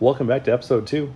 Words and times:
Welcome 0.00 0.26
back 0.26 0.44
to 0.44 0.52
episode 0.54 0.86
two. 0.86 1.12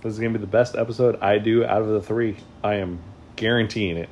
This 0.00 0.14
is 0.14 0.18
going 0.18 0.32
to 0.32 0.38
be 0.38 0.42
the 0.42 0.50
best 0.50 0.76
episode 0.76 1.20
I 1.20 1.36
do 1.36 1.62
out 1.62 1.82
of 1.82 1.88
the 1.88 2.00
three. 2.00 2.38
I 2.62 2.76
am 2.76 3.00
guaranteeing 3.36 3.98
it 3.98 4.08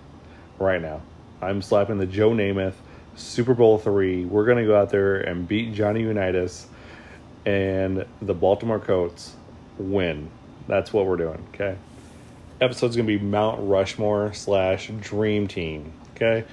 right 0.58 0.82
now. 0.82 1.00
I'm 1.40 1.62
slapping 1.62 1.96
the 1.96 2.04
Joe 2.04 2.32
Namath 2.32 2.74
Super 3.16 3.54
Bowl 3.54 3.78
three. 3.78 4.26
We're 4.26 4.44
going 4.44 4.58
to 4.58 4.66
go 4.66 4.76
out 4.76 4.90
there 4.90 5.16
and 5.16 5.48
beat 5.48 5.72
Johnny 5.72 6.02
Unitas 6.02 6.66
and 7.46 8.04
the 8.20 8.34
Baltimore 8.34 8.78
Colts 8.78 9.34
win. 9.78 10.28
That's 10.68 10.92
what 10.92 11.06
we're 11.06 11.16
doing, 11.16 11.42
okay? 11.54 11.78
Episode's 12.60 12.96
going 12.96 13.06
to 13.06 13.18
be 13.18 13.24
Mount 13.24 13.66
Rushmore 13.66 14.34
slash 14.34 14.90
Dream 15.00 15.48
Team, 15.48 15.90
okay? 16.14 16.44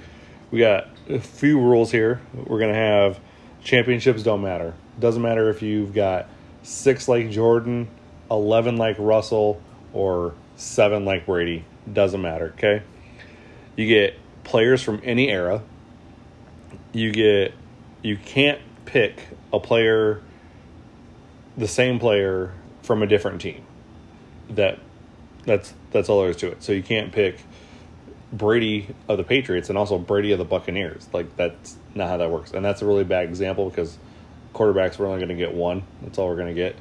We 0.50 0.60
got 0.60 0.88
a 1.10 1.18
few 1.18 1.60
rules 1.60 1.92
here. 1.92 2.22
We're 2.32 2.58
going 2.58 2.72
to 2.72 2.80
have 2.80 3.20
championships 3.62 4.22
don't 4.22 4.40
matter. 4.40 4.72
Doesn't 4.98 5.20
matter 5.20 5.50
if 5.50 5.60
you've 5.60 5.92
got 5.92 6.26
six 6.62 7.08
like 7.08 7.30
Jordan, 7.30 7.88
11 8.30 8.76
like 8.76 8.96
Russell, 8.98 9.60
or 9.92 10.34
seven 10.56 11.04
like 11.04 11.26
Brady. 11.26 11.64
Doesn't 11.90 12.20
matter, 12.20 12.54
okay? 12.56 12.82
You 13.76 13.86
get 13.86 14.16
players 14.44 14.82
from 14.82 15.00
any 15.02 15.30
era. 15.30 15.62
You 16.92 17.12
get, 17.12 17.54
you 18.02 18.16
can't 18.16 18.60
pick 18.84 19.26
a 19.52 19.60
player, 19.60 20.20
the 21.56 21.68
same 21.68 21.98
player 21.98 22.52
from 22.82 23.02
a 23.02 23.06
different 23.06 23.40
team. 23.40 23.64
That, 24.50 24.78
that's, 25.44 25.72
that's 25.90 26.08
all 26.08 26.20
there 26.20 26.30
is 26.30 26.36
to 26.38 26.48
it. 26.48 26.62
So 26.62 26.72
you 26.72 26.82
can't 26.82 27.12
pick 27.12 27.38
Brady 28.32 28.94
of 29.08 29.16
the 29.16 29.24
Patriots 29.24 29.68
and 29.68 29.78
also 29.78 29.98
Brady 29.98 30.32
of 30.32 30.38
the 30.38 30.44
Buccaneers. 30.44 31.08
Like 31.12 31.36
that's 31.36 31.76
not 31.94 32.08
how 32.08 32.16
that 32.18 32.30
works. 32.30 32.52
And 32.52 32.64
that's 32.64 32.82
a 32.82 32.86
really 32.86 33.04
bad 33.04 33.24
example 33.24 33.68
because 33.68 33.98
quarterbacks 34.54 34.98
we're 34.98 35.06
only 35.06 35.18
going 35.18 35.28
to 35.28 35.34
get 35.34 35.54
one. 35.54 35.82
That's 36.02 36.18
all 36.18 36.28
we're 36.28 36.36
going 36.36 36.48
to 36.48 36.54
get. 36.54 36.76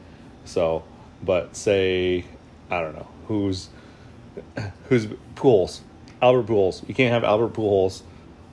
So, 0.45 0.84
but 1.23 1.56
say 1.56 2.26
I 2.70 2.81
don't 2.81 2.95
know 2.95 3.08
who's 3.28 3.70
who's 4.88 5.08
Pujols, 5.36 5.81
Albert 6.22 6.48
Pujols. 6.48 6.88
You 6.88 6.95
can't 6.95 7.14
have 7.14 7.23
Albert 7.23 7.53
Pujols 7.53 8.02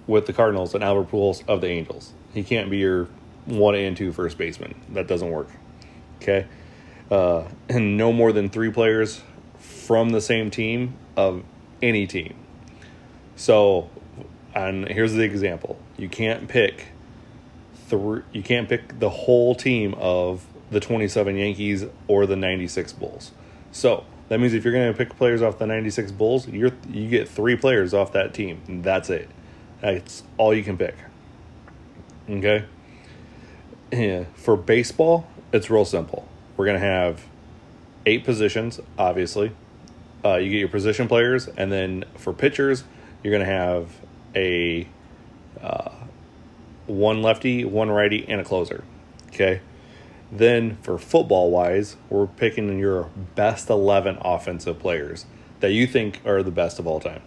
with 0.07 0.27
the 0.27 0.33
Cardinals 0.33 0.75
and 0.75 0.83
Albert 0.83 1.11
Pujols 1.11 1.47
of 1.49 1.61
the 1.61 1.69
Angels. 1.69 2.13
He 2.33 2.43
can't 2.43 2.71
be 2.71 2.79
your 2.79 3.09
one 3.47 3.75
and 3.75 3.97
two 3.97 4.13
first 4.13 4.39
baseman. 4.39 4.75
That 4.93 5.07
doesn't 5.07 5.31
work. 5.31 5.49
Okay, 6.21 6.47
uh, 7.11 7.45
and 7.69 7.97
no 7.97 8.13
more 8.13 8.33
than 8.33 8.49
three 8.49 8.71
players 8.71 9.23
from 9.59 10.11
the 10.11 10.21
same 10.21 10.51
team 10.51 10.95
of 11.17 11.45
any 11.83 12.07
team. 12.07 12.35
So, 13.37 13.91
and 14.55 14.89
here's 14.89 15.13
the 15.13 15.23
example: 15.23 15.79
you 15.97 16.09
can't 16.09 16.49
pick 16.49 16.87
three. 17.89 18.23
You 18.33 18.43
can't 18.43 18.69
pick 18.69 18.99
the 18.99 19.11
whole 19.11 19.55
team 19.55 19.95
of 19.95 20.45
the 20.71 20.81
27 20.81 21.37
Yankees 21.37 21.85
or 22.09 22.27
the 22.27 22.37
96 22.37 22.93
Bulls. 22.95 23.33
So 23.73 24.05
that 24.29 24.41
means 24.41 24.55
if 24.55 24.65
you're 24.65 24.73
going 24.73 24.93
to 24.93 24.97
pick 24.97 25.17
players 25.17 25.43
off 25.43 25.59
the 25.59 25.67
96 25.67 26.13
Bulls, 26.13 26.49
you're 26.49 26.73
you 26.89 27.09
get 27.09 27.29
three 27.29 27.57
players 27.57 27.95
off 27.95 28.13
that 28.13 28.35
team. 28.35 28.83
That's 28.83 29.11
it. 29.11 29.29
That's 29.81 30.23
all 30.37 30.55
you 30.55 30.65
can 30.65 30.77
pick. 30.77 30.97
Okay. 32.29 32.65
Yeah. 33.93 34.25
For 34.35 34.57
baseball, 34.57 35.29
it's 35.53 35.71
real 35.71 35.85
simple. 35.85 36.27
We're 36.57 36.67
going 36.67 36.81
to 36.81 36.87
have 36.87 37.25
eight 38.05 38.25
positions, 38.25 38.81
obviously. 38.99 39.53
Uh, 40.25 40.37
you 40.37 40.51
get 40.51 40.59
your 40.59 40.69
position 40.69 41.07
players, 41.07 41.47
and 41.47 41.71
then 41.71 42.05
for 42.17 42.33
pitchers, 42.33 42.83
you're 43.23 43.31
going 43.31 43.47
to 43.47 43.53
have 43.53 43.91
a 44.35 44.89
uh, 45.61 45.91
one 46.87 47.23
lefty, 47.23 47.65
one 47.65 47.91
righty, 47.91 48.27
and 48.29 48.41
a 48.41 48.45
closer. 48.45 48.85
Okay. 49.29 49.61
Then 50.31 50.77
for 50.83 50.99
football 50.99 51.51
wise, 51.51 51.97
we're 52.11 52.27
picking 52.27 52.79
your 52.79 53.11
best 53.35 53.71
11 53.71 54.19
offensive 54.23 54.79
players 54.79 55.27
that 55.61 55.73
you 55.73 55.87
think 55.87 56.21
are 56.25 56.43
the 56.43 56.51
best 56.51 56.79
of 56.79 56.87
all 56.87 57.01
time, 57.01 57.23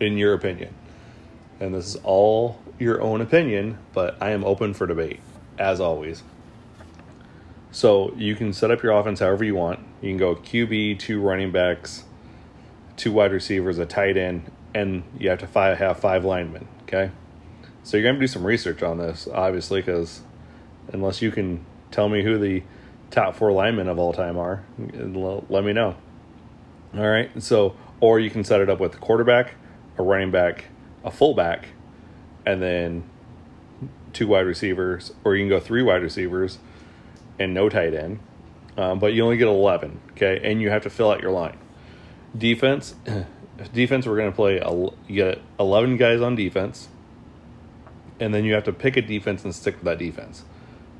in 0.00 0.18
your 0.18 0.34
opinion. 0.34 0.74
And 1.60 1.74
this 1.74 1.86
is 1.86 1.96
all 2.02 2.60
your 2.78 3.00
own 3.00 3.20
opinion, 3.20 3.78
but 3.92 4.16
I 4.20 4.30
am 4.30 4.44
open 4.44 4.74
for 4.74 4.86
debate, 4.86 5.20
as 5.58 5.80
always. 5.80 6.22
So 7.70 8.12
you 8.16 8.34
can 8.34 8.52
set 8.52 8.70
up 8.70 8.82
your 8.82 8.92
offense 8.92 9.20
however 9.20 9.44
you 9.44 9.54
want. 9.54 9.80
You 10.00 10.10
can 10.10 10.18
go 10.18 10.34
QB, 10.34 10.98
two 10.98 11.20
running 11.20 11.52
backs, 11.52 12.04
two 12.96 13.12
wide 13.12 13.32
receivers, 13.32 13.78
a 13.78 13.86
tight 13.86 14.16
end, 14.16 14.50
and 14.74 15.04
you 15.18 15.30
have 15.30 15.38
to 15.40 15.46
five, 15.46 15.78
have 15.78 16.00
five 16.00 16.24
linemen. 16.24 16.66
Okay. 16.82 17.10
So 17.82 17.96
you're 17.96 18.04
going 18.04 18.16
to 18.16 18.20
do 18.20 18.26
some 18.26 18.44
research 18.44 18.82
on 18.82 18.98
this, 18.98 19.28
obviously, 19.32 19.80
because 19.80 20.20
unless 20.92 21.22
you 21.22 21.30
can 21.30 21.64
tell 21.90 22.08
me 22.08 22.22
who 22.22 22.38
the 22.38 22.62
top 23.10 23.34
four 23.34 23.52
linemen 23.52 23.88
of 23.88 23.98
all 23.98 24.12
time 24.12 24.36
are, 24.36 24.64
let 24.78 25.64
me 25.64 25.72
know. 25.72 25.96
All 26.94 27.08
right. 27.08 27.30
So, 27.42 27.76
or 28.00 28.20
you 28.20 28.30
can 28.30 28.44
set 28.44 28.60
it 28.60 28.68
up 28.68 28.80
with 28.80 28.94
a 28.94 28.98
quarterback, 28.98 29.54
a 29.96 30.02
running 30.02 30.30
back, 30.30 30.66
a 31.04 31.10
fullback, 31.10 31.68
and 32.44 32.60
then 32.60 33.04
two 34.12 34.26
wide 34.26 34.46
receivers, 34.46 35.12
or 35.24 35.36
you 35.36 35.42
can 35.42 35.48
go 35.48 35.60
three 35.60 35.82
wide 35.82 36.02
receivers 36.02 36.58
and 37.38 37.54
no 37.54 37.68
tight 37.68 37.94
end. 37.94 38.20
Um, 38.76 38.98
but 38.98 39.12
you 39.12 39.22
only 39.24 39.36
get 39.36 39.48
11, 39.48 40.00
okay? 40.12 40.40
And 40.42 40.60
you 40.60 40.70
have 40.70 40.82
to 40.82 40.90
fill 40.90 41.10
out 41.10 41.20
your 41.20 41.32
line. 41.32 41.58
Defense, 42.36 42.94
defense, 43.72 44.06
we're 44.06 44.16
going 44.16 44.30
to 44.30 44.36
play, 44.36 44.54
you 45.08 45.14
get 45.14 45.40
11 45.58 45.96
guys 45.96 46.20
on 46.20 46.34
defense 46.34 46.88
and 48.20 48.34
then 48.34 48.44
you 48.44 48.52
have 48.52 48.64
to 48.64 48.72
pick 48.72 48.96
a 48.96 49.02
defense 49.02 49.44
and 49.44 49.54
stick 49.54 49.76
with 49.76 49.84
that 49.84 49.98
defense. 49.98 50.44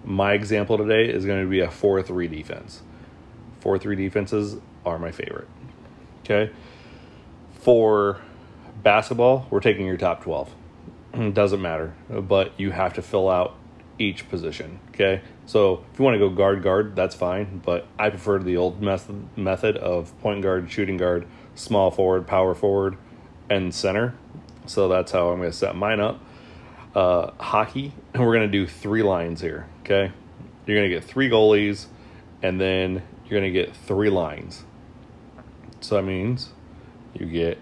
My 0.03 0.33
example 0.33 0.79
today 0.79 1.13
is 1.13 1.27
going 1.27 1.45
to 1.45 1.49
be 1.49 1.61
a 1.61 1.71
4 1.71 2.03
3 2.03 2.27
defense. 2.27 2.81
4 3.61 3.79
3 3.79 3.95
defenses 3.95 4.57
are 4.85 4.99
my 4.99 5.13
favorite. 5.13 5.49
Okay. 6.25 6.51
For 7.53 8.21
basketball, 8.83 9.47
we're 9.51 9.61
taking 9.61 9.87
your 9.87 9.99
top 9.99 10.25
12. 10.25 10.51
It 11.13 11.35
doesn't 11.35 11.61
matter, 11.61 11.95
but 12.09 12.59
you 12.59 12.71
have 12.71 12.95
to 12.95 13.03
fill 13.03 13.29
out 13.29 13.55
each 13.99 14.27
position. 14.31 14.81
Okay. 14.89 15.21
So 15.45 15.85
if 15.93 15.99
you 15.99 16.05
want 16.05 16.15
to 16.15 16.19
go 16.19 16.31
guard 16.31 16.63
guard, 16.63 16.97
that's 16.97 17.15
fine, 17.15 17.61
but 17.63 17.87
I 17.99 18.09
prefer 18.09 18.39
the 18.39 18.57
old 18.57 18.81
method 18.81 19.29
method 19.37 19.77
of 19.77 20.19
point 20.21 20.41
guard, 20.41 20.71
shooting 20.71 20.97
guard, 20.97 21.27
small 21.55 21.91
forward, 21.91 22.27
power 22.27 22.55
forward, 22.55 22.97
and 23.51 23.75
center. 23.75 24.15
So 24.65 24.89
that's 24.89 25.13
how 25.13 25.29
I'm 25.29 25.39
going 25.41 25.51
to 25.51 25.57
set 25.57 25.77
mine 25.77 26.01
up 26.01 26.23
uh, 26.95 27.31
hockey, 27.39 27.93
and 28.15 28.25
we're 28.25 28.35
going 28.35 28.51
to 28.51 28.59
do 28.59 28.67
three 28.67 29.03
lines 29.03 29.41
here. 29.41 29.67
Okay, 29.81 30.13
you're 30.67 30.77
going 30.77 30.89
to 30.89 30.95
get 30.95 31.05
three 31.05 31.29
goalies, 31.29 31.87
and 32.43 32.61
then 32.61 33.03
you're 33.25 33.41
going 33.41 33.53
to 33.53 33.59
get 33.59 33.75
three 33.75 34.11
lines. 34.11 34.65
So 35.81 35.97
that 35.97 36.03
means 36.03 36.51
you 37.15 37.27
get 37.27 37.59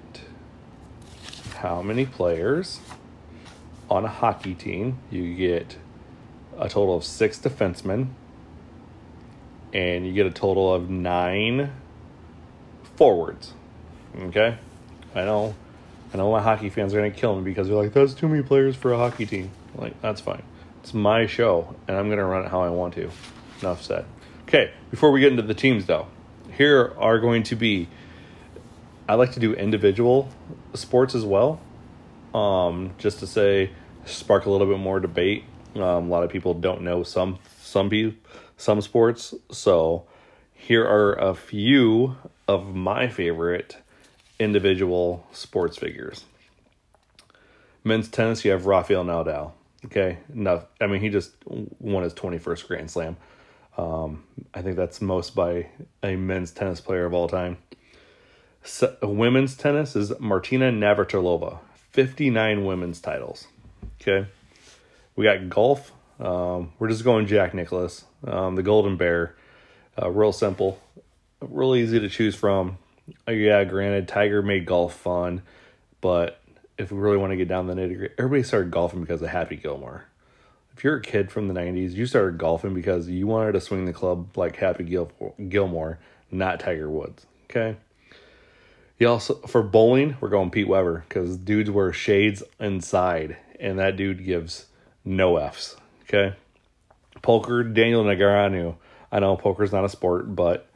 how 1.57 1.83
many 1.83 2.07
players 2.07 2.81
on 3.91 4.05
a 4.05 4.09
hockey 4.09 4.55
team? 4.55 4.99
You 5.11 5.35
get 5.35 5.77
a 6.59 6.69
total 6.69 6.97
of 6.97 7.05
six 7.05 7.39
defensemen, 7.39 8.09
and 9.73 10.07
you 10.07 10.13
get 10.13 10.27
a 10.27 10.31
total 10.31 10.73
of 10.73 10.91
nine 10.91 11.73
forwards. 12.97 13.53
Okay, 14.17 14.59
I 15.15 15.25
know 15.25 15.55
I 16.13 16.19
all 16.19 16.33
my 16.33 16.41
hockey 16.41 16.71
fans 16.71 16.95
are 16.95 16.99
going 16.99 17.13
to 17.13 17.19
kill 17.19 17.37
me 17.37 17.43
because 17.43 17.69
they're 17.69 17.77
like, 17.77 17.93
that's 17.93 18.15
too 18.15 18.29
many 18.29 18.43
players 18.43 18.75
for 18.75 18.93
a 18.93 18.97
hockey 18.97 19.27
team. 19.27 19.51
I'm 19.75 19.83
like, 19.83 20.01
that's 20.01 20.21
fine. 20.21 20.43
It's 20.83 20.95
my 20.95 21.27
show, 21.27 21.75
and 21.87 21.97
I'm 21.97 22.07
going 22.07 22.19
to 22.19 22.25
run 22.25 22.45
it 22.45 22.51
how 22.51 22.63
I 22.63 22.71
want 22.71 22.95
to. 22.95 23.11
Enough 23.61 23.83
said. 23.83 24.05
Okay, 24.43 24.71
before 24.91 25.11
we 25.11 25.21
get 25.21 25.33
into 25.33 25.43
the 25.43 25.55
teams, 25.55 25.87
though, 25.87 26.07
here 26.57 26.95
are 26.99 27.19
going 27.19 27.43
to 27.45 27.57
be. 27.57 27.89
I 29.09 29.15
like 29.15 29.33
to 29.33 29.41
do 29.41 29.55
individual 29.55 30.29
sports 30.75 31.15
as 31.15 31.25
well, 31.25 31.61
um, 32.35 32.95
just 32.99 33.21
to 33.21 33.27
say, 33.27 33.71
spark 34.05 34.47
a 34.47 34.51
little 34.51 34.67
bit 34.67 34.79
more 34.79 35.01
debate. 35.01 35.45
Um, 35.75 35.83
a 35.83 36.01
lot 36.09 36.25
of 36.25 36.31
people 36.31 36.55
don't 36.55 36.83
know 36.83 37.03
some 37.03 37.39
some 37.61 37.91
some 38.57 38.81
sports, 38.81 39.35
so 39.51 40.07
here 40.55 40.85
are 40.85 41.13
a 41.15 41.35
few 41.35 42.17
of 42.47 42.75
my 42.75 43.09
favorite 43.09 43.77
individual 44.39 45.27
sports 45.33 45.77
figures. 45.77 46.25
Men's 47.85 48.09
tennis, 48.09 48.45
you 48.45 48.51
have 48.51 48.67
Rafael 48.67 49.05
Nadal. 49.05 49.53
Okay, 49.87 50.19
no, 50.33 50.65
I 50.81 50.87
mean 50.87 51.01
he 51.01 51.09
just 51.09 51.33
won 51.47 52.03
his 52.03 52.13
twenty 52.13 52.39
first 52.39 52.67
Grand 52.67 52.91
Slam. 52.91 53.17
Um, 53.77 54.25
I 54.53 54.63
think 54.63 54.77
that's 54.77 55.01
most 55.01 55.37
by 55.37 55.69
a 56.03 56.17
men's 56.17 56.51
tennis 56.51 56.81
player 56.81 57.05
of 57.05 57.15
all 57.15 57.29
time. 57.29 57.59
So, 58.65 58.97
women's 59.03 59.57
tennis 59.57 59.95
is 59.95 60.13
Martina 60.19 60.73
Navratilova, 60.73 61.61
fifty 61.75 62.29
nine 62.29 62.65
women's 62.65 63.01
titles. 63.01 63.47
Okay, 64.01 64.29
we 65.15 65.25
got 65.25 65.49
golf. 65.49 65.93
Um, 66.19 66.73
we're 66.81 66.89
just 66.89 67.05
going 67.05 67.29
Jack 67.29 67.55
Nicklaus, 67.55 68.05
um, 68.27 68.57
the 68.57 68.65
Golden 68.65 68.97
Bear. 68.97 69.37
Uh, 70.01 70.11
real 70.11 70.33
simple, 70.33 70.81
real 71.41 71.77
easy 71.77 72.01
to 72.01 72.09
choose 72.09 72.35
from. 72.35 72.79
Uh, 73.27 73.33
yeah, 73.33 73.65
granted, 73.65 74.09
Tiger 74.09 74.43
made 74.43 74.67
golf 74.67 74.95
fun, 74.95 75.43
but 76.01 76.41
if 76.77 76.93
we 76.93 76.99
really 76.99 77.17
want 77.17 77.33
to 77.33 77.37
get 77.37 77.49
down 77.49 77.67
the 77.67 77.75
nitty 77.75 77.97
gritty, 77.97 78.15
everybody 78.19 78.43
started 78.43 78.71
golfing 78.71 79.01
because 79.01 79.23
of 79.23 79.29
Happy 79.29 79.57
Gilmore. 79.57 80.05
If 80.77 80.85
you're 80.85 80.97
a 80.97 81.03
kid 81.03 81.33
from 81.33 81.49
the 81.49 81.55
90s, 81.55 81.93
you 81.93 82.07
started 82.07 82.39
golfing 82.39 82.73
because 82.73 83.09
you 83.09 83.27
wanted 83.27 83.53
to 83.53 83.61
swing 83.61 83.85
the 83.85 83.93
club 83.93 84.37
like 84.37 84.57
Happy 84.57 84.85
Gil- 84.85 85.11
Gilmore, 85.49 85.99
not 86.31 86.61
Tiger 86.61 86.89
Woods. 86.89 87.27
Okay. 87.51 87.77
You 88.99 89.09
also, 89.09 89.35
for 89.47 89.63
bowling, 89.63 90.17
we're 90.21 90.29
going 90.29 90.51
Pete 90.51 90.69
Weber 90.69 91.05
because 91.09 91.37
dudes 91.37 91.71
wear 91.71 91.93
shades 91.93 92.43
inside, 92.61 93.37
and 93.59 93.79
that 93.79 93.97
dude 93.97 94.25
gives 94.25 94.67
no 95.05 95.37
F's. 95.37 95.77
Okay. 96.03 96.37
Poker, 97.23 97.65
Daniel 97.65 98.05
Negreanu. 98.05 98.77
I 99.11 99.21
know 99.21 99.37
poker's 99.37 99.73
not 99.73 99.85
a 99.85 99.89
sport, 99.89 100.35
but 100.35 100.69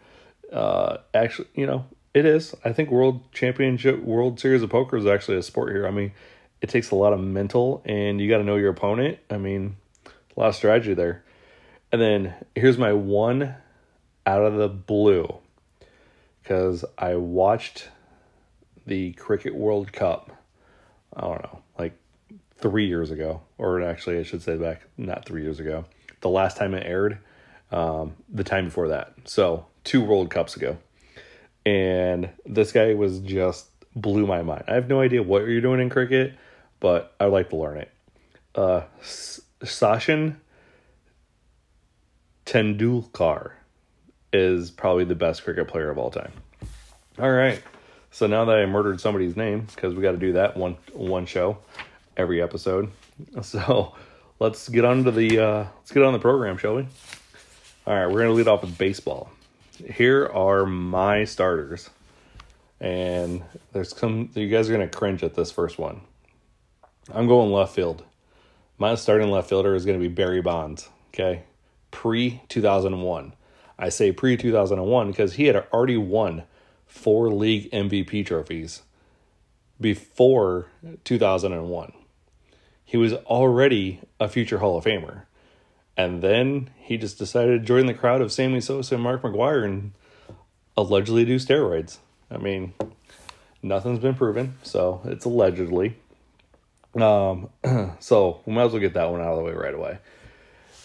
uh, 0.52 0.98
actually, 1.14 1.48
you 1.54 1.66
know, 1.66 1.84
it 2.14 2.26
is. 2.26 2.54
I 2.64 2.72
think 2.72 2.90
World 2.90 3.32
Championship, 3.32 4.02
World 4.02 4.38
Series 4.38 4.62
of 4.62 4.70
Poker 4.70 4.96
is 4.96 5.06
actually 5.06 5.38
a 5.38 5.42
sport 5.42 5.72
here. 5.72 5.86
I 5.86 5.90
mean, 5.90 6.12
it 6.60 6.68
takes 6.68 6.90
a 6.90 6.94
lot 6.94 7.12
of 7.12 7.20
mental, 7.20 7.82
and 7.84 8.20
you 8.20 8.28
got 8.28 8.38
to 8.38 8.44
know 8.44 8.56
your 8.56 8.70
opponent. 8.70 9.18
I 9.30 9.38
mean, 9.38 9.76
a 10.06 10.40
lot 10.40 10.48
of 10.48 10.54
strategy 10.54 10.94
there. 10.94 11.24
And 11.90 12.00
then 12.00 12.34
here's 12.54 12.78
my 12.78 12.92
one 12.92 13.54
out 14.26 14.42
of 14.42 14.56
the 14.56 14.68
blue 14.68 15.34
because 16.42 16.84
I 16.98 17.16
watched 17.16 17.88
the 18.86 19.12
Cricket 19.12 19.54
World 19.54 19.92
Cup. 19.92 20.30
I 21.14 21.22
don't 21.22 21.42
know, 21.42 21.62
like 21.78 21.96
three 22.58 22.86
years 22.86 23.10
ago, 23.10 23.42
or 23.58 23.82
actually, 23.82 24.18
I 24.18 24.22
should 24.22 24.42
say 24.42 24.56
back 24.56 24.82
not 24.96 25.24
three 25.24 25.42
years 25.42 25.60
ago. 25.60 25.84
The 26.20 26.30
last 26.30 26.56
time 26.56 26.74
it 26.74 26.86
aired, 26.86 27.18
um, 27.70 28.14
the 28.28 28.44
time 28.44 28.66
before 28.66 28.88
that. 28.88 29.14
So 29.24 29.66
two 29.84 30.02
World 30.02 30.30
Cups 30.30 30.56
ago 30.56 30.78
and 31.64 32.30
this 32.44 32.72
guy 32.72 32.94
was 32.94 33.20
just 33.20 33.68
blew 33.94 34.26
my 34.26 34.42
mind. 34.42 34.64
I 34.68 34.74
have 34.74 34.88
no 34.88 35.00
idea 35.00 35.22
what 35.22 35.46
you're 35.46 35.60
doing 35.60 35.80
in 35.80 35.90
cricket, 35.90 36.34
but 36.80 37.14
I'd 37.20 37.26
like 37.26 37.50
to 37.50 37.56
learn 37.56 37.78
it. 37.78 37.90
Uh, 38.54 38.82
Sachin 39.02 40.36
Tendulkar 42.46 43.52
is 44.32 44.70
probably 44.70 45.04
the 45.04 45.14
best 45.14 45.44
cricket 45.44 45.68
player 45.68 45.90
of 45.90 45.98
all 45.98 46.10
time. 46.10 46.32
All 47.18 47.30
right. 47.30 47.62
So 48.10 48.26
now 48.26 48.44
that 48.46 48.58
I 48.58 48.66
murdered 48.66 49.00
somebody's 49.00 49.36
name, 49.36 49.60
because 49.60 49.94
we 49.94 50.02
got 50.02 50.12
to 50.12 50.18
do 50.18 50.34
that 50.34 50.56
one 50.56 50.76
one 50.92 51.26
show 51.26 51.58
every 52.16 52.42
episode. 52.42 52.90
So 53.42 53.94
let's 54.40 54.68
get 54.68 54.84
on 54.84 55.04
to 55.04 55.12
the 55.12 55.38
uh, 55.38 55.66
let's 55.78 55.92
get 55.92 56.02
on 56.02 56.12
the 56.12 56.18
program, 56.18 56.56
shall 56.56 56.74
we? 56.74 56.88
All 57.86 57.94
right, 57.94 58.06
we're 58.06 58.20
gonna 58.20 58.32
lead 58.32 58.48
off 58.48 58.62
with 58.62 58.76
baseball 58.76 59.30
here 59.90 60.26
are 60.26 60.66
my 60.66 61.24
starters. 61.24 61.90
And 62.80 63.42
there's 63.72 63.96
some, 63.96 64.30
you 64.34 64.48
guys 64.48 64.68
are 64.68 64.76
going 64.76 64.88
to 64.88 64.96
cringe 64.96 65.22
at 65.22 65.34
this 65.34 65.52
first 65.52 65.78
one. 65.78 66.00
I'm 67.12 67.28
going 67.28 67.52
left 67.52 67.74
field. 67.74 68.04
My 68.78 68.94
starting 68.96 69.30
left 69.30 69.48
fielder 69.48 69.74
is 69.74 69.84
going 69.84 69.98
to 69.98 70.02
be 70.02 70.12
Barry 70.12 70.42
Bonds, 70.42 70.88
okay? 71.08 71.44
Pre 71.90 72.42
2001. 72.48 73.34
I 73.78 73.88
say 73.88 74.12
pre 74.12 74.36
2001 74.36 75.10
because 75.10 75.34
he 75.34 75.46
had 75.46 75.56
already 75.72 75.96
won 75.96 76.44
four 76.86 77.30
league 77.30 77.70
MVP 77.70 78.26
trophies 78.26 78.82
before 79.80 80.66
2001. 81.04 81.92
He 82.84 82.96
was 82.96 83.14
already 83.14 84.00
a 84.20 84.28
future 84.28 84.58
Hall 84.58 84.78
of 84.78 84.84
Famer. 84.84 85.22
And 85.96 86.22
then 86.22 86.70
he 86.78 86.96
just 86.96 87.18
decided 87.18 87.60
to 87.60 87.66
join 87.66 87.86
the 87.86 87.94
crowd 87.94 88.20
of 88.20 88.32
Sammy 88.32 88.60
Sosa 88.60 88.94
and 88.94 89.04
Mark 89.04 89.22
McGwire 89.22 89.64
and 89.64 89.92
allegedly 90.76 91.24
do 91.24 91.36
steroids. 91.36 91.98
I 92.30 92.38
mean, 92.38 92.72
nothing's 93.62 93.98
been 93.98 94.14
proven, 94.14 94.56
so 94.62 95.02
it's 95.04 95.24
allegedly. 95.24 95.96
Um, 96.94 97.50
so 98.00 98.40
we 98.46 98.52
might 98.52 98.64
as 98.64 98.72
well 98.72 98.80
get 98.80 98.94
that 98.94 99.10
one 99.10 99.20
out 99.20 99.32
of 99.32 99.38
the 99.38 99.44
way 99.44 99.52
right 99.52 99.74
away. 99.74 99.98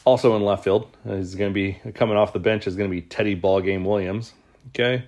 Also 0.06 0.36
in 0.36 0.44
left 0.44 0.64
field, 0.64 0.90
he's 1.06 1.36
going 1.36 1.52
to 1.52 1.54
be 1.54 1.74
coming 1.92 2.18
off 2.18 2.34
the 2.34 2.40
bench 2.40 2.68
is 2.68 2.76
going 2.76 2.90
to 2.90 2.96
be 2.96 3.02
Teddy 3.02 3.40
Ballgame 3.40 3.86
Williams. 3.86 4.34
Okay. 4.70 5.06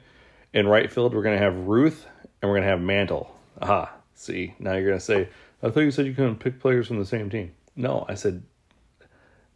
In 0.53 0.67
right 0.67 0.91
field, 0.91 1.13
we're 1.13 1.23
going 1.23 1.37
to 1.37 1.43
have 1.43 1.55
Ruth 1.55 2.05
and 2.41 2.49
we're 2.49 2.57
going 2.57 2.63
to 2.63 2.69
have 2.69 2.81
Mantle. 2.81 3.33
Aha. 3.61 3.93
See, 4.15 4.55
now 4.59 4.73
you're 4.73 4.87
going 4.87 4.99
to 4.99 5.03
say, 5.03 5.29
I 5.63 5.69
thought 5.69 5.81
you 5.81 5.91
said 5.91 6.05
you 6.05 6.13
couldn't 6.13 6.37
pick 6.37 6.59
players 6.59 6.87
from 6.87 6.99
the 6.99 7.05
same 7.05 7.29
team. 7.29 7.53
No, 7.75 8.05
I 8.09 8.15
said 8.15 8.43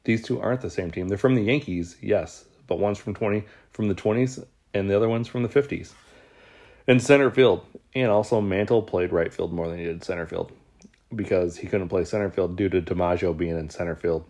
these 0.04 0.24
two 0.24 0.40
aren't 0.40 0.62
the 0.62 0.70
same 0.70 0.92
team. 0.92 1.08
They're 1.08 1.18
from 1.18 1.36
the 1.36 1.44
Yankees, 1.44 1.96
yes, 2.02 2.46
but 2.68 2.80
one's 2.80 2.98
from 2.98 3.14
20 3.14 3.44
from 3.72 3.88
the 3.88 3.96
20s 3.96 4.46
and 4.74 4.90
the 4.90 4.96
other 4.96 5.10
one's 5.10 5.28
from 5.28 5.44
the 5.44 5.50
50s. 5.50 5.94
In 6.88 7.00
center 7.00 7.32
field, 7.32 7.66
and 7.96 8.12
also 8.12 8.42
Mantle 8.42 8.82
played 8.82 9.12
right 9.12 9.34
field 9.34 9.54
more 9.54 9.70
than 9.70 9.78
he 9.78 9.86
did 9.86 10.04
center 10.04 10.26
field 10.26 10.52
because 11.16 11.58
he 11.58 11.68
couldn't 11.68 11.90
play 11.90 12.04
center 12.04 12.30
field 12.30 12.58
due 12.58 12.70
to 12.70 12.82
DiMaggio 12.82 13.38
being 13.38 13.58
in 13.58 13.70
center 13.70 13.96
field. 13.96 14.26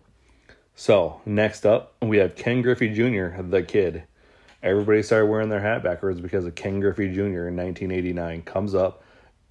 So, 0.75 1.21
next 1.25 1.65
up, 1.65 1.93
we 2.01 2.17
have 2.17 2.35
Ken 2.35 2.61
Griffey 2.61 2.89
Jr., 2.89 3.41
the 3.41 3.63
kid. 3.63 4.03
Everybody 4.61 5.03
started 5.03 5.27
wearing 5.27 5.49
their 5.49 5.61
hat 5.61 5.83
backwards 5.83 6.19
because 6.19 6.45
of 6.45 6.55
Ken 6.55 6.79
Griffey 6.79 7.09
Jr. 7.13 7.47
in 7.47 7.55
1989. 7.55 8.41
Comes 8.43 8.73
up, 8.75 9.03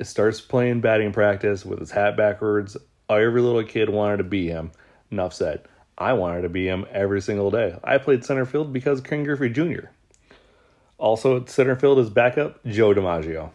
starts 0.02 0.40
playing 0.40 0.80
batting 0.80 1.12
practice 1.12 1.64
with 1.64 1.78
his 1.78 1.90
hat 1.90 2.16
backwards. 2.16 2.76
Every 3.08 3.40
little 3.40 3.64
kid 3.64 3.90
wanted 3.90 4.18
to 4.18 4.25
be 4.25 4.48
him. 4.48 4.72
Enough 5.10 5.34
said. 5.34 5.62
I 6.02 6.12
wanted 6.14 6.43
to 6.43 6.49
be 6.49 6.66
him 6.66 6.84
every 6.90 7.22
single 7.22 7.50
day. 7.50 7.78
I 7.84 7.99
played 7.99 8.25
center 8.25 8.44
field 8.44 8.72
because 8.72 9.00
Ken 9.00 9.22
Griffey 9.25 9.49
Jr. 9.49 9.87
Also 10.99 11.40
at 11.40 11.49
center 11.49 11.76
field 11.76 11.99
is 11.99 12.10
backup 12.10 12.62
Joe 12.64 12.93
DiMaggio. 12.93 13.50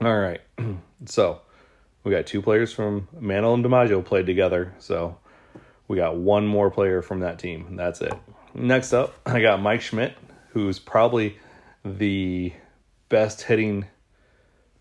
All 0.00 0.18
right, 0.18 0.40
so 1.04 1.40
we 2.04 2.10
got 2.10 2.26
two 2.26 2.42
players 2.42 2.72
from 2.72 3.08
Mantle 3.18 3.54
and 3.54 3.64
DiMaggio 3.64 4.04
played 4.04 4.26
together. 4.26 4.74
So 4.78 5.16
we 5.88 5.96
got 5.96 6.16
one 6.16 6.46
more 6.46 6.70
player 6.70 7.02
from 7.02 7.20
that 7.20 7.38
team. 7.38 7.76
That's 7.76 8.00
it. 8.00 8.14
Next 8.54 8.92
up, 8.92 9.14
I 9.26 9.40
got 9.40 9.60
Mike 9.60 9.80
Schmidt, 9.80 10.16
who's 10.50 10.78
probably 10.78 11.38
the 11.84 12.52
best 13.08 13.42
hitting, 13.42 13.86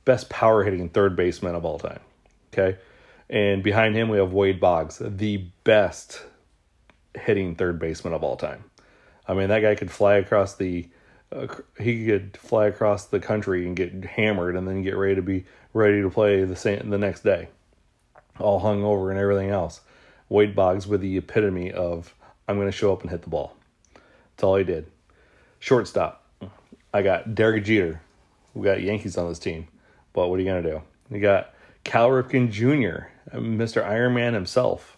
best 0.06 0.30
power 0.30 0.64
hitting 0.64 0.90
third 0.90 1.16
baseman 1.16 1.56
of 1.56 1.66
all 1.66 1.80
time. 1.80 2.00
Okay. 2.54 2.80
And 3.30 3.62
behind 3.62 3.96
him, 3.96 4.10
we 4.10 4.18
have 4.18 4.34
Wade 4.34 4.60
Boggs, 4.60 5.00
the 5.04 5.38
best 5.64 6.24
hitting 7.16 7.56
third 7.56 7.80
baseman 7.80 8.14
of 8.14 8.24
all 8.24 8.38
time. 8.38 8.64
I 9.28 9.34
mean, 9.34 9.50
that 9.50 9.62
guy 9.62 9.76
could 9.76 9.92
fly 9.92 10.16
across 10.16 10.56
the 10.56 10.88
uh, 11.32 11.48
he 11.80 12.08
could 12.08 12.38
fly 12.38 12.68
across 12.68 13.06
the 13.06 13.20
country 13.20 13.68
and 13.68 13.76
get 13.76 14.04
hammered 14.04 14.56
and 14.56 14.68
then 14.68 14.82
get 14.82 14.98
ready 14.98 15.16
to 15.16 15.22
be 15.22 15.46
ready 15.74 16.02
to 16.02 16.10
play 16.10 16.44
the 16.44 16.56
same 16.56 16.90
the 16.90 16.98
next 16.98 17.24
day, 17.24 17.50
all 18.40 18.60
hung 18.60 18.84
over 18.84 19.12
and 19.12 19.20
everything 19.20 19.50
else. 19.50 19.82
Wade 20.30 20.56
Boggs 20.56 20.88
with 20.88 21.02
the 21.02 21.18
epitome 21.18 21.72
of 21.72 22.14
I'm 22.48 22.56
going 22.56 22.68
to 22.68 22.72
show 22.72 22.92
up 22.92 23.02
and 23.02 23.12
hit 23.12 23.22
the 23.22 23.30
ball. 23.30 23.56
That's 23.94 24.44
all 24.44 24.56
he 24.56 24.64
did. 24.64 24.88
Shortstop, 25.60 26.26
I 26.94 27.02
got 27.02 27.36
Derek 27.36 27.66
Jeter. 27.66 28.02
We 28.54 28.64
got 28.64 28.82
Yankees 28.82 29.18
on 29.18 29.30
this 29.30 29.40
team, 29.40 29.68
but 30.14 30.28
what 30.30 30.40
are 30.40 30.42
you 30.42 30.50
going 30.50 30.64
to 30.64 30.72
do? 30.72 30.82
You 31.12 31.22
got 31.22 31.54
Cal 31.84 32.10
Ripken 32.10 32.52
Jr., 32.52 33.08
Mr. 33.38 33.84
Iron 33.84 34.16
Man 34.16 34.34
himself. 34.34 34.98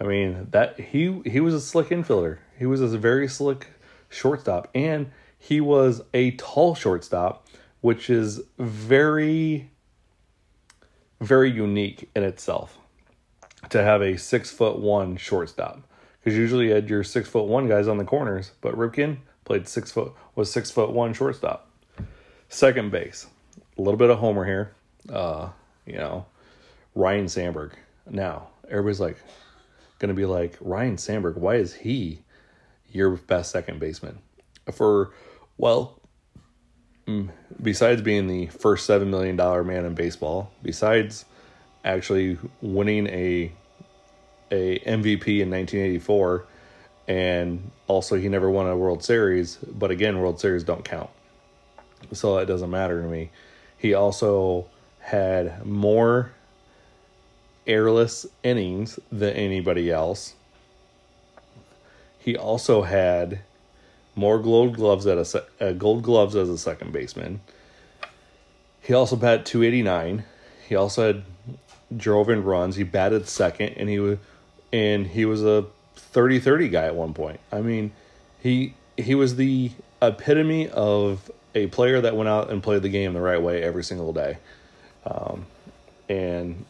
I 0.00 0.04
mean 0.04 0.48
that 0.50 0.78
he 0.78 1.20
he 1.24 1.40
was 1.40 1.54
a 1.54 1.60
slick 1.60 1.88
infielder. 1.88 2.38
He 2.58 2.66
was 2.66 2.80
a 2.80 2.98
very 2.98 3.28
slick 3.28 3.68
shortstop, 4.08 4.68
and 4.74 5.10
he 5.38 5.60
was 5.60 6.02
a 6.14 6.32
tall 6.32 6.74
shortstop, 6.74 7.46
which 7.80 8.10
is 8.10 8.40
very 8.58 9.70
very 11.20 11.50
unique 11.50 12.08
in 12.14 12.22
itself 12.22 12.78
to 13.70 13.82
have 13.82 14.02
a 14.02 14.16
six 14.16 14.50
foot 14.50 14.78
one 14.78 15.16
shortstop. 15.16 15.82
Because 16.20 16.36
usually 16.36 16.66
you 16.66 16.74
had 16.74 16.90
your 16.90 17.04
six 17.04 17.28
foot 17.28 17.46
one 17.46 17.68
guys 17.68 17.88
on 17.88 17.98
the 17.98 18.04
corners, 18.04 18.52
but 18.60 18.74
Ripken 18.74 19.18
played 19.44 19.68
six 19.68 19.90
foot 19.90 20.12
was 20.34 20.50
six 20.50 20.70
foot 20.70 20.90
one 20.90 21.12
shortstop. 21.12 21.70
Second 22.48 22.90
base, 22.90 23.26
a 23.76 23.82
little 23.82 23.98
bit 23.98 24.10
of 24.10 24.18
homer 24.18 24.44
here. 24.44 24.72
Uh, 25.10 25.48
you 25.86 25.96
know, 25.96 26.26
Ryne 26.94 27.28
Sandberg. 27.28 27.72
Now 28.08 28.48
everybody's 28.68 29.00
like, 29.00 29.16
going 29.98 30.08
to 30.08 30.14
be 30.14 30.26
like 30.26 30.56
Ryne 30.60 30.98
Sandberg. 30.98 31.36
Why 31.36 31.56
is 31.56 31.74
he 31.74 32.22
your 32.90 33.10
best 33.16 33.50
second 33.50 33.80
baseman? 33.80 34.18
For 34.72 35.10
well, 35.56 36.00
mm, 37.06 37.30
besides 37.60 38.02
being 38.02 38.26
the 38.26 38.46
first 38.46 38.86
seven 38.86 39.10
million 39.10 39.36
dollar 39.36 39.64
man 39.64 39.84
in 39.84 39.94
baseball, 39.94 40.52
besides 40.62 41.24
actually 41.84 42.38
winning 42.60 43.06
a 43.08 43.52
a 44.50 44.78
MVP 44.80 45.40
in 45.40 45.50
1984, 45.50 46.46
and 47.06 47.70
also 47.86 48.16
he 48.16 48.28
never 48.28 48.48
won 48.50 48.66
a 48.66 48.76
World 48.76 49.04
Series. 49.04 49.56
But 49.56 49.90
again, 49.90 50.20
World 50.20 50.40
Series 50.40 50.64
don't 50.64 50.84
count, 50.84 51.10
so 52.12 52.36
that 52.36 52.46
doesn't 52.46 52.70
matter 52.70 53.02
to 53.02 53.08
me. 53.08 53.30
He 53.76 53.94
also 53.94 54.68
had 55.00 55.64
more 55.64 56.32
errorless 57.68 58.26
innings 58.42 58.98
than 59.12 59.34
anybody 59.34 59.90
else. 59.90 60.34
He 62.18 62.36
also 62.36 62.82
had 62.82 63.40
more 64.14 64.38
gold 64.40 64.74
gloves 64.74 65.06
at 65.06 65.18
a 65.18 65.44
uh, 65.60 65.72
gold 65.72 66.02
gloves 66.02 66.34
as 66.34 66.48
a 66.48 66.58
second 66.58 66.92
baseman. 66.92 67.40
He 68.80 68.94
also 68.94 69.16
batted 69.16 69.46
289. 69.46 70.24
He 70.66 70.74
also 70.74 71.06
had 71.06 71.22
drove 71.96 72.28
in 72.28 72.42
runs. 72.42 72.76
He 72.76 72.82
batted 72.82 73.28
second, 73.28 73.74
and 73.76 73.88
he 73.88 73.98
was 73.98 74.18
and 74.72 75.06
he 75.06 75.24
was 75.24 75.42
a 75.44 75.64
30-30 76.12 76.70
guy 76.70 76.84
at 76.86 76.94
one 76.94 77.14
point. 77.14 77.40
I 77.52 77.60
mean, 77.60 77.92
he 78.40 78.74
he 78.96 79.14
was 79.14 79.36
the 79.36 79.70
epitome 80.02 80.68
of 80.68 81.30
a 81.54 81.66
player 81.68 82.00
that 82.00 82.16
went 82.16 82.28
out 82.28 82.50
and 82.50 82.62
played 82.62 82.82
the 82.82 82.88
game 82.88 83.12
the 83.12 83.20
right 83.20 83.40
way 83.40 83.62
every 83.62 83.84
single 83.84 84.12
day. 84.12 84.38
Um, 85.06 85.46
and 86.08 86.64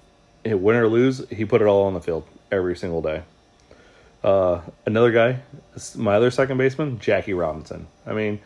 win 0.55 0.77
or 0.77 0.89
lose, 0.89 1.27
he 1.29 1.45
put 1.45 1.63
it 1.63 1.67
all 1.67 1.85
on 1.85 1.95
the 1.95 2.01
field 2.01 2.25
every 2.51 2.77
single 2.77 3.03
day. 3.03 3.23
Uh, 4.23 4.61
another 4.85 5.13
guy, 5.13 5.41
my 5.97 6.15
other 6.15 6.31
second 6.31 6.59
baseman, 6.59 6.99
Jackie 6.99 7.35
Robinson. 7.35 7.87
I 8.07 8.13
mean, 8.13 8.41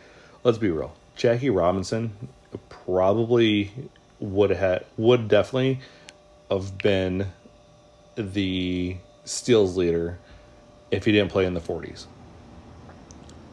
let's 0.44 0.58
be 0.58 0.70
real. 0.70 0.94
Jackie 1.16 1.50
Robinson 1.50 2.12
probably 2.68 3.70
would 4.20 4.50
have 4.50 4.84
would 4.96 5.28
definitely 5.28 5.80
have 6.50 6.78
been 6.78 7.26
the 8.16 8.96
steals 9.24 9.76
leader 9.76 10.18
if 10.90 11.04
he 11.04 11.12
didn't 11.12 11.30
play 11.30 11.46
in 11.46 11.54
the 11.54 11.60
40s. 11.60 12.06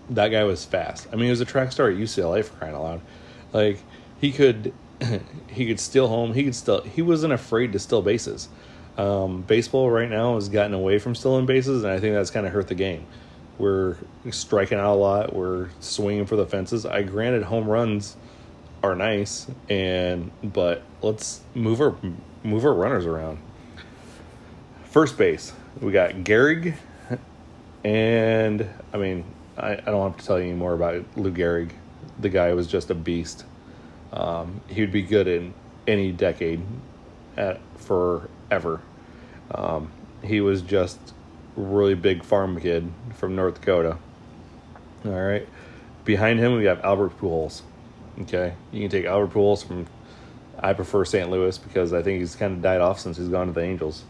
That 0.10 0.30
guy 0.30 0.44
was 0.44 0.66
fast. 0.66 1.08
I 1.12 1.16
mean, 1.16 1.26
he 1.26 1.30
was 1.30 1.42
a 1.42 1.46
track 1.46 1.72
star 1.72 1.90
at 1.90 1.96
UCLA 1.96 2.44
for 2.44 2.54
crying 2.58 2.76
out 2.76 2.84
loud. 2.84 3.02
Like 3.54 3.80
he 4.20 4.32
could 4.32 4.74
he 5.48 5.68
could 5.68 5.80
steal 5.80 6.08
home. 6.08 6.34
He 6.34 6.44
could 6.44 6.56
still 6.56 6.82
he 6.82 7.02
wasn't 7.02 7.34
afraid 7.34 7.74
to 7.74 7.80
steal 7.80 8.02
bases. 8.02 8.50
Um, 8.98 9.44
baseball 9.44 9.90
right 9.90 10.10
now 10.10 10.36
has 10.36 10.50
gotten 10.50 10.74
away 10.74 11.00
from 11.00 11.16
stealing 11.16 11.46
bases, 11.46 11.84
and 11.84 11.94
I 11.94 12.00
think 12.00 12.16
that's 12.16 12.32
kind 12.32 12.46
of 12.46 12.52
hurt 12.52 12.68
the 12.68 12.76
game. 12.76 13.06
We're 13.58 13.98
striking 14.32 14.78
out 14.78 14.94
a 14.94 14.96
lot. 14.96 15.34
We're 15.34 15.70
swinging 15.80 16.26
for 16.26 16.36
the 16.36 16.46
fences. 16.46 16.86
I 16.86 17.04
granted 17.04 17.44
home 17.44 17.68
runs 17.68 18.18
are 18.84 18.96
nice, 18.96 19.48
and 19.70 20.32
but 20.44 20.84
let's 21.02 21.42
move 21.54 21.82
our 21.82 21.96
move 22.44 22.66
our 22.66 22.74
runners 22.74 23.06
around. 23.06 23.40
First 24.86 25.18
base, 25.18 25.54
we 25.80 25.92
got 25.92 26.12
Gehrig, 26.16 26.76
and 27.84 28.68
I 28.94 28.98
mean 28.98 29.24
I, 29.58 29.74
I 29.74 29.76
don't 29.76 30.12
have 30.12 30.20
to 30.20 30.26
tell 30.26 30.40
you 30.40 30.46
any 30.46 30.56
more 30.56 30.74
about 30.74 31.06
Lou 31.16 31.32
Gehrig. 31.32 31.72
The 32.20 32.30
guy 32.30 32.54
was 32.54 32.68
just 32.68 32.90
a 32.90 32.96
beast. 32.96 33.46
Um, 34.12 34.62
he 34.68 34.82
would 34.82 34.92
be 34.92 35.02
good 35.02 35.28
in 35.28 35.54
any 35.88 36.12
decade 36.12 36.62
at, 37.38 37.60
forever. 37.78 38.82
Um, 39.52 39.92
he 40.24 40.42
was 40.42 40.62
just 40.62 41.00
really 41.56 41.96
big 41.96 42.24
farm 42.24 42.60
kid 42.60 42.92
from 43.16 43.36
North 43.36 43.56
Dakota. 43.56 43.98
All 45.06 45.12
right. 45.12 45.48
Behind 46.06 46.40
him, 46.40 46.56
we 46.56 46.66
have 46.66 46.84
Albert 46.84 47.20
Pujols. 47.20 47.62
Okay. 48.22 48.54
You 48.72 48.82
can 48.82 48.90
take 48.90 49.06
Albert 49.06 49.34
Pujols 49.34 49.66
from, 49.66 49.86
I 50.60 50.74
prefer 50.74 51.06
St. 51.06 51.30
Louis 51.30 51.58
because 51.58 51.94
I 51.94 52.02
think 52.02 52.20
he's 52.20 52.36
kind 52.36 52.54
of 52.54 52.62
died 52.62 52.82
off 52.82 53.00
since 53.00 53.18
he's 53.18 53.30
gone 53.30 53.48
to 53.48 53.54
the 53.54 53.62
Angels. 53.62 54.04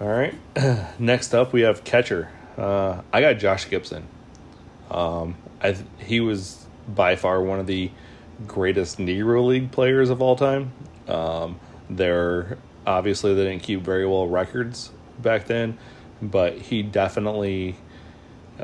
All 0.00 0.08
right. 0.08 0.34
Next 0.98 1.34
up, 1.34 1.52
we 1.52 1.62
have 1.62 1.82
catcher. 1.84 2.30
Uh, 2.56 3.02
I 3.12 3.20
got 3.20 3.34
Josh 3.34 3.68
Gibson. 3.68 4.06
Um, 4.90 5.36
I 5.62 5.76
he 5.98 6.20
was 6.20 6.64
by 6.86 7.16
far 7.16 7.42
one 7.42 7.58
of 7.58 7.66
the 7.66 7.90
greatest 8.46 8.98
Negro 8.98 9.46
League 9.46 9.70
players 9.72 10.10
of 10.10 10.20
all 10.20 10.36
time. 10.36 10.72
Um, 11.08 11.58
they're 11.88 12.58
obviously 12.86 13.34
they 13.34 13.44
didn't 13.44 13.62
keep 13.62 13.80
very 13.80 14.06
well 14.06 14.26
records 14.26 14.90
back 15.18 15.46
then, 15.46 15.78
but 16.20 16.54
he 16.58 16.82
definitely 16.82 17.76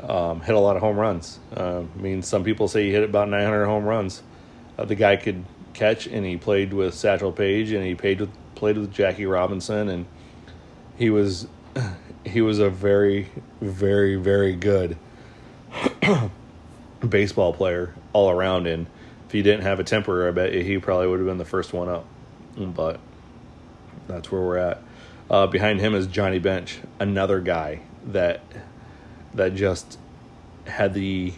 um, 0.01 0.41
hit 0.41 0.55
a 0.55 0.59
lot 0.59 0.75
of 0.75 0.81
home 0.81 0.97
runs. 0.97 1.39
Uh, 1.55 1.81
I 1.81 2.01
mean, 2.01 2.21
some 2.21 2.43
people 2.43 2.67
say 2.67 2.85
he 2.85 2.91
hit 2.91 3.03
about 3.03 3.29
900 3.29 3.65
home 3.65 3.85
runs. 3.85 4.23
Uh, 4.77 4.85
the 4.85 4.95
guy 4.95 5.15
could 5.15 5.43
catch, 5.73 6.07
and 6.07 6.25
he 6.25 6.37
played 6.37 6.73
with 6.73 6.93
Satchel 6.93 7.31
Paige, 7.31 7.71
and 7.71 7.83
he 7.83 7.95
played 7.95 8.21
with 8.21 8.31
played 8.55 8.77
with 8.77 8.93
Jackie 8.93 9.25
Robinson, 9.25 9.89
and 9.89 10.05
he 10.97 11.09
was 11.09 11.47
he 12.25 12.41
was 12.41 12.59
a 12.59 12.69
very 12.69 13.29
very 13.61 14.15
very 14.15 14.55
good 14.55 14.97
baseball 17.07 17.53
player 17.53 17.93
all 18.13 18.29
around. 18.29 18.67
And 18.67 18.87
he 19.33 19.41
didn't 19.41 19.63
have 19.63 19.79
a 19.79 19.83
temper, 19.83 20.27
I 20.27 20.31
bet 20.31 20.53
he 20.53 20.77
probably 20.77 21.07
would 21.07 21.19
have 21.19 21.27
been 21.27 21.37
the 21.37 21.45
first 21.45 21.73
one 21.73 21.89
up. 21.89 22.05
But 22.57 22.99
that's 24.07 24.31
where 24.31 24.41
we're 24.41 24.57
at. 24.57 24.81
Uh, 25.29 25.47
behind 25.47 25.79
him 25.79 25.95
is 25.95 26.07
Johnny 26.07 26.39
Bench, 26.39 26.79
another 26.99 27.39
guy 27.41 27.81
that 28.05 28.41
that 29.33 29.55
just 29.55 29.97
had 30.67 30.93
the 30.93 31.33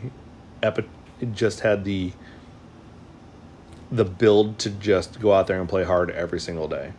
epi- 0.62 0.90
just 1.34 1.62
had 1.62 1.86
the 1.86 2.12
the 3.92 4.06
build 4.06 4.60
to 4.60 4.70
just 4.70 5.20
go 5.20 5.32
out 5.32 5.48
there 5.48 5.60
and 5.60 5.70
play 5.70 5.84
hard 5.84 6.12
every 6.12 6.40
single 6.40 6.68
day. 6.68 6.92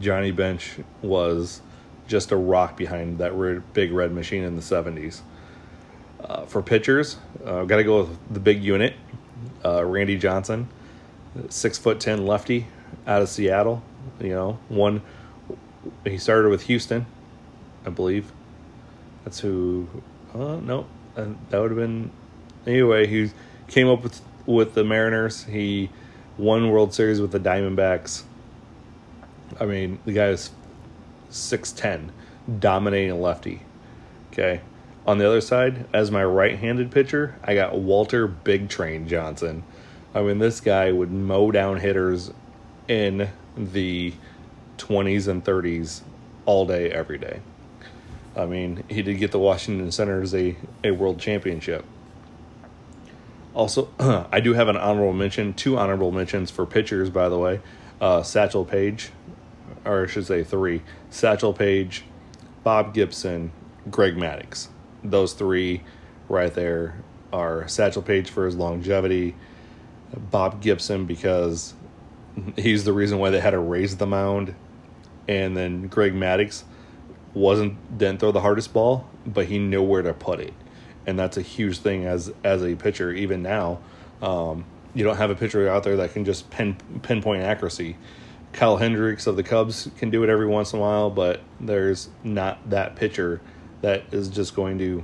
Johnny 0.00 0.30
Bench 0.30 0.76
was 1.02 1.60
just 2.08 2.32
a 2.32 2.36
rock 2.36 2.76
behind 2.76 3.18
that 3.18 3.72
big 3.72 3.92
red 3.92 4.12
machine 4.12 4.44
in 4.44 4.56
the 4.56 4.62
70s. 4.62 5.20
Uh, 6.20 6.46
for 6.46 6.62
pitchers, 6.62 7.16
uh, 7.44 7.64
got 7.64 7.76
to 7.76 7.84
go 7.84 8.00
with 8.00 8.18
the 8.32 8.40
big 8.40 8.62
unit, 8.62 8.94
uh, 9.64 9.84
Randy 9.84 10.16
Johnson, 10.16 10.68
six 11.48 11.78
foot 11.78 12.00
ten 12.00 12.26
lefty 12.26 12.66
out 13.06 13.22
of 13.22 13.28
Seattle. 13.28 13.82
You 14.20 14.30
know, 14.30 14.58
one. 14.68 15.02
He 16.04 16.18
started 16.18 16.48
with 16.48 16.62
Houston, 16.62 17.06
I 17.84 17.90
believe. 17.90 18.32
That's 19.24 19.40
who. 19.40 19.88
Uh, 20.34 20.56
no, 20.56 20.86
uh, 21.16 21.26
that 21.50 21.58
would 21.60 21.70
have 21.70 21.78
been. 21.78 22.10
Anyway, 22.66 23.06
he 23.06 23.30
came 23.68 23.88
up 23.88 24.02
with 24.02 24.20
with 24.46 24.74
the 24.74 24.84
Mariners. 24.84 25.44
He 25.44 25.90
won 26.38 26.70
World 26.70 26.94
Series 26.94 27.20
with 27.20 27.32
the 27.32 27.40
Diamondbacks. 27.40 28.22
I 29.60 29.64
mean, 29.64 29.98
the 30.04 30.12
guy 30.12 30.28
is 30.28 30.50
six 31.30 31.72
ten, 31.72 32.12
dominating 32.58 33.20
lefty. 33.20 33.62
Okay, 34.32 34.60
on 35.06 35.18
the 35.18 35.26
other 35.26 35.40
side, 35.40 35.86
as 35.92 36.10
my 36.10 36.24
right-handed 36.24 36.90
pitcher, 36.90 37.36
I 37.44 37.54
got 37.54 37.78
Walter 37.78 38.26
Big 38.26 38.68
Train 38.68 39.06
Johnson. 39.06 39.62
I 40.12 40.22
mean, 40.22 40.40
this 40.40 40.60
guy 40.60 40.90
would 40.90 41.12
mow 41.12 41.52
down 41.52 41.78
hitters 41.78 42.32
in 42.88 43.28
the 43.56 44.14
20s 44.78 45.28
and 45.28 45.44
30s 45.44 46.02
all 46.44 46.66
day, 46.66 46.90
every 46.90 47.18
day. 47.18 47.40
I 48.34 48.46
mean, 48.46 48.82
he 48.88 49.02
did 49.02 49.14
get 49.18 49.30
the 49.30 49.38
Washington 49.38 49.90
Senators 49.92 50.34
a, 50.34 50.56
a 50.82 50.90
world 50.90 51.20
championship. 51.20 51.84
Also, 53.54 53.88
I 54.32 54.40
do 54.40 54.54
have 54.54 54.68
an 54.68 54.76
honorable 54.76 55.12
mention, 55.12 55.54
two 55.54 55.78
honorable 55.78 56.10
mentions 56.10 56.50
for 56.50 56.66
pitchers, 56.66 57.10
by 57.10 57.28
the 57.28 57.38
way. 57.38 57.60
Uh, 58.00 58.22
Satchel 58.22 58.64
Paige, 58.64 59.10
or 59.84 60.04
I 60.04 60.06
should 60.06 60.26
say 60.26 60.42
three 60.42 60.82
Satchel 61.10 61.54
Paige, 61.54 62.04
Bob 62.64 62.92
Gibson, 62.92 63.52
Greg 63.88 64.16
Maddux 64.16 64.68
those 65.10 65.32
three 65.32 65.82
right 66.28 66.52
there 66.52 66.96
are 67.32 67.66
Satchel 67.68 68.02
Paige 68.02 68.30
for 68.30 68.46
his 68.46 68.56
longevity, 68.56 69.34
Bob 70.30 70.60
Gibson 70.60 71.06
because 71.06 71.74
he's 72.56 72.84
the 72.84 72.92
reason 72.92 73.18
why 73.18 73.30
they 73.30 73.40
had 73.40 73.50
to 73.50 73.58
raise 73.58 73.96
the 73.96 74.06
mound, 74.06 74.54
and 75.28 75.56
then 75.56 75.88
Greg 75.88 76.14
Maddux 76.14 76.64
wasn't 77.34 77.98
didn't 77.98 78.20
throw 78.20 78.32
the 78.32 78.40
hardest 78.40 78.72
ball, 78.72 79.08
but 79.26 79.46
he 79.46 79.58
knew 79.58 79.82
where 79.82 80.02
to 80.02 80.14
put 80.14 80.40
it, 80.40 80.54
and 81.06 81.18
that's 81.18 81.36
a 81.36 81.42
huge 81.42 81.78
thing 81.78 82.04
as 82.04 82.32
as 82.44 82.62
a 82.62 82.74
pitcher. 82.74 83.12
Even 83.12 83.42
now, 83.42 83.80
um, 84.22 84.64
you 84.94 85.04
don't 85.04 85.16
have 85.16 85.30
a 85.30 85.34
pitcher 85.34 85.68
out 85.68 85.82
there 85.82 85.96
that 85.96 86.12
can 86.12 86.24
just 86.24 86.50
pin 86.50 86.76
pinpoint 87.02 87.42
accuracy. 87.42 87.96
Kyle 88.52 88.78
Hendricks 88.78 89.26
of 89.26 89.36
the 89.36 89.42
Cubs 89.42 89.90
can 89.98 90.08
do 90.08 90.22
it 90.22 90.30
every 90.30 90.46
once 90.46 90.72
in 90.72 90.78
a 90.78 90.82
while, 90.82 91.10
but 91.10 91.42
there's 91.60 92.08
not 92.24 92.70
that 92.70 92.96
pitcher 92.96 93.42
that 93.86 94.02
is 94.10 94.28
just 94.28 94.56
going 94.56 94.78
to 94.78 95.00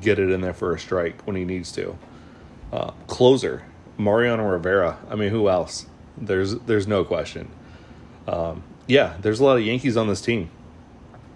get 0.00 0.18
it 0.18 0.30
in 0.30 0.40
there 0.40 0.52
for 0.52 0.74
a 0.74 0.78
strike 0.80 1.22
when 1.28 1.36
he 1.36 1.44
needs 1.44 1.70
to. 1.70 1.96
Uh, 2.72 2.90
closer, 3.06 3.62
Mariano 3.98 4.48
Rivera. 4.48 4.98
I 5.08 5.14
mean, 5.14 5.28
who 5.28 5.48
else? 5.48 5.86
There's 6.16 6.56
there's 6.56 6.88
no 6.88 7.04
question. 7.04 7.48
Um, 8.26 8.64
yeah, 8.88 9.16
there's 9.20 9.38
a 9.38 9.44
lot 9.44 9.58
of 9.58 9.62
Yankees 9.64 9.96
on 9.96 10.08
this 10.08 10.20
team. 10.20 10.50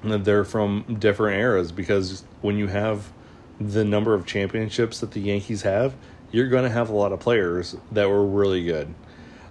They're 0.03 0.43
from 0.45 0.97
different 0.99 1.39
eras 1.39 1.71
because 1.71 2.25
when 2.41 2.57
you 2.57 2.67
have 2.67 3.13
the 3.61 3.85
number 3.85 4.13
of 4.13 4.27
championships 4.27 4.99
that 4.99 5.13
the 5.13 5.21
Yankees 5.21 5.63
have, 5.63 5.95
you're 6.33 6.49
going 6.49 6.65
to 6.65 6.71
have 6.71 6.91
a 6.91 6.97
lot 6.97 7.13
of 7.13 7.21
players 7.21 7.77
that 7.93 8.09
were 8.09 8.27
really 8.27 8.65
good. 8.65 8.93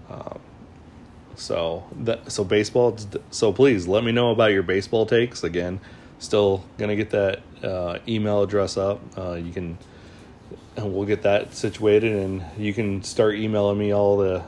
Um, 0.09 0.39
So 1.35 1.85
that 2.03 2.33
so 2.33 2.43
baseball. 2.43 2.97
So 3.31 3.53
please 3.53 3.87
let 3.87 4.03
me 4.03 4.11
know 4.11 4.31
about 4.31 4.51
your 4.51 4.63
baseball 4.63 5.05
takes. 5.05 5.41
Again, 5.41 5.79
still 6.19 6.63
gonna 6.77 6.95
get 6.95 7.09
that 7.11 7.41
uh, 7.63 7.99
email 8.07 8.43
address 8.43 8.77
up. 8.77 9.01
Uh, 9.17 9.33
you 9.33 9.51
can, 9.51 9.77
and 10.75 10.93
we'll 10.93 11.07
get 11.07 11.23
that 11.23 11.53
situated, 11.55 12.13
and 12.13 12.43
you 12.57 12.73
can 12.73 13.03
start 13.03 13.35
emailing 13.35 13.77
me 13.77 13.93
all 13.93 14.17
the 14.17 14.43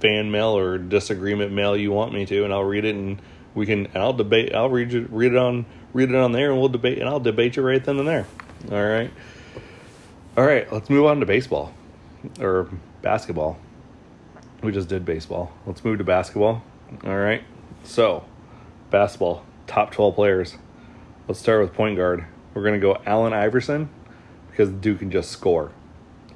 fan 0.00 0.30
mail 0.30 0.56
or 0.56 0.78
disagreement 0.78 1.52
mail 1.52 1.76
you 1.76 1.90
want 1.90 2.12
me 2.12 2.26
to, 2.26 2.44
and 2.44 2.52
I'll 2.52 2.64
read 2.64 2.84
it, 2.84 2.94
and 2.94 3.20
we 3.54 3.66
can. 3.66 3.86
And 3.86 3.96
I'll 3.96 4.12
debate. 4.12 4.54
I'll 4.54 4.70
read 4.70 4.94
it, 4.94 5.10
read 5.10 5.32
it 5.32 5.38
on 5.38 5.66
read 5.96 6.10
it 6.10 6.16
on 6.16 6.32
there, 6.32 6.50
and 6.50 6.60
we'll 6.60 6.68
debate, 6.68 6.98
and 6.98 7.08
I'll 7.08 7.20
debate 7.20 7.56
you 7.56 7.62
right 7.62 7.82
then 7.82 7.98
and 7.98 8.06
there. 8.06 8.26
All 8.70 8.84
right. 8.84 9.10
All 10.36 10.44
right. 10.44 10.70
Let's 10.70 10.90
move 10.90 11.06
on 11.06 11.20
to 11.20 11.26
baseball 11.26 11.72
or 12.38 12.68
basketball. 13.00 13.58
We 14.62 14.72
just 14.72 14.88
did 14.88 15.06
baseball. 15.06 15.52
Let's 15.64 15.82
move 15.82 15.98
to 15.98 16.04
basketball. 16.04 16.62
All 17.04 17.16
right. 17.16 17.42
So, 17.82 18.24
basketball, 18.90 19.44
top 19.66 19.90
12 19.90 20.14
players. 20.14 20.56
Let's 21.28 21.40
start 21.40 21.60
with 21.60 21.74
point 21.74 21.96
guard. 21.96 22.24
We're 22.54 22.62
going 22.62 22.74
to 22.74 22.80
go 22.80 22.98
Allen 23.04 23.32
Iverson 23.32 23.90
because 24.50 24.70
the 24.70 24.76
dude 24.76 25.00
can 25.00 25.10
just 25.10 25.30
score. 25.30 25.72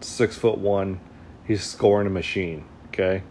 Six 0.00 0.36
foot 0.36 0.58
one. 0.58 1.00
He's 1.44 1.62
scoring 1.62 2.06
a 2.06 2.10
machine. 2.10 2.64
Okay. 2.88 3.22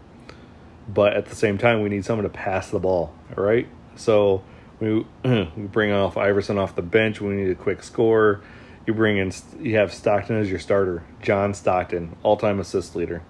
But 0.88 1.14
at 1.14 1.26
the 1.26 1.36
same 1.36 1.58
time, 1.58 1.82
we 1.82 1.88
need 1.88 2.04
someone 2.04 2.24
to 2.24 2.30
pass 2.30 2.70
the 2.70 2.78
ball. 2.78 3.14
All 3.36 3.44
right. 3.44 3.68
So, 3.96 4.42
we, 4.80 5.06
we 5.24 5.44
bring 5.56 5.92
off 5.92 6.16
Iverson 6.16 6.58
off 6.58 6.74
the 6.74 6.82
bench. 6.82 7.20
We 7.20 7.34
need 7.34 7.50
a 7.50 7.54
quick 7.54 7.82
score. 7.82 8.42
You 8.86 8.94
bring 8.94 9.18
in, 9.18 9.32
you 9.60 9.76
have 9.76 9.92
Stockton 9.92 10.36
as 10.36 10.50
your 10.50 10.58
starter. 10.58 11.04
John 11.22 11.54
Stockton, 11.54 12.16
all 12.22 12.36
time 12.36 12.58
assist 12.58 12.96
leader. 12.96 13.22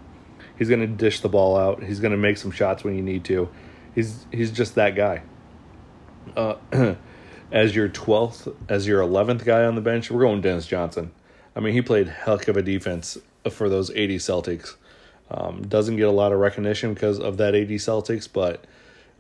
He's 0.57 0.69
going 0.69 0.81
to 0.81 0.87
dish 0.87 1.21
the 1.21 1.29
ball 1.29 1.57
out. 1.57 1.83
He's 1.83 2.01
going 2.01 2.13
to 2.13 2.19
make 2.19 2.37
some 2.37 2.51
shots 2.51 2.85
when 2.85 2.95
you 2.95 3.03
need 3.03 3.25
to. 3.25 3.49
He's 3.95 4.27
he's 4.31 4.51
just 4.51 4.77
that 4.77 4.95
guy. 4.95 5.23
Uh, 6.37 6.57
as 7.53 7.75
your 7.75 7.89
twelfth, 7.89 8.49
as 8.69 8.87
your 8.87 9.01
eleventh 9.01 9.45
guy 9.45 9.65
on 9.65 9.75
the 9.75 9.81
bench, 9.81 10.11
we're 10.11 10.23
going 10.23 10.41
Dennis 10.41 10.67
Johnson. 10.67 11.13
I 11.55 11.61
mean, 11.61 11.73
he 11.73 11.83
played 11.83 12.09
heck 12.09 12.49
of 12.49 12.57
a 12.57 12.63
defense 12.63 13.19
for 13.51 13.69
those 13.69 13.91
eighty 13.91 14.19
Celtics. 14.19 14.77
Um, 15.31 15.63
doesn't 15.63 15.97
get 15.97 16.09
a 16.09 16.13
lot 16.13 16.33
of 16.33 16.39
recognition 16.39 16.95
because 16.95 17.19
of 17.19 17.37
that 17.39 17.55
eighty 17.55 17.77
Celtics, 17.77 18.29
but 18.31 18.65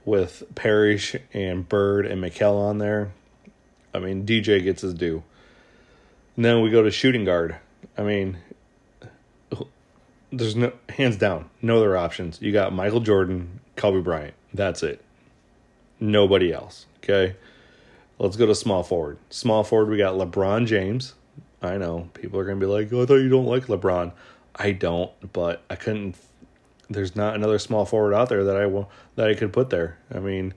with 0.04 0.42
Parrish 0.54 1.16
and 1.33 1.69
Bird 1.69 2.07
and 2.07 2.23
McHale 2.23 2.61
on 2.61 2.78
there, 2.78 3.12
I 3.95 3.99
mean, 3.99 4.26
DJ 4.26 4.62
gets 4.62 4.83
his 4.83 4.95
due. 4.95 5.23
And 6.37 6.45
then 6.45 6.62
we 6.62 6.71
go 6.71 6.83
to 6.83 6.90
shooting 6.90 7.25
guard. 7.25 7.57
I 7.99 8.02
mean, 8.02 8.38
there's 10.33 10.57
no 10.57 10.73
hands 10.88 11.16
down 11.16 11.50
no 11.62 11.76
other 11.76 11.97
options. 11.97 12.40
You 12.40 12.52
got 12.52 12.73
Michael 12.73 13.00
Jordan, 13.00 13.61
Kobe 13.76 14.00
Bryant. 14.00 14.35
That's 14.54 14.83
it. 14.83 15.04
Nobody 15.99 16.52
else. 16.52 16.87
Okay. 17.02 17.37
Let's 18.19 18.37
go 18.37 18.47
to 18.47 18.54
small 18.54 18.83
forward. 18.83 19.19
Small 19.30 19.64
forward, 19.64 19.88
we 19.88 19.97
got 19.97 20.14
LeBron 20.14 20.66
James. 20.66 21.14
I 21.62 21.78
know 21.78 22.11
people 22.14 22.38
are 22.38 22.45
gonna 22.45 22.61
be 22.61 22.66
like, 22.66 22.92
"Oh, 22.92 23.02
I 23.02 23.07
thought 23.07 23.16
you 23.16 23.28
don't 23.28 23.47
like 23.47 23.66
LeBron." 23.66 24.12
I 24.57 24.73
don't, 24.73 25.11
but 25.33 25.62
I 25.71 25.76
couldn't. 25.76 26.16
There's 26.88 27.16
not 27.16 27.35
another 27.35 27.59
small 27.59 27.85
forward 27.87 28.14
out 28.14 28.28
there 28.28 28.45
that 28.45 28.57
I 28.57 28.66
will 28.66 28.90
that 29.16 29.28
I 29.28 29.35
could 29.35 29.52
put 29.52 29.71
there. 29.71 29.99
I 30.14 30.19
mean, 30.19 30.54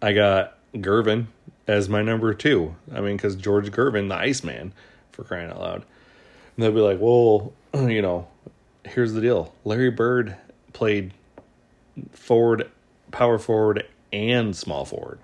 I 0.00 0.12
got 0.12 0.58
Gervin 0.74 1.26
as 1.66 1.88
my 1.88 2.02
number 2.02 2.32
two. 2.34 2.76
I 2.92 3.00
mean, 3.00 3.16
because 3.16 3.36
George 3.36 3.70
Gervin, 3.70 4.08
the 4.08 4.16
Iceman, 4.16 4.72
for 5.12 5.24
crying 5.24 5.50
out 5.50 5.60
loud. 5.60 5.82
And 6.56 6.64
they'll 6.64 6.72
be 6.72 6.80
like, 6.80 6.98
well, 7.00 7.52
you 7.74 8.02
know, 8.02 8.26
here's 8.84 9.12
the 9.12 9.20
deal. 9.20 9.54
Larry 9.64 9.90
Bird 9.90 10.36
played 10.72 11.12
forward, 12.12 12.70
power 13.10 13.38
forward, 13.38 13.86
and 14.12 14.54
small 14.56 14.84
forward. 14.84 15.18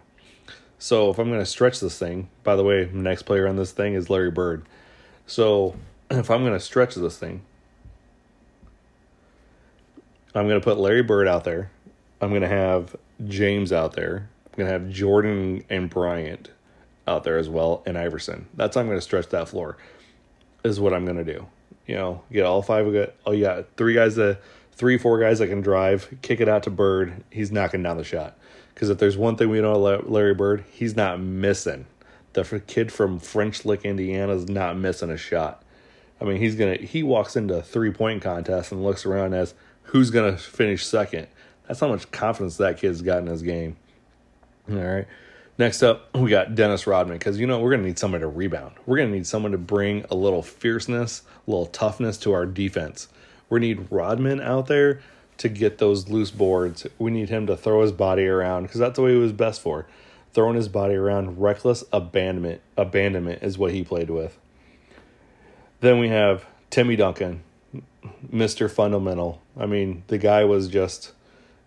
So 0.79 1.11
if 1.11 1.19
I'm 1.19 1.29
going 1.29 1.41
to 1.41 1.47
stretch 1.47 1.81
this 1.81 1.99
thing, 1.99 2.29
by 2.45 2.57
the 2.57 2.63
way, 2.63 2.89
next 2.93 3.23
player 3.23 3.49
on 3.49 3.57
this 3.57 3.73
thing 3.73 3.95
is 3.95 4.11
Larry 4.11 4.31
Bird. 4.31 4.67
So 5.27 5.75
if 6.11 6.31
I'm 6.31 6.43
going 6.43 6.53
to 6.53 6.61
stretch 6.61 6.95
this 6.95 7.19
thing, 7.19 7.43
I'm 10.35 10.47
going 10.47 10.61
to 10.61 10.65
put 10.65 10.79
Larry 10.79 11.03
Bird 11.03 11.29
out 11.29 11.45
there. 11.45 11.71
I'm 12.21 12.29
going 12.31 12.43
to 12.43 12.49
have 12.49 12.95
James 13.27 13.73
out 13.73 13.95
there. 13.95 14.29
I'm 14.47 14.57
going 14.57 14.67
to 14.67 14.73
have 14.73 14.91
Jordan 14.91 15.65
and 15.71 15.89
Bryant 15.89 16.51
out 17.09 17.25
there 17.25 17.39
as 17.39 17.49
well, 17.49 17.83
and 17.87 17.97
Iverson. 17.97 18.47
That's 18.55 18.75
how 18.75 18.83
I'm 18.83 18.87
going 18.87 18.99
to 18.99 19.03
stretch 19.03 19.29
that 19.29 19.49
floor. 19.49 19.77
Is 20.65 20.81
what 20.81 20.93
I'm 20.93 21.05
going 21.05 21.25
to 21.25 21.25
do. 21.25 21.47
You 21.87 21.95
know, 21.95 22.23
get 22.33 22.45
all 22.45 22.63
five. 22.63 22.87
Of 22.87 22.95
it. 22.95 23.17
oh, 23.25 23.33
yeah, 23.33 23.63
three 23.77 23.95
guys 23.95 24.17
that, 24.17 24.41
three, 24.73 24.99
four 24.99 25.19
guys 25.21 25.39
that 25.39 25.47
can 25.47 25.61
drive. 25.61 26.13
Kick 26.23 26.41
it 26.41 26.49
out 26.49 26.65
to 26.65 26.71
Bird. 26.71 27.25
He's 27.31 27.53
knocking 27.53 27.83
down 27.83 27.97
the 27.97 28.05
shot. 28.05 28.37
Because 28.77 28.91
if 28.91 28.99
there's 28.99 29.17
one 29.17 29.37
thing 29.37 29.49
we 29.49 29.63
know 29.63 29.87
about 29.87 30.11
Larry 30.11 30.35
Bird, 30.35 30.63
he's 30.71 30.95
not 30.95 31.19
missing. 31.19 31.87
The 32.35 32.61
kid 32.67 32.93
from 32.93 33.19
French 33.19 33.65
Lick, 33.65 33.87
Indiana, 33.87 34.35
is 34.35 34.51
not 34.51 34.77
missing 34.77 35.09
a 35.09 35.17
shot. 35.17 35.63
I 36.21 36.25
mean, 36.25 36.37
he's 36.37 36.57
gonna. 36.57 36.75
He 36.77 37.03
walks 37.03 37.37
into 37.37 37.55
a 37.55 37.63
three 37.63 37.91
point 37.91 38.21
contest 38.21 38.73
and 38.73 38.85
looks 38.85 39.07
around 39.07 39.33
as 39.33 39.55
who's 39.85 40.11
gonna 40.11 40.37
finish 40.37 40.85
second. 40.85 41.27
That's 41.67 41.81
how 41.81 41.89
much 41.89 42.11
confidence 42.11 42.59
that 42.59 42.77
kid's 42.77 43.01
got 43.01 43.21
in 43.21 43.29
his 43.29 43.41
game. 43.41 43.79
All 44.71 44.77
right. 44.77 45.07
Next 45.57 45.83
up, 45.83 46.15
we 46.15 46.29
got 46.29 46.55
Dennis 46.55 46.87
Rodman 46.87 47.17
because 47.17 47.39
you 47.39 47.47
know 47.47 47.59
we're 47.61 47.79
to 47.79 47.83
need 47.83 47.99
somebody 47.99 48.21
to 48.21 48.29
rebound. 48.29 48.75
We're 48.85 48.99
to 48.99 49.07
need 49.07 49.27
someone 49.27 49.53
to 49.53 49.59
bring 49.59 50.05
a 50.11 50.15
little 50.15 50.43
fierceness, 50.43 51.23
a 51.47 51.51
little 51.51 51.65
toughness 51.65 52.19
to 52.19 52.35
our 52.35 52.45
defense. 52.45 53.09
We 53.49 53.61
need 53.61 53.91
Rodman 53.91 54.43
out 54.43 54.67
there 54.67 55.01
to 55.39 55.49
get 55.49 55.79
those 55.79 56.09
loose 56.09 56.31
boards. 56.31 56.87
We 56.99 57.11
need 57.11 57.29
him 57.29 57.47
to 57.47 57.57
throw 57.57 57.83
his 57.83 57.93
body 57.93 58.27
around 58.27 58.65
because 58.65 58.81
that's 58.81 58.97
the 58.97 59.03
way 59.03 59.13
he 59.13 59.19
was 59.19 59.33
best 59.33 59.61
for. 59.61 59.87
Throwing 60.33 60.57
his 60.57 60.69
body 60.69 60.95
around, 60.95 61.41
reckless 61.41 61.85
abandonment. 61.93 62.61
Abandonment 62.77 63.43
is 63.43 63.57
what 63.57 63.73
he 63.73 63.83
played 63.83 64.11
with. 64.11 64.39
Then 65.81 65.99
we 65.99 66.09
have 66.09 66.47
Timmy 66.71 66.97
Duncan, 66.97 67.43
Mr. 68.31 68.71
Fundamental. 68.71 69.41
I 69.59 69.67
mean, 69.67 70.05
the 70.09 70.19
guy 70.19 70.45
was 70.45 70.69
just 70.69 71.13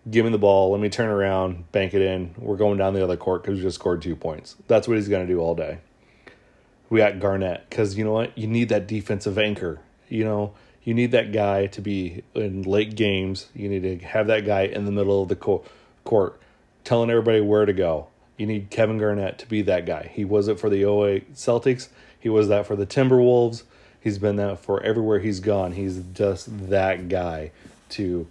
give 0.08 0.24
me 0.24 0.32
the 0.32 0.38
ball, 0.38 0.70
let 0.70 0.80
me 0.80 0.88
turn 0.88 1.08
around, 1.08 1.70
bank 1.72 1.94
it 1.94 2.02
in. 2.02 2.34
We're 2.38 2.56
going 2.56 2.78
down 2.78 2.94
the 2.94 3.04
other 3.04 3.16
court 3.16 3.42
because 3.42 3.58
we 3.58 3.62
just 3.62 3.76
scored 3.76 4.02
two 4.02 4.16
points. 4.16 4.56
That's 4.66 4.88
what 4.88 4.96
he's 4.96 5.08
going 5.08 5.26
to 5.26 5.32
do 5.32 5.40
all 5.40 5.54
day. 5.54 5.78
We 6.88 6.98
got 6.98 7.20
Garnett 7.20 7.68
because 7.68 7.96
you 7.96 8.04
know 8.04 8.12
what? 8.12 8.36
You 8.36 8.46
need 8.46 8.68
that 8.70 8.86
defensive 8.86 9.38
anchor. 9.38 9.80
You 10.08 10.24
know, 10.24 10.54
you 10.84 10.94
need 10.94 11.10
that 11.12 11.32
guy 11.32 11.66
to 11.66 11.80
be 11.80 12.22
in 12.34 12.62
late 12.62 12.96
games. 12.96 13.48
You 13.54 13.68
need 13.68 13.82
to 13.82 14.06
have 14.06 14.26
that 14.28 14.46
guy 14.46 14.62
in 14.62 14.86
the 14.86 14.92
middle 14.92 15.22
of 15.22 15.28
the 15.28 15.36
court 15.36 16.40
telling 16.84 17.10
everybody 17.10 17.40
where 17.40 17.66
to 17.66 17.72
go. 17.72 18.08
You 18.36 18.46
need 18.46 18.70
Kevin 18.70 18.98
Garnett 18.98 19.38
to 19.40 19.46
be 19.46 19.60
that 19.62 19.84
guy. 19.84 20.10
He 20.14 20.24
was 20.24 20.48
it 20.48 20.58
for 20.58 20.70
the 20.70 20.84
08 20.84 21.34
Celtics. 21.34 21.88
He 22.18 22.28
was 22.30 22.48
that 22.48 22.66
for 22.66 22.74
the 22.74 22.86
Timberwolves. 22.86 23.64
He's 24.00 24.18
been 24.18 24.36
that 24.36 24.58
for 24.60 24.82
everywhere 24.82 25.18
he's 25.18 25.40
gone. 25.40 25.72
He's 25.72 25.98
just 26.14 26.70
that 26.70 27.10
guy 27.10 27.50
to 27.90 28.26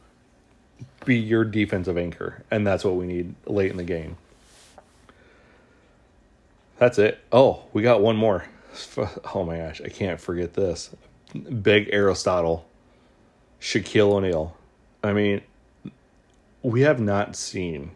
be 1.05 1.17
your 1.17 1.43
defensive 1.43 1.97
anchor, 1.97 2.43
and 2.49 2.65
that's 2.65 2.83
what 2.83 2.95
we 2.95 3.05
need 3.05 3.35
late 3.45 3.69
in 3.69 3.77
the 3.77 3.83
game. 3.83 4.17
That's 6.79 6.97
it. 6.97 7.19
Oh, 7.31 7.63
we 7.73 7.83
got 7.83 8.01
one 8.01 8.15
more. 8.15 8.45
Oh 9.33 9.43
my 9.43 9.57
gosh, 9.57 9.81
I 9.83 9.89
can't 9.89 10.19
forget 10.19 10.53
this. 10.53 10.91
Big 11.61 11.89
Aristotle, 11.91 12.65
Shaquille 13.59 14.13
O'Neal. 14.13 14.55
I 15.03 15.13
mean, 15.13 15.41
we 16.63 16.81
have 16.81 16.99
not 16.99 17.35
seen, 17.35 17.91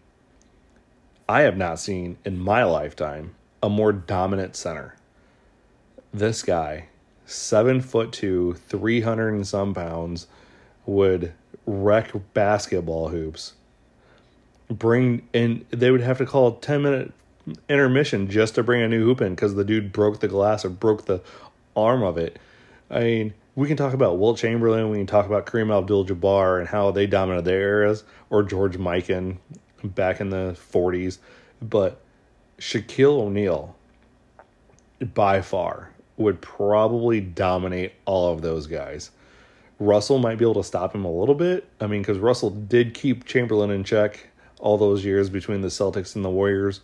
I 1.27 1.41
have 1.41 1.57
not 1.57 1.79
seen 1.79 2.17
in 2.23 2.37
my 2.37 2.63
lifetime 2.63 3.35
a 3.61 3.69
more 3.69 3.91
dominant 3.91 4.55
center. 4.55 4.95
This 6.13 6.43
guy, 6.43 6.87
seven 7.25 7.81
foot 7.81 8.11
two, 8.11 8.53
300 8.67 9.33
and 9.33 9.47
some 9.47 9.73
pounds, 9.73 10.27
would 10.85 11.33
wreck 11.65 12.11
basketball 12.33 13.09
hoops. 13.09 13.53
Bring 14.69 15.27
in, 15.33 15.65
they 15.71 15.91
would 15.91 16.01
have 16.01 16.17
to 16.19 16.25
call 16.25 16.47
a 16.49 16.61
10 16.61 16.81
minute 16.81 17.13
intermission 17.67 18.29
just 18.29 18.55
to 18.55 18.63
bring 18.63 18.81
a 18.81 18.87
new 18.87 19.03
hoop 19.03 19.21
in 19.21 19.35
because 19.35 19.55
the 19.55 19.65
dude 19.65 19.91
broke 19.91 20.19
the 20.19 20.27
glass 20.27 20.63
or 20.63 20.69
broke 20.69 21.05
the 21.05 21.21
arm 21.75 22.03
of 22.03 22.17
it. 22.17 22.39
I 22.93 22.99
mean, 22.99 23.33
we 23.55 23.67
can 23.67 23.75
talk 23.75 23.93
about 23.93 24.19
Wilt 24.19 24.37
Chamberlain, 24.37 24.89
we 24.89 24.97
can 24.97 25.07
talk 25.07 25.25
about 25.25 25.47
Kareem 25.47 25.75
Abdul 25.75 26.05
Jabbar 26.05 26.59
and 26.59 26.67
how 26.67 26.91
they 26.91 27.07
dominated 27.07 27.45
their 27.45 27.59
eras, 27.59 28.03
or 28.29 28.43
George 28.43 28.77
Mikan 28.77 29.37
back 29.83 30.21
in 30.21 30.29
the 30.29 30.55
40s. 30.71 31.17
But 31.59 31.99
Shaquille 32.59 33.19
O'Neal, 33.19 33.75
by 35.13 35.41
far, 35.41 35.89
would 36.17 36.39
probably 36.39 37.19
dominate 37.19 37.93
all 38.05 38.31
of 38.31 38.43
those 38.43 38.67
guys. 38.67 39.09
Russell 39.79 40.19
might 40.19 40.37
be 40.37 40.45
able 40.45 40.61
to 40.61 40.63
stop 40.63 40.93
him 40.93 41.03
a 41.03 41.11
little 41.11 41.35
bit. 41.35 41.67
I 41.81 41.87
mean, 41.87 42.03
because 42.03 42.19
Russell 42.19 42.51
did 42.51 42.93
keep 42.93 43.25
Chamberlain 43.25 43.71
in 43.71 43.83
check 43.83 44.27
all 44.59 44.77
those 44.77 45.03
years 45.03 45.31
between 45.31 45.61
the 45.61 45.67
Celtics 45.69 46.15
and 46.15 46.23
the 46.23 46.29
Warriors, 46.29 46.81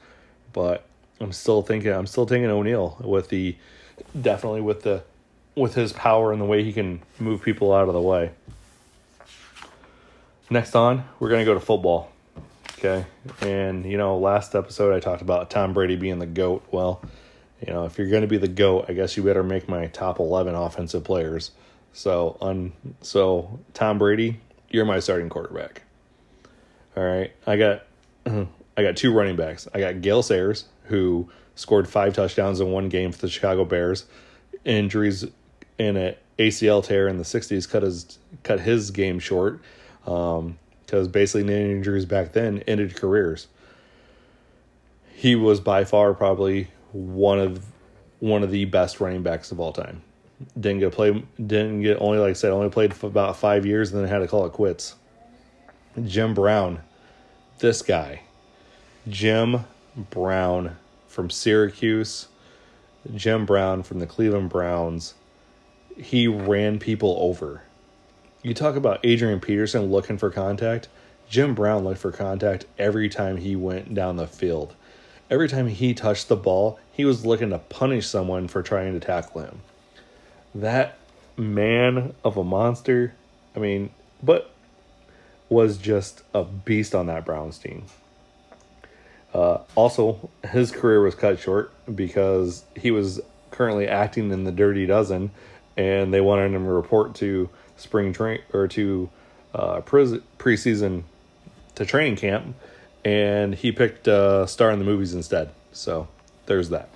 but 0.53 0.85
I'm 1.21 1.31
still 1.31 1.61
thinking 1.61 1.91
I'm 1.91 2.07
still 2.07 2.25
taking 2.25 2.47
O'Neal 2.47 2.97
with 2.99 3.29
the 3.29 3.55
definitely 4.19 4.61
with 4.61 4.81
the 4.81 5.03
with 5.59 5.75
his 5.75 5.93
power 5.93 6.31
and 6.31 6.41
the 6.41 6.45
way 6.45 6.63
he 6.63 6.73
can 6.73 7.01
move 7.19 7.41
people 7.41 7.73
out 7.73 7.87
of 7.87 7.93
the 7.93 8.01
way. 8.01 8.31
Next 10.49 10.75
on, 10.75 11.03
we're 11.19 11.29
going 11.29 11.41
to 11.41 11.45
go 11.45 11.53
to 11.53 11.59
football. 11.59 12.11
Okay. 12.79 13.05
And, 13.41 13.85
you 13.85 13.97
know, 13.97 14.17
last 14.17 14.55
episode 14.55 14.95
I 14.95 14.99
talked 14.99 15.21
about 15.21 15.49
Tom 15.49 15.73
Brady 15.73 15.95
being 15.95 16.19
the 16.19 16.25
GOAT. 16.25 16.65
Well, 16.71 17.01
you 17.65 17.73
know, 17.73 17.85
if 17.85 17.97
you're 17.97 18.09
going 18.09 18.21
to 18.21 18.27
be 18.27 18.37
the 18.37 18.47
GOAT, 18.47 18.85
I 18.87 18.93
guess 18.93 19.17
you 19.17 19.23
better 19.23 19.43
make 19.43 19.67
my 19.67 19.87
top 19.87 20.19
11 20.19 20.55
offensive 20.55 21.03
players. 21.03 21.51
So, 21.93 22.37
on 22.39 22.71
so 23.01 23.59
Tom 23.73 23.97
Brady, 23.97 24.39
you're 24.69 24.85
my 24.85 24.99
starting 24.99 25.29
quarterback. 25.29 25.83
All 26.95 27.03
right. 27.03 27.31
I 27.45 27.57
got 27.57 27.83
I 28.25 28.83
got 28.83 28.95
two 28.95 29.13
running 29.13 29.35
backs. 29.35 29.67
I 29.73 29.79
got 29.79 30.01
Gale 30.01 30.23
Sayers, 30.23 30.65
who 30.83 31.29
scored 31.55 31.87
five 31.87 32.13
touchdowns 32.13 32.61
in 32.61 32.71
one 32.71 32.87
game 32.87 33.11
for 33.11 33.19
the 33.19 33.29
Chicago 33.29 33.65
Bears. 33.65 34.05
Injuries 34.63 35.25
in 35.79 35.97
an 35.97 36.15
ACL 36.37 36.83
tear 36.83 37.07
in 37.07 37.17
the 37.17 37.23
60s 37.23 37.67
cut 37.67 37.81
his 37.81 38.19
cut 38.43 38.59
his 38.59 38.91
game 38.91 39.17
short 39.17 39.61
because 40.03 41.05
um, 41.05 41.11
basically 41.11 41.43
knee 41.43 41.71
injuries 41.71 42.05
back 42.05 42.33
then 42.33 42.59
ended 42.67 42.95
careers. 42.95 43.47
He 45.15 45.35
was 45.35 45.59
by 45.59 45.85
far 45.85 46.13
probably 46.13 46.67
one 46.91 47.39
of 47.39 47.65
one 48.19 48.43
of 48.43 48.51
the 48.51 48.65
best 48.65 48.99
running 48.99 49.23
backs 49.23 49.51
of 49.51 49.59
all 49.59 49.73
time. 49.73 50.01
Didn't 50.57 50.79
get 50.79 50.93
play. 50.93 51.23
Didn't 51.37 51.81
get 51.81 51.97
only 51.99 52.19
like 52.19 52.31
I 52.31 52.33
said 52.33 52.51
only 52.51 52.69
played 52.69 52.93
for 52.93 53.07
about 53.07 53.37
five 53.37 53.65
years 53.65 53.91
and 53.91 54.01
then 54.01 54.09
had 54.09 54.19
to 54.19 54.27
call 54.27 54.45
it 54.45 54.53
quits. 54.53 54.95
Jim 56.05 56.33
Brown, 56.33 56.79
this 57.59 57.81
guy, 57.81 58.21
Jim 59.07 59.65
Brown 60.11 60.77
from 61.07 61.29
Syracuse, 61.29 62.27
Jim 63.15 63.45
Brown 63.45 63.83
from 63.83 63.99
the 63.99 64.07
Cleveland 64.07 64.49
Browns. 64.49 65.15
He 65.99 66.27
ran 66.27 66.79
people 66.79 67.17
over. 67.19 67.63
You 68.41 68.53
talk 68.53 68.75
about 68.75 68.99
Adrian 69.03 69.39
Peterson 69.39 69.91
looking 69.91 70.17
for 70.17 70.29
contact. 70.29 70.87
Jim 71.29 71.53
Brown 71.53 71.83
looked 71.83 71.99
for 71.99 72.11
contact 72.11 72.65
every 72.77 73.09
time 73.09 73.37
he 73.37 73.55
went 73.55 73.93
down 73.93 74.15
the 74.15 74.27
field. 74.27 74.75
Every 75.29 75.47
time 75.47 75.67
he 75.67 75.93
touched 75.93 76.27
the 76.27 76.35
ball, 76.35 76.79
he 76.91 77.05
was 77.05 77.25
looking 77.25 77.51
to 77.51 77.59
punish 77.59 78.07
someone 78.07 78.47
for 78.47 78.63
trying 78.63 78.93
to 78.93 79.05
tackle 79.05 79.41
him. 79.41 79.59
That 80.55 80.97
man 81.37 82.15
of 82.23 82.37
a 82.37 82.43
monster, 82.43 83.13
I 83.55 83.59
mean, 83.59 83.91
but 84.23 84.51
was 85.49 85.77
just 85.77 86.23
a 86.33 86.43
beast 86.43 86.95
on 86.95 87.07
that 87.07 87.25
Browns 87.25 87.57
team. 87.57 87.85
Uh, 89.33 89.59
also, 89.75 90.29
his 90.49 90.71
career 90.71 91.01
was 91.01 91.15
cut 91.15 91.39
short 91.39 91.71
because 91.93 92.63
he 92.75 92.89
was 92.89 93.21
currently 93.51 93.87
acting 93.87 94.31
in 94.31 94.43
the 94.43 94.51
Dirty 94.51 94.85
Dozen, 94.85 95.31
and 95.79 96.13
they 96.13 96.19
wanted 96.19 96.53
him 96.53 96.65
to 96.65 96.71
report 96.71 97.15
to 97.15 97.49
spring 97.77 98.11
train 98.11 98.41
or 98.53 98.67
to 98.67 99.09
uh, 99.55 99.79
pre- 99.79 100.21
preseason 100.37 101.03
to 101.75 101.85
training 101.85 102.17
camp, 102.17 102.53
and 103.05 103.55
he 103.55 103.71
picked 103.71 104.05
uh, 104.05 104.45
star 104.45 104.71
in 104.71 104.79
the 104.79 104.85
movies 104.85 105.13
instead. 105.13 105.49
So 105.71 106.09
there's 106.47 106.69
that. 106.69 106.89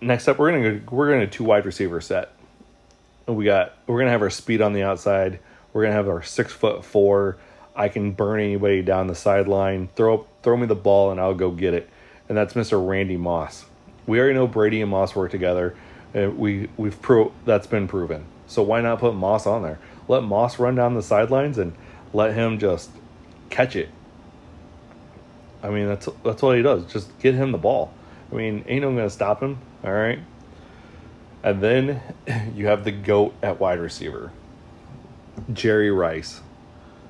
Next 0.00 0.28
up, 0.28 0.38
we're 0.38 0.52
gonna 0.52 0.80
we're 0.88 1.10
gonna 1.10 1.26
do 1.26 1.32
two 1.32 1.44
wide 1.44 1.66
receiver 1.66 2.00
set. 2.00 2.30
We 3.26 3.44
got 3.44 3.74
we're 3.88 3.98
gonna 3.98 4.12
have 4.12 4.22
our 4.22 4.30
speed 4.30 4.62
on 4.62 4.72
the 4.72 4.84
outside. 4.84 5.40
We're 5.72 5.82
gonna 5.82 5.94
have 5.94 6.08
our 6.08 6.22
six 6.22 6.52
foot 6.52 6.84
four. 6.84 7.36
I 7.74 7.88
can 7.88 8.12
burn 8.12 8.38
anybody 8.38 8.82
down 8.82 9.08
the 9.08 9.16
sideline. 9.16 9.88
Throw 9.96 10.24
throw 10.44 10.56
me 10.56 10.66
the 10.66 10.76
ball 10.76 11.10
and 11.10 11.18
I'll 11.18 11.34
go 11.34 11.50
get 11.50 11.74
it. 11.74 11.90
And 12.28 12.38
that's 12.38 12.54
Mr. 12.54 12.86
Randy 12.86 13.16
Moss. 13.16 13.64
We 14.06 14.20
already 14.20 14.34
know 14.34 14.46
Brady 14.46 14.80
and 14.82 14.90
Moss 14.90 15.16
work 15.16 15.32
together. 15.32 15.74
And 16.16 16.38
we 16.38 16.70
we've 16.78 17.00
pro 17.02 17.30
that's 17.44 17.66
been 17.66 17.86
proven. 17.86 18.24
So 18.46 18.62
why 18.62 18.80
not 18.80 19.00
put 19.00 19.14
Moss 19.14 19.46
on 19.46 19.62
there? 19.62 19.78
Let 20.08 20.22
Moss 20.22 20.58
run 20.58 20.74
down 20.74 20.94
the 20.94 21.02
sidelines 21.02 21.58
and 21.58 21.74
let 22.14 22.32
him 22.32 22.58
just 22.58 22.90
catch 23.50 23.76
it. 23.76 23.90
I 25.62 25.68
mean 25.68 25.86
that's 25.88 26.08
that's 26.24 26.40
what 26.40 26.56
he 26.56 26.62
does. 26.62 26.90
Just 26.90 27.16
get 27.18 27.34
him 27.34 27.52
the 27.52 27.58
ball. 27.58 27.92
I 28.32 28.34
mean, 28.34 28.64
ain't 28.66 28.80
no 28.80 28.90
gonna 28.92 29.10
stop 29.10 29.42
him. 29.42 29.58
All 29.84 29.92
right. 29.92 30.18
And 31.42 31.62
then 31.62 32.00
you 32.54 32.66
have 32.66 32.84
the 32.84 32.92
goat 32.92 33.34
at 33.42 33.60
wide 33.60 33.78
receiver, 33.78 34.32
Jerry 35.52 35.90
Rice, 35.90 36.40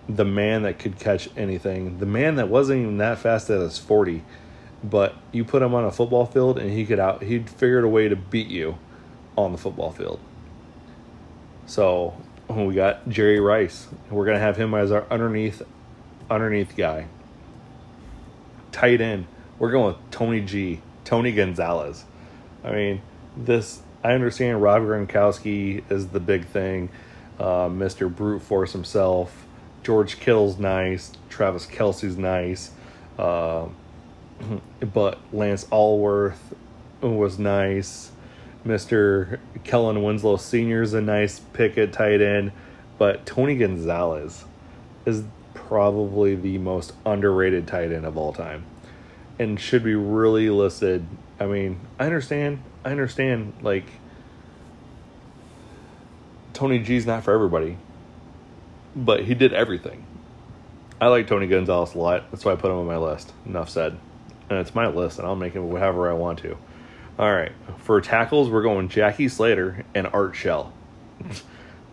the 0.09 0.25
man 0.25 0.63
that 0.63 0.81
could 0.81 0.99
catch 0.99 1.29
anything, 1.37 2.01
the 2.01 2.07
man 2.07 2.35
that 2.35 2.49
wasn't 2.49 2.81
even 2.81 2.99
that 2.99 3.21
fast 3.21 3.51
at 3.51 3.61
his 3.61 3.79
forty, 3.79 4.25
but 4.83 5.15
you 5.31 5.45
put 5.45 5.63
him 5.63 5.75
on 5.77 5.85
a 5.85 5.93
football 5.93 6.27
field 6.27 6.59
and 6.59 6.73
he 6.73 6.85
could 6.85 6.99
out 6.99 7.23
he'd 7.23 7.49
figured 7.49 7.85
a 7.85 7.89
way 7.89 8.09
to 8.09 8.17
beat 8.17 8.49
you 8.49 8.77
on 9.37 9.53
the 9.53 9.59
football 9.59 9.91
field. 9.91 10.19
So 11.67 12.15
we 12.49 12.75
got 12.75 13.09
Jerry 13.09 13.41
Rice. 13.41 13.89
We're 14.11 14.27
gonna 14.27 14.39
have 14.39 14.57
him 14.57 14.75
as 14.75 14.93
our 14.93 15.07
underneath 15.11 15.63
underneath 16.31 16.77
guy. 16.77 17.07
Tight 18.73 19.01
end. 19.01 19.27
We're 19.59 19.71
going 19.71 19.95
with 19.95 20.11
Tony 20.11 20.41
G. 20.41 20.81
Tony 21.05 21.33
Gonzalez. 21.33 22.05
I 22.65 22.73
mean, 22.73 23.03
this 23.37 23.83
I 24.03 24.13
understand 24.13 24.63
Rob 24.63 24.83
Gronkowski 24.83 25.83
is 25.91 26.09
the 26.09 26.21
big 26.21 26.47
thing. 26.47 26.91
Uh, 27.39 27.69
Mr. 27.69 28.15
Brute 28.15 28.43
Force 28.43 28.73
himself. 28.73 29.47
George 29.83 30.19
Kittle's 30.19 30.59
nice. 30.59 31.13
Travis 31.29 31.67
Kelce's 31.67 32.17
nice. 32.17 32.71
Uh, 33.19 33.67
but 34.93 35.19
Lance 35.33 35.65
Alworth 35.67 36.55
was 37.01 37.39
nice. 37.39 38.11
Mr. 38.67 39.39
Kellen 39.65 40.03
Winslow 40.03 40.37
Sr. 40.37 40.83
is 40.83 40.93
a 40.93 41.01
nice 41.01 41.39
pick 41.39 41.79
at 41.79 41.93
tight 41.93 42.21
end, 42.21 42.53
but 42.99 43.25
Tony 43.25 43.57
Gonzalez 43.57 44.45
is 45.05 45.23
probably 45.55 46.35
the 46.35 46.59
most 46.59 46.93
underrated 47.05 47.67
tight 47.67 47.93
end 47.93 48.05
of 48.05 48.17
all 48.17 48.33
time 48.33 48.65
and 49.39 49.61
should 49.61 49.85
be 49.85 49.95
really 49.95 50.51
listed. 50.51 51.07
I 51.39 51.47
mean, 51.47 51.81
I 51.99 52.07
understand, 52.07 52.63
I 52.85 52.91
understand, 52.91 53.53
like, 53.63 53.87
Tony 56.53 56.79
G's 56.79 57.07
not 57.07 57.23
for 57.23 57.35
everybody, 57.35 57.77
but 58.95 59.25
he 59.25 59.35
did 59.35 59.53
everything. 59.53 60.07
I 61.01 61.09
like 61.09 61.27
Tony 61.27 61.47
Gonzalez 61.47 61.95
a 61.95 61.99
lot. 61.99 62.31
That's 62.31 62.45
why 62.45 62.53
I 62.53 62.57
put 62.57 62.71
him 62.71 62.79
on 62.79 62.87
my 62.87 62.97
list. 62.97 63.33
Enough 63.45 63.69
said. 63.69 63.99
And 64.49 64.59
it's 64.59 64.75
my 64.75 64.87
list, 64.87 65.19
and 65.19 65.29
I'll 65.29 65.37
make 65.37 65.55
it 65.55 65.61
however 65.61 66.11
I 66.11 66.15
want 66.15 66.39
to. 66.41 66.57
All 67.19 67.33
right. 67.33 67.53
For 67.79 68.01
tackles, 68.03 68.51
we're 68.51 68.63
going 68.63 68.89
Jackie 68.89 69.29
Slater 69.29 69.87
and 69.95 70.07
Art 70.09 70.37
Shell. 70.37 70.73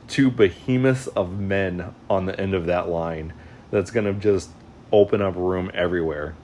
Two 0.10 0.30
behemoths 0.30 1.08
of 1.08 1.40
men 1.40 1.96
on 2.10 2.26
the 2.26 2.38
end 2.38 2.54
of 2.54 2.66
that 2.66 2.90
line 2.90 3.32
that's 3.72 3.90
going 3.90 4.06
to 4.06 4.14
just 4.14 4.50
open 4.92 5.22
up 5.22 5.36
room 5.38 5.72
everywhere. 5.74 6.36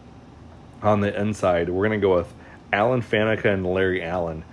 On 0.82 1.02
the 1.02 1.20
inside, 1.20 1.68
we're 1.68 1.88
going 1.88 2.00
to 2.00 2.08
go 2.08 2.16
with 2.16 2.34
Alan 2.72 3.02
Faneca 3.02 3.46
and 3.46 3.66
Larry 3.66 4.02
Allen. 4.02 4.46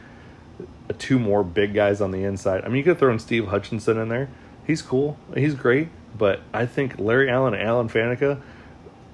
Two 0.99 1.21
more 1.21 1.45
big 1.45 1.73
guys 1.73 2.01
on 2.01 2.11
the 2.11 2.25
inside. 2.25 2.65
I 2.65 2.69
mean, 2.69 2.79
you 2.79 2.85
could 2.85 2.99
throw 2.99 3.13
in 3.13 3.21
Steve 3.21 3.47
Hutchinson 3.47 3.97
in 3.97 4.09
there. 4.09 4.29
He's 4.67 4.83
cool. 4.83 5.17
He's 5.37 5.55
great. 5.55 5.89
But 6.19 6.41
I 6.53 6.67
think 6.67 6.99
Larry 6.99 7.31
Allen 7.31 7.55
and 7.55 7.63
Alan 7.63 7.89
Faneca 7.89 8.41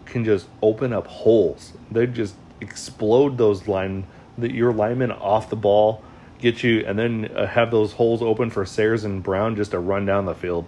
can 0.07 0.25
just 0.25 0.47
open 0.63 0.95
up 0.95 1.07
holes. 1.07 1.75
They 1.91 2.07
just 2.07 2.35
explode 2.63 3.37
those 3.37 3.69
line 3.69 4.07
that 4.39 4.53
your 4.53 4.73
linemen 4.73 5.13
off 5.13 5.51
the 5.51 5.57
ball, 5.57 6.03
get 6.39 6.63
you, 6.63 6.85
and 6.87 6.99
then 6.99 7.31
uh, 7.37 7.47
have 7.47 7.71
those 7.71 7.93
holes 7.93 8.23
open 8.23 8.51
for 8.51 8.65
Sayers 8.65 9.05
and 9.05 9.23
Brown 9.23 9.57
just 9.57 9.73
to 9.73 9.79
run 9.79 10.07
down 10.07 10.27
the 10.27 10.35
field. 10.35 10.67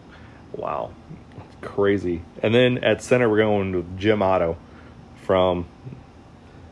Wow, 0.52 0.92
crazy. 1.60 2.22
And 2.42 2.54
then 2.54 2.78
at 2.78 3.02
center, 3.02 3.28
we're 3.28 3.38
going 3.38 3.74
with 3.74 3.98
Jim 3.98 4.22
Otto 4.22 4.56
from 5.22 5.66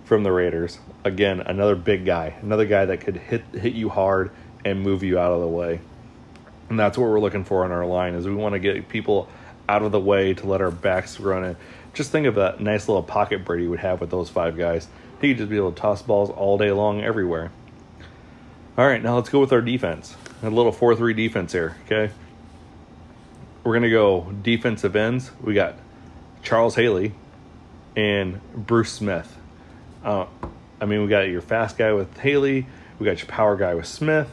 from 0.05 0.23
the 0.23 0.33
Raiders. 0.33 0.79
Again, 1.05 1.41
another 1.41 1.75
big 1.75 2.05
guy, 2.05 2.35
another 2.43 2.67
guy 2.67 2.85
that 2.85 3.01
could 3.01 3.17
hit 3.17 3.43
hit 3.53 3.73
you 3.73 3.89
hard 3.89 4.31
and 4.65 4.83
move 4.83 5.03
you 5.03 5.19
out 5.19 5.33
of 5.33 5.41
the 5.41 5.49
way. 5.49 5.81
And 6.69 6.79
that's 6.79 6.97
what 6.97 7.09
we're 7.11 7.21
looking 7.21 7.45
for 7.45 7.65
on 7.65 7.73
our 7.73 7.85
line 7.85 8.15
is 8.15 8.27
we 8.27 8.35
want 8.35 8.55
to 8.55 8.59
get 8.59 8.89
people 8.89 9.29
out 9.69 9.83
of 9.83 9.93
the 9.93 10.01
way 10.01 10.35
to 10.35 10.47
let 10.47 10.61
our 10.61 10.71
backs 10.71 11.21
run 11.21 11.45
it. 11.45 11.57
Just 11.95 12.11
think 12.11 12.27
of 12.27 12.37
that 12.37 12.61
nice 12.61 12.89
little 12.89 13.03
pocket 13.03 13.45
Brady 13.45 13.67
would 13.67 13.81
have 13.81 14.01
with 14.01 14.11
those 14.11 14.31
five 14.31 14.57
guys. 14.57 14.89
He 15.23 15.29
could 15.29 15.39
just 15.39 15.51
be 15.51 15.57
able 15.57 15.73
to 15.73 15.81
toss 15.81 16.03
balls 16.03 16.31
all 16.31 16.59
day 16.59 16.73
long 16.73 17.01
everywhere. 17.01 17.53
All 18.77 18.87
right, 18.87 19.01
now 19.01 19.15
let's 19.15 19.29
go 19.29 19.39
with 19.39 19.53
our 19.53 19.61
defense. 19.61 20.17
A 20.43 20.51
little 20.51 20.73
4 20.73 20.97
3 20.97 21.15
defense 21.15 21.53
here, 21.53 21.77
okay? 21.87 22.13
We're 23.63 23.73
going 23.73 23.85
to 23.85 23.91
go 23.91 24.33
defensive 24.43 24.97
ends. 24.97 25.31
We 25.41 25.55
got 25.55 25.77
Charles 26.43 26.75
Haley 26.75 27.15
and 27.95 28.41
Bruce 28.53 28.93
Smith. 28.93 29.39
Uh, 30.05 30.27
I 30.81 30.87
mean, 30.87 31.03
we 31.03 31.09
got 31.09 31.21
your 31.29 31.41
fast 31.41 31.79
guy 31.79 31.93
with 31.93 32.19
Haley, 32.19 32.67
we 32.99 33.07
got 33.07 33.19
your 33.21 33.29
power 33.29 33.57
guy 33.57 33.75
with 33.75 33.87
Smith. 33.87 34.29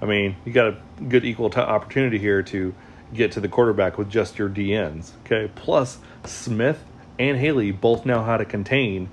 I 0.00 0.06
mean, 0.06 0.34
you 0.44 0.52
got 0.52 0.66
a 0.66 0.76
good 1.08 1.24
equal 1.24 1.50
t- 1.50 1.60
opportunity 1.60 2.18
here 2.18 2.42
to 2.42 2.74
get 3.14 3.30
to 3.32 3.40
the 3.40 3.48
quarterback 3.48 3.96
with 3.96 4.10
just 4.10 4.38
your 4.38 4.48
DNs, 4.48 5.12
okay? 5.24 5.48
Plus, 5.54 5.98
Smith 6.24 6.82
and 7.20 7.38
Haley 7.38 7.70
both 7.70 8.04
know 8.04 8.24
how 8.24 8.36
to 8.36 8.44
contain 8.44 9.08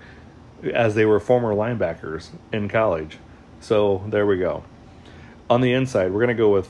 as 0.63 0.95
they 0.95 1.05
were 1.05 1.19
former 1.19 1.53
linebackers 1.53 2.29
in 2.51 2.67
college. 2.69 3.17
So 3.59 4.03
there 4.07 4.25
we 4.25 4.37
go. 4.37 4.63
On 5.49 5.61
the 5.61 5.73
inside, 5.73 6.11
we're 6.11 6.19
going 6.19 6.35
to 6.35 6.41
go 6.41 6.51
with 6.51 6.69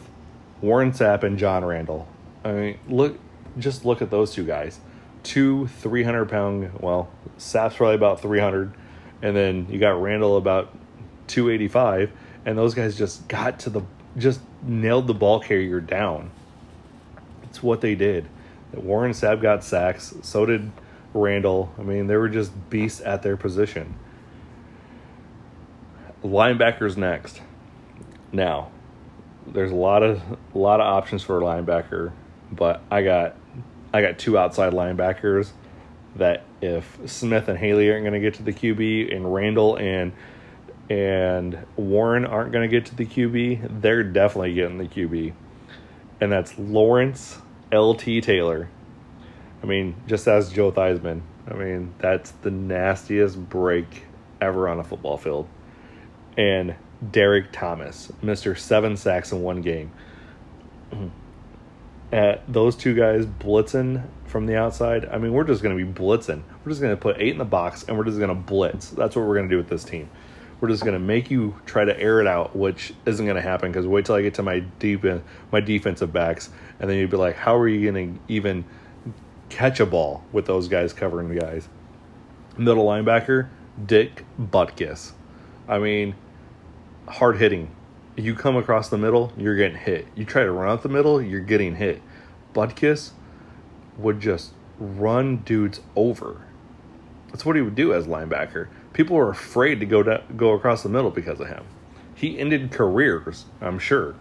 Warren 0.61 0.91
Sapp 0.91 1.23
and 1.23 1.37
John 1.37 1.63
Randle. 1.65 2.07
I 2.43 2.51
mean, 2.51 2.79
look, 2.87 3.19
just 3.57 3.85
look 3.85 4.01
at 4.01 4.09
those 4.09 4.33
two 4.33 4.45
guys. 4.45 4.79
Two 5.23 5.67
300 5.67 6.29
pound, 6.29 6.71
well, 6.79 7.09
Sapp's 7.37 7.75
probably 7.75 7.95
about 7.95 8.21
300. 8.21 8.73
And 9.21 9.35
then 9.35 9.67
you 9.69 9.79
got 9.79 10.01
Randle 10.01 10.37
about 10.37 10.73
285. 11.27 12.11
And 12.45 12.57
those 12.57 12.73
guys 12.73 12.97
just 12.97 13.27
got 13.27 13.59
to 13.59 13.69
the, 13.69 13.81
just 14.17 14.39
nailed 14.63 15.07
the 15.07 15.13
ball 15.13 15.39
carrier 15.39 15.81
down. 15.81 16.31
It's 17.43 17.61
what 17.61 17.81
they 17.81 17.95
did. 17.95 18.27
Warren 18.73 19.11
Sapp 19.11 19.41
got 19.41 19.63
sacks. 19.63 20.13
So 20.21 20.45
did 20.45 20.71
Randle. 21.13 21.73
I 21.77 21.83
mean, 21.83 22.07
they 22.07 22.17
were 22.17 22.29
just 22.29 22.51
beasts 22.69 23.01
at 23.01 23.23
their 23.23 23.37
position. 23.37 23.95
Linebackers 26.23 26.97
next. 26.97 27.41
Now, 28.31 28.71
there's 29.47 29.71
a 29.71 29.75
lot 29.75 30.03
of 30.03 30.21
a 30.53 30.57
lot 30.57 30.79
of 30.79 30.85
options 30.85 31.23
for 31.23 31.39
a 31.39 31.41
linebacker, 31.41 32.11
but 32.51 32.81
I 32.91 33.03
got 33.03 33.35
I 33.93 34.01
got 34.01 34.19
two 34.19 34.37
outside 34.37 34.73
linebackers 34.73 35.51
that 36.15 36.43
if 36.61 36.99
Smith 37.05 37.47
and 37.47 37.57
Haley 37.57 37.89
aren't 37.89 38.03
going 38.03 38.13
to 38.13 38.19
get 38.19 38.35
to 38.35 38.43
the 38.43 38.53
QB 38.53 39.15
and 39.15 39.33
Randle 39.33 39.77
and 39.77 40.11
and 40.89 41.65
Warren 41.75 42.25
aren't 42.25 42.51
going 42.51 42.67
to 42.67 42.75
get 42.75 42.87
to 42.87 42.95
the 42.95 43.05
QB, 43.05 43.81
they're 43.81 44.03
definitely 44.03 44.53
getting 44.53 44.79
the 44.79 44.87
QB. 44.87 45.33
And 46.19 46.31
that's 46.31 46.57
Lawrence 46.57 47.37
LT 47.71 48.23
Taylor. 48.23 48.69
I 49.61 49.65
mean, 49.65 49.95
just 50.07 50.27
as 50.27 50.51
Joe 50.51 50.71
Theismann. 50.71 51.21
I 51.47 51.53
mean, 51.55 51.93
that's 51.97 52.31
the 52.31 52.51
nastiest 52.51 53.37
break 53.49 54.03
ever 54.39 54.69
on 54.69 54.79
a 54.79 54.83
football 54.83 55.17
field. 55.17 55.47
And 56.37 56.75
Derrick 57.11 57.51
Thomas, 57.51 58.11
Mr. 58.23 58.57
Seven 58.57 58.95
sacks 58.97 59.31
in 59.31 59.41
one 59.41 59.61
game. 59.61 59.91
At 62.11 62.37
uh, 62.39 62.41
those 62.47 62.75
two 62.75 62.93
guys 62.93 63.25
blitzing 63.25 64.05
from 64.25 64.45
the 64.45 64.55
outside, 64.55 65.05
I 65.05 65.17
mean, 65.17 65.33
we're 65.33 65.43
just 65.43 65.61
going 65.61 65.77
to 65.77 65.83
be 65.83 65.91
blitzing. 65.91 66.43
We're 66.63 66.71
just 66.71 66.81
going 66.81 66.95
to 66.95 67.01
put 67.01 67.17
eight 67.19 67.31
in 67.31 67.37
the 67.37 67.45
box 67.45 67.83
and 67.83 67.97
we're 67.97 68.05
just 68.05 68.17
going 68.17 68.29
to 68.29 68.35
blitz. 68.35 68.89
That's 68.91 69.15
what 69.15 69.25
we're 69.25 69.35
going 69.35 69.49
to 69.49 69.53
do 69.53 69.57
with 69.57 69.69
this 69.69 69.83
team. 69.83 70.09
We're 70.61 70.69
just 70.69 70.83
going 70.83 70.93
to 70.93 70.99
make 70.99 71.31
you 71.31 71.55
try 71.65 71.85
to 71.85 71.97
air 71.97 72.19
it 72.19 72.27
out, 72.27 72.53
which 72.55 72.93
isn't 73.05 73.25
going 73.25 73.37
to 73.37 73.41
happen 73.41 73.71
because 73.71 73.87
wait 73.87 74.05
till 74.05 74.15
I 74.15 74.21
get 74.21 74.33
to 74.35 74.43
my 74.43 74.59
deep 74.59 75.05
my 75.51 75.61
defensive 75.61 76.11
backs, 76.11 76.49
and 76.81 76.89
then 76.89 76.97
you'd 76.97 77.09
be 77.09 77.15
like, 77.15 77.37
how 77.37 77.55
are 77.55 77.67
you 77.67 77.89
going 77.89 78.15
to 78.15 78.19
even 78.27 78.65
catch 79.49 79.79
a 79.79 79.85
ball 79.85 80.23
with 80.31 80.45
those 80.45 80.67
guys 80.67 80.93
covering 80.93 81.29
the 81.29 81.39
guys? 81.39 81.67
Middle 82.57 82.85
linebacker, 82.85 83.49
Dick 83.85 84.25
Butkus. 84.39 85.13
I 85.67 85.79
mean, 85.79 86.15
hard 87.07 87.37
hitting. 87.37 87.75
You 88.15 88.35
come 88.35 88.55
across 88.55 88.89
the 88.89 88.97
middle, 88.97 89.31
you're 89.37 89.55
getting 89.55 89.77
hit. 89.77 90.07
You 90.15 90.25
try 90.25 90.43
to 90.43 90.51
run 90.51 90.69
out 90.69 90.83
the 90.83 90.89
middle, 90.89 91.21
you're 91.21 91.39
getting 91.39 91.75
hit. 91.75 92.01
Butkus 92.53 93.11
would 93.97 94.19
just 94.19 94.51
run 94.77 95.37
dudes 95.37 95.81
over. 95.95 96.41
That's 97.27 97.45
what 97.45 97.55
he 97.55 97.61
would 97.61 97.75
do 97.75 97.93
as 97.93 98.07
linebacker. 98.07 98.67
People 98.93 99.15
were 99.15 99.29
afraid 99.29 99.79
to 99.79 99.85
go 99.85 100.03
to, 100.03 100.23
go 100.35 100.51
across 100.51 100.83
the 100.83 100.89
middle 100.89 101.11
because 101.11 101.39
of 101.39 101.47
him. 101.47 101.63
He 102.15 102.39
ended 102.39 102.71
careers, 102.71 103.45
I'm 103.61 103.79
sure. 103.79 104.15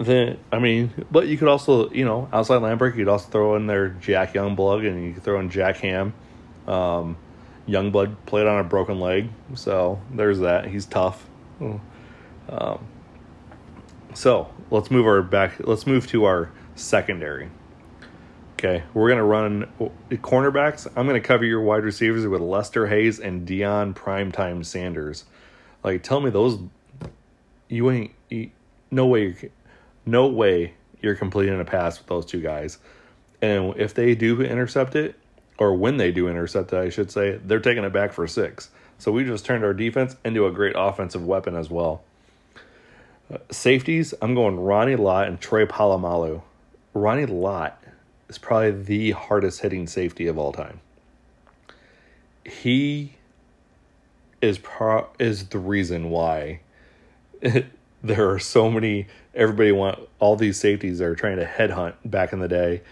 Then 0.00 0.38
I 0.50 0.58
mean, 0.58 0.92
but 1.10 1.28
you 1.28 1.36
could 1.36 1.48
also, 1.48 1.90
you 1.90 2.06
know, 2.06 2.26
outside 2.32 2.62
Lambert, 2.62 2.96
you'd 2.96 3.08
also 3.08 3.28
throw 3.28 3.56
in 3.56 3.66
there 3.66 3.90
Jack 3.90 4.32
Youngblood, 4.32 4.88
and 4.88 5.04
you 5.04 5.12
could 5.12 5.22
throw 5.22 5.38
in 5.38 5.50
Jack 5.50 5.76
Ham. 5.78 6.14
Um, 6.66 7.18
Youngblood 7.68 8.16
played 8.24 8.46
on 8.46 8.60
a 8.60 8.64
broken 8.64 8.98
leg, 8.98 9.28
so 9.54 10.00
there's 10.10 10.38
that. 10.38 10.66
He's 10.66 10.86
tough. 10.86 11.26
Um, 11.60 12.86
so 14.14 14.52
let's 14.70 14.90
move 14.90 15.06
our 15.06 15.20
back. 15.20 15.56
Let's 15.60 15.86
move 15.86 16.06
to 16.08 16.24
our 16.24 16.50
secondary. 16.76 17.50
Okay, 18.54 18.82
we're 18.94 19.10
gonna 19.10 19.22
run 19.22 19.70
cornerbacks. 20.12 20.86
I'm 20.96 21.06
gonna 21.06 21.20
cover 21.20 21.44
your 21.44 21.60
wide 21.60 21.84
receivers 21.84 22.26
with 22.26 22.40
Lester 22.40 22.86
Hayes 22.86 23.20
and 23.20 23.46
Deion 23.46 23.94
Primetime 23.94 24.64
Sanders. 24.64 25.26
Like, 25.84 26.02
tell 26.02 26.20
me 26.22 26.30
those. 26.30 26.58
You 27.68 27.90
ain't. 27.90 28.12
No 28.30 28.38
way 28.38 28.40
you, 28.40 28.50
no 28.90 29.06
way. 29.06 29.50
No 30.06 30.26
way 30.26 30.74
you're 31.00 31.14
completing 31.14 31.60
a 31.60 31.64
pass 31.64 31.98
with 31.98 32.06
those 32.06 32.26
two 32.26 32.40
guys. 32.40 32.78
And 33.42 33.74
if 33.76 33.94
they 33.94 34.14
do 34.14 34.40
intercept 34.42 34.96
it, 34.96 35.16
or 35.58 35.74
when 35.74 35.96
they 35.96 36.10
do 36.10 36.28
intercept 36.28 36.72
it, 36.72 36.78
I 36.78 36.88
should 36.88 37.10
say, 37.10 37.38
they're 37.44 37.60
taking 37.60 37.84
it 37.84 37.92
back 37.92 38.12
for 38.12 38.26
six. 38.26 38.70
So 38.98 39.12
we 39.12 39.24
just 39.24 39.44
turned 39.44 39.64
our 39.64 39.74
defense 39.74 40.16
into 40.24 40.46
a 40.46 40.50
great 40.50 40.74
offensive 40.76 41.24
weapon 41.24 41.56
as 41.56 41.70
well. 41.70 42.02
Uh, 43.32 43.38
safeties, 43.50 44.12
I'm 44.20 44.34
going 44.34 44.58
Ronnie 44.58 44.96
Lott 44.96 45.28
and 45.28 45.40
Troy 45.40 45.64
Polamalu. 45.64 46.42
Ronnie 46.92 47.26
Lott 47.26 47.82
is 48.28 48.38
probably 48.38 48.70
the 48.70 49.10
hardest 49.12 49.60
hitting 49.60 49.86
safety 49.86 50.26
of 50.26 50.38
all 50.38 50.52
time. 50.52 50.80
He 52.44 53.14
is 54.42 54.58
pro- 54.58 55.08
is 55.18 55.48
the 55.48 55.58
reason 55.58 56.10
why 56.10 56.60
there 58.02 58.30
are 58.30 58.38
so 58.38 58.70
many 58.70 59.06
everybody 59.34 59.72
want 59.72 59.98
all 60.18 60.36
these 60.36 60.58
safeties 60.58 60.98
that 60.98 61.06
are 61.06 61.14
trying 61.14 61.36
to 61.36 61.44
headhunt 61.44 61.94
back 62.04 62.32
in 62.32 62.40
the 62.40 62.48
day 62.48 62.82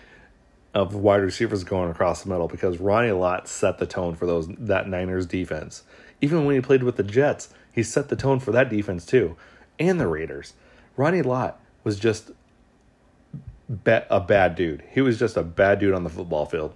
of 0.75 0.95
wide 0.95 1.23
receivers 1.23 1.65
going 1.65 1.91
across 1.91 2.23
the 2.23 2.29
middle 2.29 2.47
because 2.47 2.79
Ronnie 2.79 3.13
Lott 3.13 3.49
set 3.49 3.79
the 3.79 3.87
tone 3.87 4.15
for 4.15 4.27
those 4.27 4.49
that 4.49 4.89
Niners 4.89 5.27
defense. 5.27 5.83
Even 6.21 6.45
when 6.45 6.55
he 6.55 6.61
played 6.61 6.83
with 6.83 6.97
the 6.97 7.03
Jets, 7.03 7.49
he 7.73 7.83
set 7.83 8.09
the 8.09 8.17
tone 8.17 8.39
for 8.39 8.53
that 8.53 8.69
defense 8.69 9.07
too, 9.07 9.37
and 9.79 10.01
the 10.01 10.07
Raiders. 10.07 10.55
Ronnie 10.97 11.23
Lott 11.23 11.61
was 11.85 11.99
just 11.99 12.33
a 13.87 14.21
bad 14.21 14.55
dude. 14.55 14.83
He 14.91 15.01
was 15.01 15.19
just 15.19 15.37
a 15.37 15.43
bad 15.43 15.79
dude 15.79 15.95
on 15.95 16.05
the 16.05 16.11
football 16.11 16.47
field. 16.47 16.75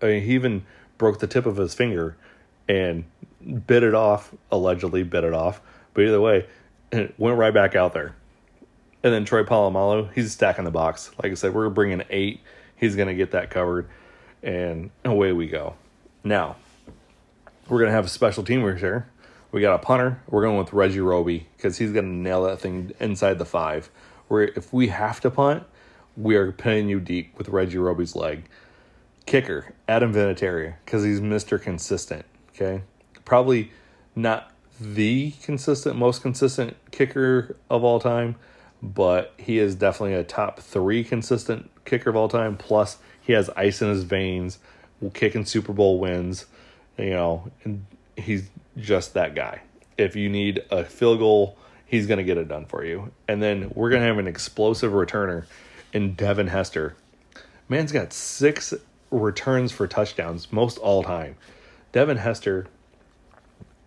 I 0.00 0.06
mean, 0.06 0.22
he 0.22 0.34
even 0.34 0.64
broke 0.98 1.18
the 1.18 1.26
tip 1.26 1.46
of 1.46 1.56
his 1.56 1.74
finger 1.74 2.16
and 2.68 3.04
bit 3.66 3.82
it 3.82 3.94
off, 3.94 4.34
allegedly 4.50 5.02
bit 5.02 5.24
it 5.24 5.32
off. 5.32 5.60
But 5.94 6.04
either 6.04 6.20
way, 6.20 6.46
it 6.92 7.14
went 7.18 7.36
right 7.36 7.52
back 7.52 7.74
out 7.74 7.92
there. 7.92 8.14
And 9.02 9.12
then 9.12 9.24
Troy 9.24 9.42
Polamalu, 9.42 10.12
he's 10.12 10.30
stacking 10.30 10.64
the 10.64 10.70
box. 10.70 11.10
Like 11.20 11.32
I 11.32 11.34
said, 11.34 11.54
we're 11.54 11.68
bringing 11.70 12.04
eight 12.08 12.40
He's 12.82 12.96
going 12.96 13.06
to 13.06 13.14
get 13.14 13.30
that 13.30 13.48
covered, 13.48 13.88
and 14.42 14.90
away 15.04 15.30
we 15.30 15.46
go. 15.46 15.74
Now, 16.24 16.56
we're 17.68 17.78
going 17.78 17.90
to 17.90 17.94
have 17.94 18.06
a 18.06 18.08
special 18.08 18.42
teamers 18.42 18.80
here. 18.80 19.08
We 19.52 19.60
got 19.60 19.76
a 19.76 19.78
punter. 19.78 20.20
We're 20.28 20.42
going 20.42 20.58
with 20.58 20.72
Reggie 20.72 20.98
Roby 20.98 21.46
because 21.56 21.78
he's 21.78 21.92
going 21.92 22.06
to 22.06 22.10
nail 22.10 22.42
that 22.42 22.58
thing 22.58 22.90
inside 22.98 23.38
the 23.38 23.44
five. 23.44 23.88
Where 24.26 24.42
if 24.42 24.72
we 24.72 24.88
have 24.88 25.20
to 25.20 25.30
punt, 25.30 25.62
we 26.16 26.34
are 26.34 26.50
pinning 26.50 26.88
you 26.88 26.98
deep 26.98 27.38
with 27.38 27.50
Reggie 27.50 27.78
Roby's 27.78 28.16
leg. 28.16 28.48
Kicker, 29.26 29.72
Adam 29.86 30.12
Vinatieri, 30.12 30.74
because 30.84 31.04
he's 31.04 31.20
Mr. 31.20 31.62
Consistent. 31.62 32.24
Okay. 32.48 32.82
Probably 33.24 33.70
not 34.16 34.50
the 34.80 35.32
consistent, 35.42 35.96
most 35.96 36.22
consistent 36.22 36.76
kicker 36.90 37.56
of 37.70 37.84
all 37.84 38.00
time, 38.00 38.36
but 38.82 39.32
he 39.36 39.58
is 39.58 39.74
definitely 39.74 40.14
a 40.14 40.24
top 40.24 40.60
three 40.60 41.04
consistent 41.04 41.70
kicker 41.84 42.10
of 42.10 42.16
all 42.16 42.28
time. 42.28 42.56
Plus, 42.56 42.98
he 43.20 43.32
has 43.32 43.48
ice 43.50 43.80
in 43.82 43.88
his 43.88 44.02
veins, 44.02 44.58
kicking 45.14 45.44
Super 45.44 45.72
Bowl 45.72 46.00
wins. 46.00 46.46
You 46.98 47.10
know, 47.10 47.50
and 47.64 47.86
he's 48.16 48.50
just 48.76 49.14
that 49.14 49.34
guy. 49.34 49.62
If 49.96 50.16
you 50.16 50.28
need 50.28 50.64
a 50.70 50.84
field 50.84 51.18
goal, 51.18 51.56
he's 51.86 52.06
going 52.06 52.18
to 52.18 52.24
get 52.24 52.38
it 52.38 52.48
done 52.48 52.66
for 52.66 52.84
you. 52.84 53.12
And 53.28 53.42
then 53.42 53.70
we're 53.74 53.90
going 53.90 54.02
to 54.02 54.08
have 54.08 54.18
an 54.18 54.26
explosive 54.26 54.92
returner 54.92 55.46
in 55.92 56.14
Devin 56.14 56.48
Hester. 56.48 56.96
Man's 57.68 57.92
got 57.92 58.12
six 58.12 58.74
returns 59.10 59.72
for 59.72 59.86
touchdowns, 59.86 60.52
most 60.52 60.78
all 60.78 61.02
time. 61.02 61.36
Devin 61.92 62.16
Hester 62.16 62.66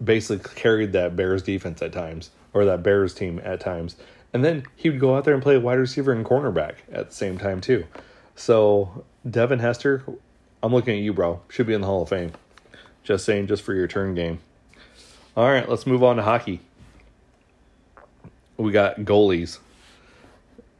basically 0.03 0.53
carried 0.55 0.93
that 0.93 1.15
Bears 1.15 1.43
defense 1.43 1.81
at 1.81 1.93
times, 1.93 2.31
or 2.53 2.65
that 2.65 2.83
Bears 2.83 3.13
team 3.13 3.41
at 3.43 3.59
times. 3.59 3.95
And 4.33 4.43
then 4.43 4.65
he 4.75 4.89
would 4.89 4.99
go 4.99 5.15
out 5.15 5.23
there 5.23 5.33
and 5.33 5.41
play 5.41 5.57
wide 5.57 5.79
receiver 5.79 6.11
and 6.11 6.25
cornerback 6.25 6.75
at 6.91 7.09
the 7.09 7.15
same 7.15 7.37
time 7.37 7.61
too. 7.61 7.85
So 8.35 9.05
Devin 9.29 9.59
Hester, 9.59 10.03
I'm 10.61 10.73
looking 10.73 10.97
at 10.97 11.03
you, 11.03 11.13
bro. 11.13 11.41
Should 11.49 11.67
be 11.67 11.73
in 11.73 11.81
the 11.81 11.87
Hall 11.87 12.01
of 12.01 12.09
Fame. 12.09 12.33
Just 13.03 13.23
saying, 13.23 13.47
just 13.47 13.63
for 13.63 13.73
your 13.73 13.87
turn 13.87 14.15
game. 14.15 14.39
All 15.37 15.49
right, 15.49 15.67
let's 15.67 15.85
move 15.85 16.03
on 16.03 16.15
to 16.15 16.21
hockey. 16.21 16.59
We 18.57 18.71
got 18.71 18.97
goalies. 18.97 19.59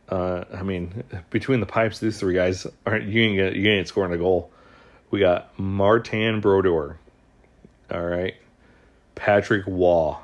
Uh, 0.08 0.46
I 0.54 0.64
mean, 0.64 1.04
between 1.30 1.60
the 1.60 1.66
pipes, 1.66 2.00
these 2.00 2.20
three 2.20 2.36
guys 2.36 2.68
aren't 2.86 3.06
you 3.06 3.22
ain't 3.22 3.56
you 3.56 3.70
ain't 3.70 3.88
scoring 3.88 4.14
a 4.14 4.18
goal. 4.18 4.52
We 5.12 5.20
got 5.20 5.58
Martin 5.60 6.42
Brodeur. 6.42 6.98
All 7.92 8.02
right, 8.02 8.36
Patrick 9.16 9.64
Roy, 9.66 10.16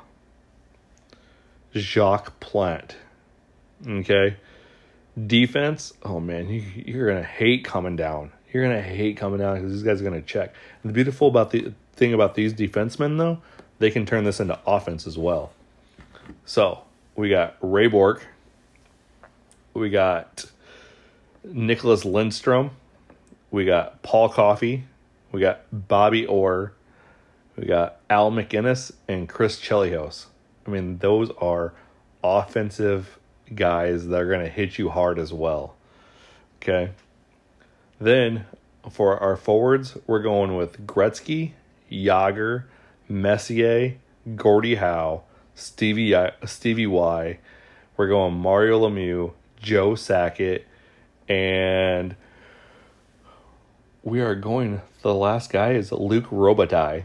Jacques 1.74 2.38
Plante, 2.40 2.96
Okay. 3.86 4.36
Defense, 5.26 5.92
oh 6.02 6.20
man, 6.20 6.48
you, 6.48 6.62
you're 6.86 7.06
gonna 7.08 7.22
hate 7.22 7.64
coming 7.64 7.96
down. 7.96 8.32
You're 8.52 8.62
gonna 8.62 8.80
hate 8.80 9.16
coming 9.16 9.40
down 9.40 9.56
because 9.56 9.72
these 9.72 9.82
guys 9.82 10.00
are 10.00 10.04
gonna 10.04 10.22
check. 10.22 10.54
And 10.82 10.90
the 10.90 10.94
beautiful 10.94 11.28
about 11.28 11.50
the 11.50 11.72
thing 11.94 12.14
about 12.14 12.34
these 12.34 12.54
defensemen 12.54 13.18
though, 13.18 13.38
they 13.78 13.90
can 13.90 14.06
turn 14.06 14.24
this 14.24 14.40
into 14.40 14.58
offense 14.66 15.06
as 15.06 15.18
well. 15.18 15.52
So 16.46 16.82
we 17.14 17.28
got 17.28 17.56
Ray 17.60 17.88
Bourque, 17.88 18.26
we 19.74 19.90
got 19.90 20.46
Nicholas 21.44 22.04
Lindstrom. 22.04 22.70
We 23.50 23.64
got 23.64 24.02
Paul 24.02 24.28
Coffey. 24.28 24.84
We 25.30 25.40
got 25.40 25.62
Bobby 25.72 26.26
Orr. 26.26 26.72
We 27.56 27.66
got 27.66 28.00
Al 28.08 28.30
MacInnis 28.30 28.92
and 29.08 29.28
Chris 29.28 29.60
Chelios. 29.60 30.26
I 30.66 30.70
mean, 30.70 30.98
those 30.98 31.30
are 31.38 31.74
offensive 32.24 33.18
guys 33.54 34.06
that 34.06 34.20
are 34.20 34.28
going 34.28 34.44
to 34.44 34.48
hit 34.48 34.78
you 34.78 34.88
hard 34.88 35.18
as 35.18 35.32
well. 35.32 35.74
Okay. 36.56 36.92
Then 38.00 38.46
for 38.90 39.18
our 39.18 39.36
forwards, 39.36 39.96
we're 40.06 40.22
going 40.22 40.56
with 40.56 40.86
Gretzky, 40.86 41.52
Jagr, 41.90 42.64
Messier, 43.08 43.96
Gordie 44.36 44.76
Howe, 44.76 45.22
Stevie 45.54 46.14
Stevie 46.44 46.86
Y. 46.86 47.38
We're 47.96 48.08
going 48.08 48.34
Mario 48.34 48.88
Lemieux, 48.88 49.32
Joe 49.60 49.92
Sakic, 49.92 50.62
and 51.28 52.16
we 54.02 54.20
are 54.20 54.34
going. 54.34 54.80
The 55.02 55.14
last 55.14 55.50
guy 55.50 55.72
is 55.72 55.90
Luc 55.92 56.26
Robitaille. 56.26 57.04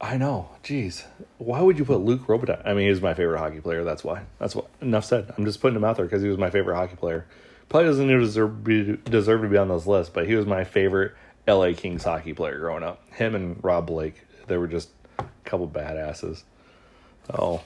I 0.00 0.16
know. 0.16 0.50
Jeez, 0.62 1.04
why 1.38 1.60
would 1.60 1.78
you 1.78 1.84
put 1.84 2.00
Luc 2.00 2.26
Robitaille? 2.26 2.62
I 2.64 2.72
mean, 2.74 2.88
he's 2.88 3.02
my 3.02 3.14
favorite 3.14 3.38
hockey 3.38 3.60
player. 3.60 3.82
That's 3.82 4.04
why. 4.04 4.22
That's 4.38 4.54
what. 4.54 4.68
Enough 4.80 5.04
said. 5.04 5.34
I'm 5.36 5.44
just 5.44 5.60
putting 5.60 5.76
him 5.76 5.84
out 5.84 5.96
there 5.96 6.04
because 6.04 6.22
he 6.22 6.28
was 6.28 6.38
my 6.38 6.50
favorite 6.50 6.76
hockey 6.76 6.96
player. 6.96 7.26
Probably 7.68 7.88
doesn't 7.88 8.06
deserve, 8.06 8.64
be, 8.64 8.98
deserve 9.04 9.42
to 9.42 9.48
be 9.48 9.58
on 9.58 9.68
this 9.68 9.86
list, 9.86 10.14
but 10.14 10.26
he 10.26 10.34
was 10.34 10.46
my 10.46 10.64
favorite 10.64 11.12
LA 11.46 11.72
Kings 11.76 12.04
hockey 12.04 12.32
player 12.32 12.58
growing 12.58 12.82
up. 12.82 13.02
Him 13.12 13.34
and 13.34 13.62
Rob 13.62 13.86
Blake. 13.86 14.24
They 14.46 14.56
were 14.56 14.68
just 14.68 14.90
a 15.18 15.24
couple 15.44 15.68
badasses. 15.68 16.44
Oh, 17.32 17.60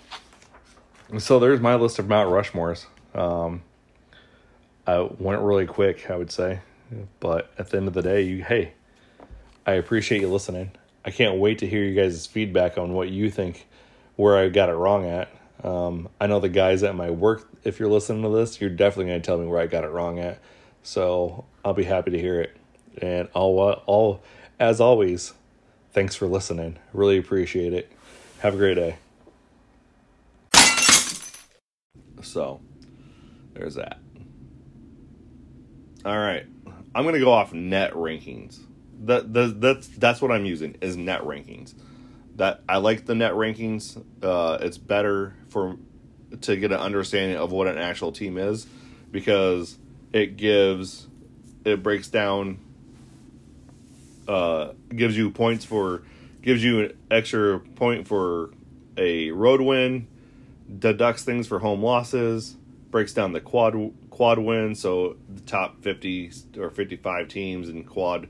so 1.19 1.39
there's 1.39 1.61
my 1.61 1.75
list 1.75 1.99
of 1.99 2.09
Mount 2.09 2.31
Rushmores. 2.31 2.87
Um, 3.15 3.63
I 4.87 5.01
went 5.01 5.43
really 5.43 5.67
quick, 5.67 6.11
I 6.11 6.17
would 6.17 6.31
say, 6.31 6.61
but 7.21 7.53
at 7.59 7.71
the 7.71 7.77
end 7.77 7.89
of 7.89 7.95
the 7.95 8.03
day, 8.03 8.23
you 8.23 8.43
hey, 8.43 8.73
I 9.67 9.73
appreciate 9.73 10.21
you 10.21 10.29
listening. 10.29 10.73
I 11.05 11.11
can't 11.11 11.39
wait 11.39 11.59
to 11.59 11.67
hear 11.67 11.85
you 11.85 11.95
guys' 11.95 12.27
feedback 12.27 12.79
on 12.79 12.93
what 12.93 13.09
you 13.09 13.31
think, 13.31 13.67
where 14.17 14.37
I 14.37 14.49
got 14.49 14.69
it 14.69 14.75
wrong 14.75 15.07
at. 15.07 15.29
Um, 15.65 16.09
I 16.21 16.27
know 16.27 16.41
the 16.41 16.49
guys 16.49 16.83
at 16.83 16.95
my 16.95 17.11
work. 17.11 17.49
If 17.65 17.79
you're 17.79 17.89
listening 17.89 18.23
to 18.23 18.29
this, 18.29 18.61
you're 18.61 18.71
definitely 18.71 19.07
going 19.07 19.23
to 19.23 19.27
tell 19.27 19.39
me 19.39 19.47
where 19.47 19.61
I 19.61 19.67
got 19.67 19.85
it 19.85 19.89
wrong 19.89 20.19
at. 20.19 20.41
So 20.83 21.45
I'll 21.65 21.75
be 21.75 21.85
happy 21.85 22.11
to 22.11 22.19
hear 22.19 22.41
it. 22.41 22.57
And 23.01 23.29
all, 23.33 23.59
all 23.87 24.23
as 24.59 24.81
always, 24.81 25.33
thanks 25.93 26.15
for 26.15 26.27
listening. 26.27 26.79
Really 26.93 27.19
appreciate 27.19 27.73
it. 27.73 27.91
Have 28.41 28.55
a 28.55 28.57
great 28.57 28.75
day. 28.75 28.97
So, 32.23 32.61
there's 33.53 33.75
that. 33.75 33.99
All 36.05 36.19
right, 36.19 36.45
I'm 36.95 37.05
gonna 37.05 37.21
go 37.21 37.31
off 37.31 37.53
net 37.53 37.93
rankings. 37.93 38.61
That, 39.05 39.33
that 39.33 39.61
that's 39.61 39.89
that's 39.89 40.23
what 40.23 40.31
I'm 40.31 40.45
using 40.45 40.77
is 40.81 40.97
net 40.97 41.23
rankings. 41.23 41.75
That 42.37 42.63
I 42.69 42.79
like 42.79 43.07
the 43.07 43.15
net 43.15 43.33
rankings. 43.33 44.03
Uh, 44.23 44.59
it's 44.61 44.79
better 44.79 45.35
for 45.49 45.77
to 46.41 46.57
get 46.57 46.73
an 46.73 46.79
understanding 46.79 47.37
of 47.37 47.53
what 47.53 47.67
an 47.67 47.79
actual 47.79 48.13
team 48.13 48.39
is 48.39 48.67
because 49.11 49.77
it 50.13 50.37
gives 50.37 51.07
it 51.65 51.83
breaks 51.83 52.09
down 52.09 52.59
uh, 54.29 54.73
gives 54.95 55.17
you 55.17 55.31
points 55.31 55.65
for 55.65 56.03
gives 56.41 56.63
you 56.65 56.81
an 56.81 56.99
extra 57.11 57.61
point 57.61 58.09
for 58.09 58.51
a 58.97 59.31
road 59.31 59.61
win 59.61 60.07
deducts 60.79 61.25
things 61.25 61.47
for 61.47 61.59
home 61.59 61.83
losses, 61.83 62.57
breaks 62.91 63.13
down 63.13 63.33
the 63.33 63.41
quad 63.41 63.93
quad 64.11 64.39
wins, 64.39 64.81
so 64.81 65.17
the 65.29 65.41
top 65.43 65.83
50 65.83 66.33
or 66.59 66.71
55 66.71 67.29
teams 67.29 67.69
in 67.69 67.85
quad 67.85 68.29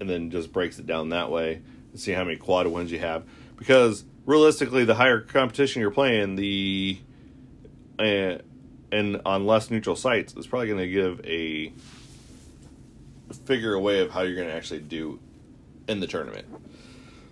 and 0.00 0.08
then 0.08 0.30
just 0.30 0.52
breaks 0.52 0.78
it 0.78 0.86
down 0.86 1.10
that 1.10 1.30
way 1.30 1.60
and 1.90 2.00
see 2.00 2.12
how 2.12 2.24
many 2.24 2.36
quad 2.36 2.66
wins 2.66 2.90
you 2.90 2.98
have 2.98 3.24
because 3.56 4.04
realistically 4.26 4.84
the 4.84 4.94
higher 4.94 5.20
competition 5.20 5.80
you're 5.80 5.90
playing 5.90 6.36
the 6.36 6.98
uh, 7.98 8.38
and 8.92 9.20
on 9.24 9.46
less 9.46 9.70
neutral 9.70 9.96
sites 9.96 10.34
is 10.34 10.46
probably 10.46 10.68
going 10.68 10.78
to 10.78 10.88
give 10.88 11.20
a 11.24 11.72
figure 13.44 13.74
a 13.74 13.80
way 13.80 14.00
of 14.00 14.10
how 14.10 14.22
you're 14.22 14.36
going 14.36 14.48
to 14.48 14.54
actually 14.54 14.80
do 14.80 15.18
in 15.88 16.00
the 16.00 16.06
tournament. 16.06 16.46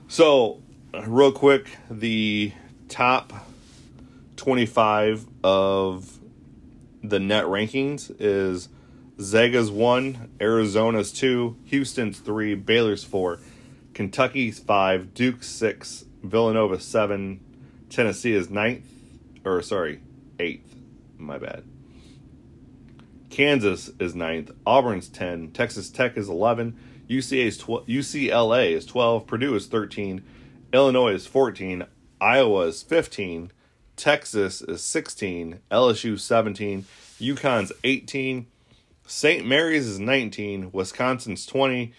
So, 0.09 0.61
real 1.07 1.33
quick, 1.33 1.79
the 1.91 2.53
top 2.89 3.33
25 4.37 5.27
of 5.43 6.19
the 7.03 7.19
net 7.19 7.45
rankings 7.45 8.15
is 8.19 8.69
Zaga's 9.23 9.71
1, 9.71 10.31
Arizona's 10.41 11.13
2, 11.13 11.57
Houston's 11.67 12.19
3, 12.19 12.57
Baylor's 12.57 13.05
4, 13.05 13.39
Kentucky's 13.95 14.59
5, 14.59 15.15
Duke's 15.15 15.49
6, 15.49 16.07
Villanova 16.23 16.81
7, 16.81 17.41
Tennessee 17.89 18.33
is 18.33 18.49
9th, 18.49 18.83
or 19.45 19.63
sorry, 19.63 20.01
8th, 20.39 20.61
my 21.19 21.39
bad. 21.39 21.65
Kansas 23.31 23.91
is 24.01 24.15
9th, 24.15 24.55
Auburn's 24.67 25.09
10, 25.09 25.53
Texas 25.53 25.89
Tech 25.89 26.17
is 26.17 26.29
11, 26.29 26.77
UCA 27.09 27.47
is 27.47 27.59
12, 27.59 27.87
UCLA 27.87 28.73
is 28.73 28.85
12, 28.85 29.27
Purdue 29.27 29.55
is 29.55 29.67
13, 29.67 30.23
Illinois 30.73 31.15
is 31.15 31.27
14, 31.27 31.87
Iowa 32.21 32.67
is 32.67 32.83
15, 32.83 33.53
Texas 33.97 34.63
is 34.63 34.83
16, 34.83 35.61
LSU 35.71 36.19
17, 36.19 36.87
UConn's 37.21 37.73
18, 37.85 38.47
St. 39.15 39.47
Mary's 39.47 39.87
is 39.87 39.99
19, 39.99 40.73
Wisconsin's 40.73 41.45
20, 41.45 41.93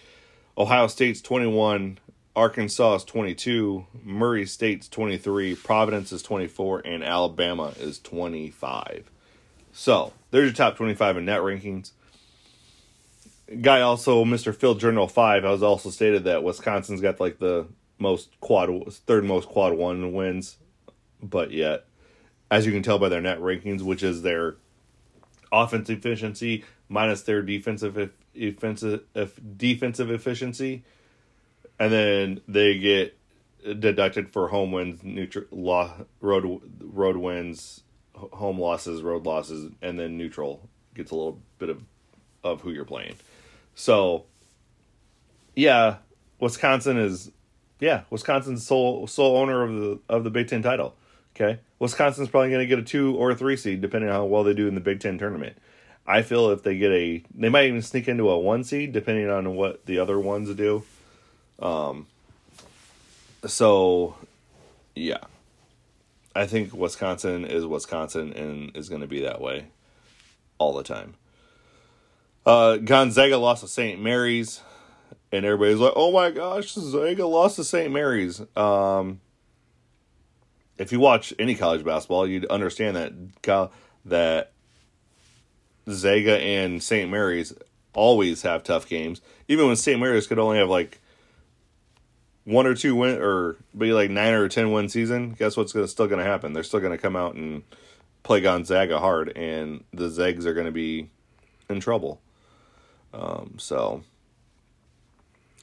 Ohio 0.58 0.88
State's 0.88 1.20
21, 1.20 2.00
Arkansas 2.34 2.96
is 2.96 3.04
22, 3.04 3.86
Murray 4.02 4.44
State's 4.44 4.88
23, 4.88 5.54
Providence 5.54 6.10
is 6.10 6.22
24, 6.22 6.82
and 6.84 7.04
Alabama 7.04 7.72
is 7.78 8.00
25. 8.00 9.08
So, 9.72 10.12
there's 10.32 10.46
your 10.46 10.54
top 10.54 10.76
25 10.76 11.18
in 11.18 11.24
net 11.24 11.40
rankings. 11.40 11.92
Guy 13.60 13.80
also, 13.80 14.24
Mr. 14.24 14.52
Phil 14.52 14.74
Journal 14.74 15.06
5, 15.06 15.44
has 15.44 15.62
also 15.62 15.90
stated 15.90 16.24
that 16.24 16.42
Wisconsin's 16.42 17.00
got 17.00 17.20
like 17.20 17.38
the 17.38 17.68
most 17.96 18.30
quad, 18.40 18.92
third 18.92 19.24
most 19.24 19.48
quad 19.48 19.74
one 19.74 20.12
wins, 20.12 20.56
but 21.22 21.52
yet, 21.52 21.86
as 22.50 22.66
you 22.66 22.72
can 22.72 22.82
tell 22.82 22.98
by 22.98 23.08
their 23.08 23.20
net 23.20 23.38
rankings, 23.38 23.82
which 23.82 24.02
is 24.02 24.22
their 24.22 24.56
offense 25.52 25.88
efficiency 25.88 26.64
minus 26.88 27.22
their 27.22 27.42
defensive 27.42 28.10
defensive 28.34 29.02
defensive 29.56 30.10
efficiency, 30.10 30.84
and 31.78 31.92
then 31.92 32.40
they 32.48 32.78
get 32.78 33.16
deducted 33.80 34.32
for 34.32 34.48
home 34.48 34.72
wins, 34.72 35.02
neutral, 35.02 35.46
road 36.20 36.60
road 36.80 37.16
wins, 37.16 37.82
home 38.14 38.58
losses, 38.58 39.02
road 39.02 39.26
losses, 39.26 39.70
and 39.82 39.98
then 39.98 40.16
neutral 40.16 40.68
gets 40.94 41.10
a 41.10 41.14
little 41.14 41.40
bit 41.58 41.68
of 41.68 41.82
of 42.42 42.60
who 42.60 42.70
you're 42.70 42.84
playing. 42.84 43.16
So, 43.74 44.26
yeah, 45.56 45.96
Wisconsin 46.40 46.98
is 46.98 47.30
yeah 47.80 48.02
Wisconsin's 48.10 48.66
sole 48.66 49.06
sole 49.06 49.36
owner 49.36 49.62
of 49.62 49.74
the 49.74 50.00
of 50.08 50.24
the 50.24 50.30
Big 50.30 50.48
Ten 50.48 50.62
title. 50.62 50.94
Okay, 51.34 51.58
Wisconsin's 51.78 52.28
probably 52.28 52.50
going 52.50 52.60
to 52.60 52.66
get 52.66 52.78
a 52.78 52.82
two 52.82 53.16
or 53.16 53.30
a 53.30 53.36
three 53.36 53.56
seed 53.56 53.80
depending 53.80 54.10
on 54.10 54.16
how 54.16 54.24
well 54.24 54.44
they 54.44 54.54
do 54.54 54.68
in 54.68 54.74
the 54.74 54.80
Big 54.80 55.00
Ten 55.00 55.18
tournament. 55.18 55.56
I 56.06 56.22
feel 56.22 56.50
if 56.50 56.62
they 56.62 56.76
get 56.76 56.90
a, 56.90 57.22
they 57.34 57.48
might 57.48 57.66
even 57.66 57.82
sneak 57.82 58.08
into 58.08 58.28
a 58.30 58.38
one 58.38 58.64
seed 58.64 58.92
depending 58.92 59.30
on 59.30 59.54
what 59.56 59.86
the 59.86 59.98
other 59.98 60.18
ones 60.18 60.54
do. 60.54 60.84
Um. 61.58 62.06
So, 63.46 64.16
yeah, 64.94 65.18
I 66.34 66.46
think 66.46 66.72
Wisconsin 66.72 67.44
is 67.44 67.66
Wisconsin 67.66 68.32
and 68.32 68.76
is 68.76 68.88
going 68.88 69.02
to 69.02 69.06
be 69.06 69.20
that 69.20 69.40
way 69.40 69.66
all 70.58 70.72
the 70.72 70.82
time. 70.82 71.14
Uh, 72.46 72.76
Gonzaga 72.76 73.38
lost 73.38 73.62
to 73.62 73.68
St. 73.68 74.00
Mary's, 74.00 74.60
and 75.32 75.44
everybody's 75.44 75.78
like, 75.78 75.92
"Oh 75.96 76.12
my 76.12 76.30
gosh, 76.30 76.74
Gonzaga 76.74 77.26
lost 77.26 77.56
to 77.56 77.64
St. 77.64 77.92
Mary's." 77.92 78.42
Um, 78.56 79.20
if 80.76 80.92
you 80.92 81.00
watch 81.00 81.32
any 81.38 81.54
college 81.54 81.84
basketball, 81.84 82.26
you'd 82.26 82.46
understand 82.46 82.96
that 82.96 83.12
that 84.04 84.52
Zaga 85.88 86.38
and 86.38 86.82
St. 86.82 87.10
Mary's 87.10 87.52
always 87.92 88.42
have 88.42 88.62
tough 88.62 88.88
games. 88.88 89.20
Even 89.48 89.66
when 89.66 89.76
St. 89.76 90.00
Mary's 90.00 90.26
could 90.26 90.38
only 90.38 90.58
have 90.58 90.68
like 90.68 91.00
one 92.44 92.66
or 92.66 92.74
two 92.74 92.94
win 92.94 93.20
or 93.20 93.56
be 93.76 93.92
like 93.92 94.10
nine 94.10 94.34
or 94.34 94.48
ten 94.48 94.72
win 94.72 94.88
season, 94.88 95.32
guess 95.32 95.56
what's 95.56 95.72
gonna, 95.72 95.88
still 95.88 96.06
going 96.06 96.18
to 96.18 96.30
happen? 96.30 96.52
They're 96.52 96.62
still 96.62 96.80
going 96.80 96.92
to 96.92 96.98
come 96.98 97.16
out 97.16 97.34
and 97.34 97.62
play 98.22 98.40
Gonzaga 98.40 98.98
hard, 98.98 99.36
and 99.36 99.84
the 99.92 100.08
Zags 100.08 100.46
are 100.46 100.54
going 100.54 100.66
to 100.66 100.72
be 100.72 101.10
in 101.68 101.80
trouble. 101.80 102.20
Um, 103.12 103.54
so, 103.58 104.02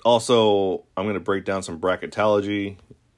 also, 0.06 0.84
I'm 0.96 1.06
going 1.06 1.16
to 1.16 1.20
break 1.20 1.44
down 1.44 1.64
some 1.64 1.80
bracketology 1.80 2.78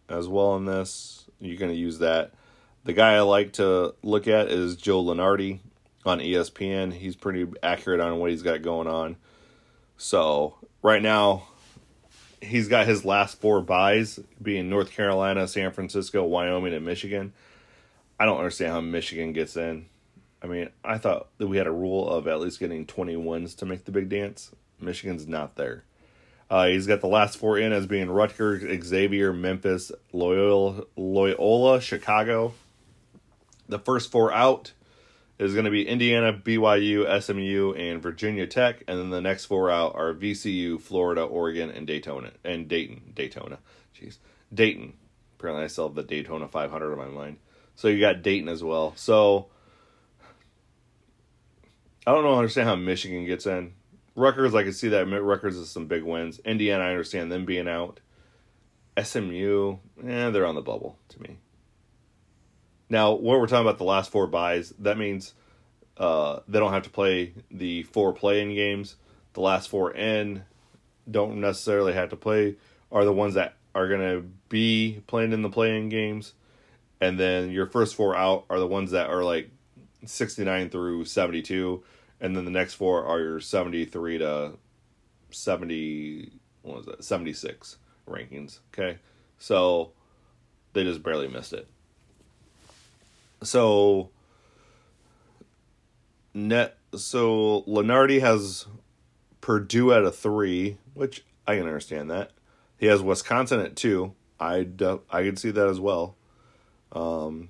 as 0.10 0.28
well 0.28 0.56
in 0.56 0.66
this. 0.66 1.26
You're 1.39 1.58
going 1.58 1.72
to 1.72 1.78
use 1.78 1.99
that. 1.99 2.32
The 2.86 2.93
guy 2.93 3.14
I 3.14 3.22
like 3.22 3.54
to 3.54 3.95
look 4.01 4.28
at 4.28 4.47
is 4.47 4.76
Joe 4.76 5.04
Lunardi. 5.04 5.60
On 6.06 6.20
ESPN. 6.20 6.93
He's 6.93 7.16
pretty 7.16 7.47
accurate 7.62 7.99
on 7.99 8.20
what 8.20 8.32
he's 8.32 8.41
got 8.41 8.62
going 8.62 8.88
on. 8.88 9.16
So 9.97 10.56
right 10.82 11.01
now, 11.01 11.47
he's 12.41 12.68
got 12.68 12.88
his 12.88 13.06
last 13.06 13.39
four 13.39 13.62
byes 13.62 14.20
being 14.41 14.70
North 14.70 14.91
Carolina, 14.91 15.47
San 15.47 15.72
Francisco, 15.72 16.24
Wyoming, 16.24 16.74
and 16.74 16.86
Michigan. 16.86 17.34
I 18.20 18.26
don't 18.26 18.38
understand 18.38 18.74
how 18.74 18.82
Michigan 18.82 19.34
gets 19.34 19.56
in. 19.56 19.88
I 20.41 20.47
mean, 20.47 20.70
I 20.84 20.97
thought 20.97 21.30
that 21.38 21.47
we 21.47 21.58
had 21.58 21.68
a 21.68 21.72
rule 21.72 22.10
of 22.10 22.28
at 22.28 22.41
least 22.41 22.60
getting 22.60 22.86
20 22.86 23.16
wins 23.16 23.56
to 23.56 23.66
make 23.66 23.86
the 23.86 23.91
big 23.91 24.10
dance. 24.10 24.51
Michigan's 24.80 25.28
not 25.28 25.56
there. 25.56 25.86
Uh, 26.49 26.68
he's 26.68 26.86
got 26.86 27.01
the 27.01 27.08
last 27.08 27.38
four 27.38 27.58
in 27.58 27.72
as 27.72 27.88
being 27.88 28.12
Rutgers, 28.12 28.62
Xavier, 28.86 29.32
Memphis, 29.32 29.91
Loyola, 30.12 30.84
Loyola, 30.97 31.80
Chicago. 31.82 32.54
The 33.70 33.80
first 33.80 34.12
four 34.12 34.34
out 34.34 34.74
is 35.44 35.54
going 35.54 35.66
to 35.66 35.72
be 35.72 35.88
Indiana, 35.88 36.34
BYU, 36.34 37.22
SMU, 37.22 37.74
and 37.74 38.02
Virginia 38.02 38.48
Tech, 38.48 38.84
and 38.88 38.98
then 38.98 39.10
the 39.10 39.22
next 39.22 39.46
four 39.46 39.70
out 39.70 39.96
are 39.96 40.14
VCU, 40.14 40.80
Florida, 40.80 41.24
Oregon, 41.24 41.70
and 41.70 41.86
Daytona 41.86 42.32
and 42.44 42.68
Dayton. 42.68 43.12
Daytona, 43.14 43.60
jeez, 44.00 44.18
Dayton. 44.54 44.94
Apparently, 45.38 45.66
I 45.66 45.68
still 45.68 45.88
have 45.88 45.96
the 45.96 46.04
Daytona 46.04 46.48
500 46.48 46.94
in 46.94 46.98
my 46.98 47.08
mind. 47.08 47.38
So 47.76 47.88
you 47.88 48.00
got 48.00 48.22
Dayton 48.22 48.48
as 48.48 48.64
well. 48.64 48.94
So 48.96 49.48
I 52.06 52.12
don't 52.12 52.24
know. 52.24 52.38
Understand 52.38 52.70
how 52.70 52.76
Michigan 52.76 53.26
gets 53.26 53.46
in. 53.46 53.74
Rutgers, 54.16 54.54
I 54.54 54.64
can 54.64 54.74
see 54.74 54.89
that 54.89 55.08
Rutgers 55.08 55.58
is 55.58 55.70
some 55.70 55.88
big 55.88 56.04
wins. 56.04 56.39
Indiana, 56.39 56.84
I 56.84 56.89
understand 56.89 57.32
them 57.32 57.46
being 57.46 57.68
out. 57.68 58.00
SMU, 59.02 59.78
eh, 60.06 60.30
they're 60.30 60.46
on 60.46 60.56
the 60.56 60.62
bubble 60.62 61.00
to 61.10 61.22
me. 61.22 61.38
Now, 62.89 63.13
when 63.13 63.39
we're 63.39 63.47
talking 63.47 63.65
about 63.65 63.77
the 63.77 63.84
last 63.86 64.11
four 64.11 64.27
byes, 64.27 64.73
that 64.79 64.97
means 64.97 65.34
uh, 65.97 66.39
they 66.47 66.59
don't 66.59 66.73
have 66.73 66.84
to 66.84 66.89
play 66.89 67.34
the 67.49 67.84
four 67.84 68.13
play-in 68.13 68.53
games. 68.53 68.95
The 69.34 69.41
last 69.41 69.69
four 69.69 69.93
in 69.93 70.43
don't 71.09 71.41
necessarily 71.41 71.93
have 71.93 72.09
to 72.09 72.15
play. 72.15 72.55
Are 72.91 73.05
the 73.05 73.13
ones 73.13 73.34
that 73.34 73.55
are 73.73 73.88
going 73.88 74.01
to 74.01 74.27
be 74.49 75.01
playing 75.07 75.34
in 75.34 75.41
the 75.41 75.49
play-in 75.49 75.89
games, 75.89 76.34
and 77.01 77.19
then 77.19 77.51
your 77.51 77.65
first 77.65 77.95
four 77.95 78.15
out 78.15 78.45
are 78.49 78.59
the 78.59 78.67
ones 78.67 78.91
that 78.91 79.09
are 79.09 79.23
like 79.23 79.49
sixty-nine 80.05 80.69
through 80.69 81.05
seventy-two 81.05 81.84
and 82.23 82.38
then 82.38 82.45
the 82.45 82.51
next 82.51 82.75
four 82.75 83.05
are 83.05 83.19
your 83.19 83.39
73 83.39 84.17
to 84.19 84.53
70 85.29 86.31
what 86.63 86.77
was 86.77 86.86
that 86.88 87.03
76 87.03 87.77
rankings 88.09 88.59
okay 88.73 88.97
so 89.38 89.91
they 90.71 90.84
just 90.84 91.03
barely 91.03 91.27
missed 91.27 91.53
it 91.53 91.67
so 93.44 94.10
net 96.34 96.78
so 96.96 97.64
Lunardi 97.68 98.22
has 98.22 98.66
Purdue 99.41 99.91
at 99.94 100.04
a 100.04 100.12
3 100.12 100.78
which 100.94 101.24
I 101.46 101.56
can 101.56 101.66
understand 101.66 102.10
that 102.12 102.32
he 102.78 102.88
has 102.88 103.02
Wisconsin 103.02 103.60
at 103.60 103.76
2 103.76 104.14
I 104.39 104.68
I 105.10 105.24
could 105.24 105.39
see 105.39 105.52
that 105.52 105.68
as 105.68 105.80
well 105.80 106.16
um 106.91 107.50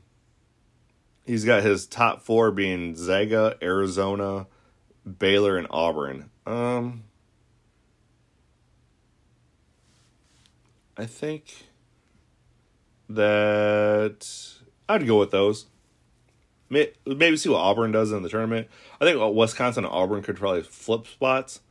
he's 1.26 1.46
got 1.46 1.64
his 1.64 1.86
top 1.88 2.22
4 2.22 2.52
being 2.52 2.96
Zaga, 2.96 3.58
Arizona, 3.62 4.48
Baylor 5.20 5.58
and 5.58 5.68
Auburn. 5.70 6.30
Um, 6.46 7.04
I 10.98 11.06
think 11.06 11.68
that 13.10 14.28
I'd 14.88 15.08
go 15.08 15.20
with 15.20 15.32
those. 15.32 15.68
Maybe 17.06 17.38
see 17.38 17.50
what 17.50 17.60
Auburn 17.60 17.92
does 17.92 18.12
in 18.12 18.24
the 18.24 18.30
tournament. 18.30 18.68
I 19.00 19.06
think 19.06 19.36
Wisconsin 19.36 19.86
and 19.86 19.94
Auburn 19.94 20.24
could 20.24 20.38
probably 20.38 20.64
flip 20.64 21.08
spots. 21.08 21.62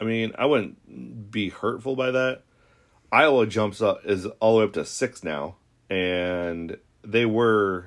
I 0.00 0.04
mean, 0.04 0.32
I 0.38 0.46
wouldn't 0.46 1.30
be 1.30 1.50
hurtful 1.50 1.94
by 1.96 2.10
that. 2.10 2.42
Iowa 3.12 3.46
jumps 3.46 3.82
up 3.82 4.02
is 4.04 4.26
all 4.40 4.54
the 4.54 4.58
way 4.60 4.64
up 4.64 4.72
to 4.74 4.84
six 4.84 5.24
now, 5.24 5.56
and 5.88 6.76
they 7.02 7.26
were 7.26 7.86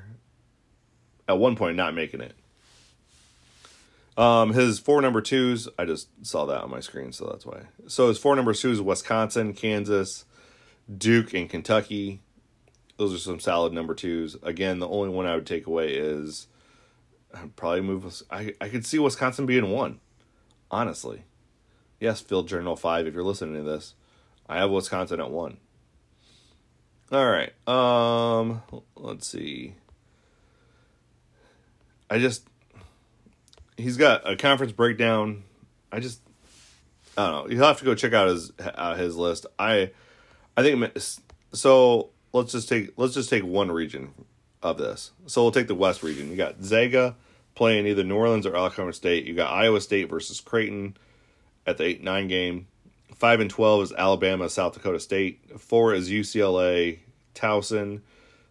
at 1.27 1.37
one 1.37 1.55
point 1.55 1.77
not 1.77 1.95
making 1.95 2.21
it. 2.21 2.35
Um, 4.17 4.53
his 4.53 4.79
four 4.79 5.01
number 5.01 5.21
twos, 5.21 5.67
I 5.79 5.85
just 5.85 6.09
saw 6.25 6.45
that 6.45 6.61
on 6.61 6.69
my 6.69 6.81
screen, 6.81 7.13
so 7.13 7.25
that's 7.25 7.45
why. 7.45 7.61
So 7.87 8.09
his 8.09 8.17
four 8.17 8.35
number 8.35 8.53
twos: 8.53 8.81
Wisconsin, 8.81 9.53
Kansas, 9.53 10.25
Duke, 10.95 11.33
and 11.33 11.49
Kentucky. 11.49 12.19
Those 12.97 13.13
are 13.15 13.17
some 13.17 13.39
solid 13.39 13.73
number 13.73 13.95
twos. 13.95 14.37
Again, 14.43 14.79
the 14.79 14.87
only 14.87 15.09
one 15.09 15.25
I 15.25 15.35
would 15.35 15.47
take 15.47 15.65
away 15.65 15.93
is 15.93 16.47
I'd 17.33 17.55
probably 17.55 17.81
move. 17.81 18.21
I 18.29 18.53
I 18.61 18.69
could 18.69 18.85
see 18.85 18.99
Wisconsin 18.99 19.45
being 19.45 19.69
one, 19.69 19.99
honestly. 20.69 21.23
Yes, 21.99 22.21
Field 22.21 22.47
Journal 22.47 22.75
five. 22.75 23.07
If 23.07 23.13
you're 23.13 23.23
listening 23.23 23.55
to 23.55 23.69
this, 23.69 23.95
I 24.47 24.57
have 24.57 24.71
Wisconsin 24.71 25.19
at 25.19 25.31
one. 25.31 25.57
All 27.11 27.25
right. 27.25 27.53
Um, 27.67 28.61
let's 28.95 29.27
see. 29.27 29.75
I 32.09 32.19
just 32.19 32.47
he's 33.77 33.97
got 33.97 34.29
a 34.29 34.35
conference 34.35 34.71
breakdown. 34.71 35.43
I 35.91 35.99
just 35.99 36.21
I 37.17 37.29
don't 37.29 37.49
know. 37.49 37.55
You'll 37.55 37.67
have 37.67 37.79
to 37.79 37.85
go 37.85 37.95
check 37.95 38.13
out 38.13 38.27
his 38.27 38.51
uh, 38.59 38.95
his 38.95 39.15
list. 39.15 39.45
I 39.57 39.91
I 40.57 40.63
think 40.63 40.97
so. 41.53 42.09
Let's 42.31 42.51
just 42.51 42.67
take 42.67 42.93
let's 42.97 43.13
just 43.13 43.29
take 43.29 43.43
one 43.43 43.71
region 43.71 44.13
of 44.63 44.77
this. 44.77 45.11
So 45.27 45.41
we'll 45.41 45.51
take 45.51 45.67
the 45.67 45.75
West 45.75 46.03
region. 46.03 46.29
You 46.29 46.35
got 46.35 46.61
Zaga 46.63 47.15
playing 47.55 47.87
either 47.87 48.03
New 48.03 48.15
Orleans 48.15 48.45
or 48.45 48.55
Alabama 48.55 48.93
State. 48.93 49.25
You 49.25 49.33
got 49.33 49.51
Iowa 49.51 49.81
State 49.81 50.09
versus 50.09 50.39
Creighton 50.39 50.97
at 51.65 51.77
the 51.77 51.85
eight 51.85 52.03
nine 52.03 52.27
game. 52.27 52.67
Five 53.15 53.39
and 53.39 53.49
twelve 53.49 53.83
is 53.83 53.93
Alabama, 53.93 54.49
South 54.49 54.73
Dakota 54.73 54.99
State. 54.99 55.59
Four 55.59 55.93
is 55.93 56.09
UCLA, 56.09 56.99
Towson. 57.35 58.01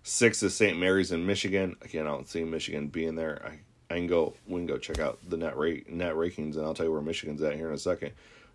Six 0.05 0.43
is 0.43 0.55
St. 0.55 0.79
Mary's 0.79 1.13
in 1.13 1.27
Michigan. 1.27 1.77
Again, 1.83 2.07
I 2.07 2.11
don't 2.11 2.29
see 2.29 2.43
Michigan 2.45 2.89
being 2.89 3.15
there. 3.15 3.43
I 3.45 3.59
I 3.93 3.97
can 3.97 4.07
go. 4.07 4.35
We 4.47 4.57
can 4.57 4.67
go 4.67 4.79
check 4.79 4.99
out 4.99 5.19
the 5.29 5.37
net 5.37 5.57
rate 5.57 5.91
net 5.91 6.15
rankings, 6.15 6.57
and 6.57 6.65
I'll 6.65 6.75
tell 6.75 6.87
you 6.87 6.93
where 6.93 7.03
Michigan's 7.03 7.43
at 7.43 7.57
here 7.57 7.69
in 7.69 7.75
a 7.75 7.79
second. 7.79 8.13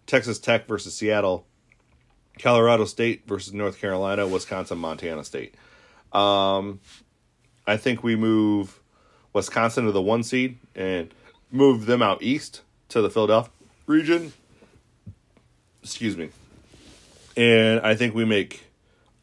Texas 0.08 0.39
Tech 0.39 0.68
versus 0.68 0.95
Seattle, 0.95 1.45
Colorado 2.39 2.86
State 2.86 3.28
versus 3.28 3.53
North 3.53 3.80
Carolina, 3.80 4.26
Wisconsin, 4.28 4.80
Montana 4.80 5.24
State. 5.24 5.53
Um, 6.12 6.80
I 7.68 7.78
think 7.78 8.01
we 8.01 8.15
move 8.15 8.80
Wisconsin 9.34 9.86
to 9.86 9.91
the 9.91 10.01
one 10.01 10.24
seed 10.24 10.57
and 10.74 11.13
move 11.51 11.86
them 11.86 12.01
out 12.01 12.24
east 12.24 12.61
to 12.89 13.01
the 13.01 13.09
Philadelphia 13.09 13.51
region. 13.86 14.34
Excuse 15.84 16.18
me. 16.18 16.30
And 17.36 17.82
I 17.82 17.95
think 17.95 18.15
we 18.15 18.26
make 18.26 18.63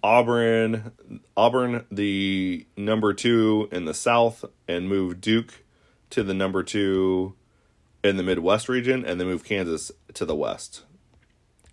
Auburn 0.02 0.92
Auburn 1.36 1.86
the 1.90 2.66
number 2.76 3.14
two 3.14 3.68
in 3.72 3.86
the 3.86 3.94
South 3.94 4.44
and 4.68 4.88
move 4.88 5.20
Duke 5.20 5.64
to 6.10 6.22
the 6.22 6.34
number 6.34 6.62
two 6.62 7.34
in 8.04 8.18
the 8.18 8.22
Midwest 8.22 8.68
region, 8.68 9.04
and 9.04 9.18
then 9.18 9.26
move 9.26 9.44
Kansas 9.44 9.90
to 10.12 10.26
the 10.26 10.36
West. 10.36 10.82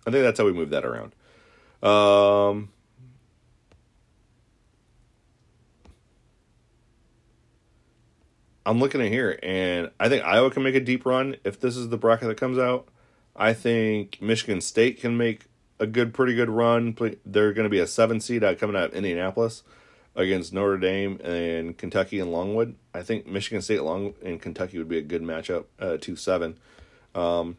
I 0.06 0.10
think 0.10 0.24
that's 0.24 0.38
how 0.38 0.46
we 0.46 0.52
move 0.54 0.70
that 0.70 0.84
around. 0.84 1.14
Um, 1.82 2.70
I'm 8.64 8.78
looking 8.78 9.00
at 9.00 9.08
here, 9.08 9.38
and 9.42 9.90
I 9.98 10.08
think 10.08 10.24
Iowa 10.24 10.50
can 10.50 10.62
make 10.62 10.74
a 10.74 10.80
deep 10.80 11.04
run 11.04 11.36
if 11.44 11.58
this 11.58 11.76
is 11.76 11.88
the 11.88 11.96
bracket 11.96 12.28
that 12.28 12.36
comes 12.36 12.58
out. 12.58 12.88
I 13.34 13.52
think 13.54 14.20
Michigan 14.20 14.60
State 14.60 15.00
can 15.00 15.16
make 15.16 15.46
a 15.80 15.86
good, 15.86 16.14
pretty 16.14 16.34
good 16.34 16.50
run. 16.50 16.96
They're 17.26 17.52
going 17.52 17.64
to 17.64 17.70
be 17.70 17.80
a 17.80 17.86
seven 17.86 18.20
seed 18.20 18.44
out 18.44 18.58
coming 18.58 18.76
out 18.76 18.90
of 18.90 18.94
Indianapolis 18.94 19.62
against 20.14 20.52
Notre 20.52 20.76
Dame 20.76 21.18
and 21.24 21.76
Kentucky 21.76 22.20
and 22.20 22.30
Longwood. 22.30 22.76
I 22.94 23.02
think 23.02 23.26
Michigan 23.26 23.62
State 23.62 23.82
Long 23.82 24.14
and 24.24 24.40
Kentucky 24.40 24.78
would 24.78 24.88
be 24.88 24.98
a 24.98 25.02
good 25.02 25.22
matchup. 25.22 25.64
Uh, 25.80 25.96
two 26.00 26.16
seven. 26.16 26.58
Um, 27.14 27.56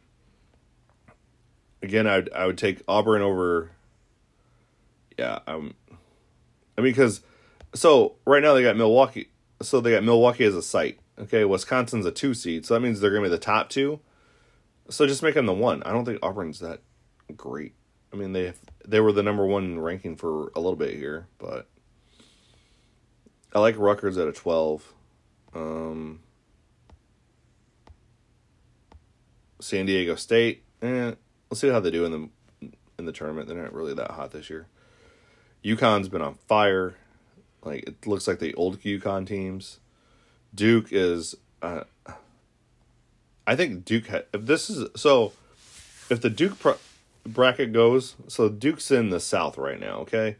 again, 1.81 2.07
I 2.07 2.17
would 2.17 2.33
I 2.33 2.45
would 2.45 2.57
take 2.57 2.81
Auburn 2.87 3.21
over. 3.21 3.71
Yeah, 5.17 5.39
um, 5.47 5.73
I 6.77 6.81
mean 6.81 6.91
because 6.91 7.21
so 7.75 8.15
right 8.25 8.41
now 8.41 8.53
they 8.53 8.63
got 8.63 8.77
Milwaukee. 8.77 9.29
So 9.63 9.81
they 9.81 9.91
got 9.91 10.03
Milwaukee 10.03 10.43
as 10.43 10.55
a 10.55 10.61
site. 10.61 10.99
Okay, 11.17 11.45
Wisconsin's 11.45 12.05
a 12.05 12.11
two 12.11 12.33
seed, 12.33 12.65
so 12.65 12.73
that 12.73 12.79
means 12.79 12.99
they're 12.99 13.11
gonna 13.11 13.23
be 13.23 13.29
the 13.29 13.37
top 13.37 13.69
two. 13.69 13.99
So 14.89 15.07
just 15.07 15.23
make 15.23 15.35
them 15.35 15.45
the 15.45 15.53
one. 15.53 15.81
I 15.83 15.91
don't 15.91 16.05
think 16.05 16.19
Auburn's 16.21 16.59
that 16.59 16.81
great. 17.35 17.73
I 18.11 18.15
mean 18.15 18.33
they 18.33 18.53
they 18.85 18.99
were 18.99 19.11
the 19.11 19.23
number 19.23 19.45
one 19.45 19.79
ranking 19.79 20.15
for 20.15 20.51
a 20.55 20.59
little 20.59 20.75
bit 20.75 20.95
here, 20.95 21.27
but 21.37 21.67
I 23.53 23.59
like 23.59 23.77
Rutgers 23.77 24.17
at 24.17 24.27
a 24.27 24.31
12. 24.31 24.93
Um, 25.53 26.21
San 29.59 29.85
Diego 29.85 30.15
State, 30.15 30.63
eh, 30.81 31.13
we'll 31.49 31.55
see 31.55 31.69
how 31.69 31.79
they 31.79 31.91
do 31.91 32.05
in 32.05 32.11
the 32.11 32.69
in 32.97 33.05
the 33.05 33.11
tournament. 33.11 33.47
They're 33.47 33.61
not 33.61 33.73
really 33.73 33.93
that 33.93 34.11
hot 34.11 34.31
this 34.31 34.49
year. 34.49 34.67
UConn's 35.63 36.09
been 36.09 36.21
on 36.21 36.35
fire. 36.35 36.95
Like 37.65 37.87
it 37.87 38.07
looks 38.07 38.27
like 38.27 38.39
the 38.39 38.53
old 38.55 38.81
UConn 38.81 39.27
teams. 39.27 39.79
Duke 40.53 40.87
is 40.91 41.35
uh, 41.61 41.83
I 43.45 43.55
think 43.55 43.85
Duke. 43.85 44.07
Ha- 44.07 44.23
if 44.33 44.45
this 44.45 44.69
is 44.69 44.89
so, 44.95 45.33
if 46.09 46.21
the 46.21 46.29
Duke 46.29 46.59
pro- 46.59 46.77
bracket 47.25 47.73
goes, 47.73 48.15
so 48.27 48.49
Duke's 48.49 48.91
in 48.91 49.09
the 49.09 49.19
South 49.19 49.57
right 49.57 49.79
now. 49.79 49.99
Okay, 49.99 50.37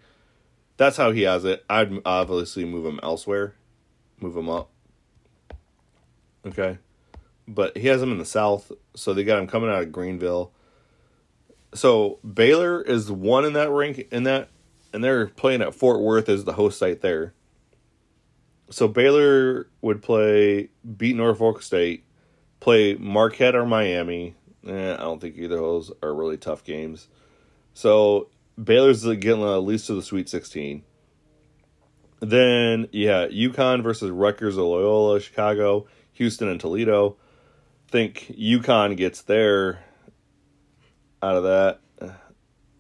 that's 0.78 0.98
how 0.98 1.12
he 1.12 1.24
has 1.24 1.46
it. 1.46 1.66
I'd 1.70 2.02
obviously 2.06 2.66
move 2.66 2.86
him 2.86 3.00
elsewhere, 3.04 3.56
move 4.20 4.38
him 4.38 4.50
up. 4.50 4.70
Okay, 6.46 6.78
but 7.48 7.78
he 7.78 7.88
has 7.88 8.02
him 8.02 8.12
in 8.12 8.18
the 8.18 8.26
South, 8.26 8.72
so 8.96 9.14
they 9.14 9.24
got 9.24 9.40
him 9.40 9.48
coming 9.48 9.70
out 9.70 9.84
of 9.84 9.92
Greenville. 9.92 10.52
So 11.74 12.20
Baylor 12.20 12.82
is 12.82 13.12
one 13.12 13.46
in 13.46 13.54
that 13.54 13.70
rank 13.70 14.08
in 14.12 14.24
that, 14.24 14.50
and 14.94 15.04
they're 15.04 15.28
playing 15.28 15.62
at 15.62 15.74
Fort 15.74 16.00
Worth 16.00 16.30
as 16.30 16.44
the 16.44 16.54
host 16.54 16.80
site 16.80 17.02
there. 17.02 17.34
So 18.70 18.88
Baylor 18.88 19.68
would 19.82 20.02
play 20.02 20.70
beat 20.98 21.16
Norfolk 21.16 21.62
State, 21.62 22.06
play 22.60 22.96
Marquette 22.96 23.56
or 23.56 23.66
Miami. 23.66 24.36
Eh, 24.66 24.94
I 24.94 24.98
don't 24.98 25.20
think 25.20 25.36
either 25.38 25.56
of 25.56 25.62
those 25.62 25.92
are 26.02 26.14
really 26.14 26.38
tough 26.38 26.64
games. 26.64 27.08
So 27.74 28.30
Baylor's 28.62 29.04
getting 29.04 29.44
at 29.44 29.58
least 29.58 29.88
to 29.88 29.96
the 29.96 30.02
Sweet 30.02 30.30
16. 30.30 30.84
Then, 32.20 32.88
yeah, 32.92 33.28
UConn 33.28 33.84
versus 33.84 34.10
Rutgers 34.10 34.58
or 34.58 34.64
Loyola, 34.64 35.20
Chicago, 35.20 35.88
Houston, 36.14 36.48
and 36.48 36.60
Toledo. 36.60 37.18
think 37.90 38.34
UConn 38.40 38.96
gets 38.96 39.24
there 39.24 39.84
out 41.22 41.36
of 41.36 41.44
that. 41.44 41.80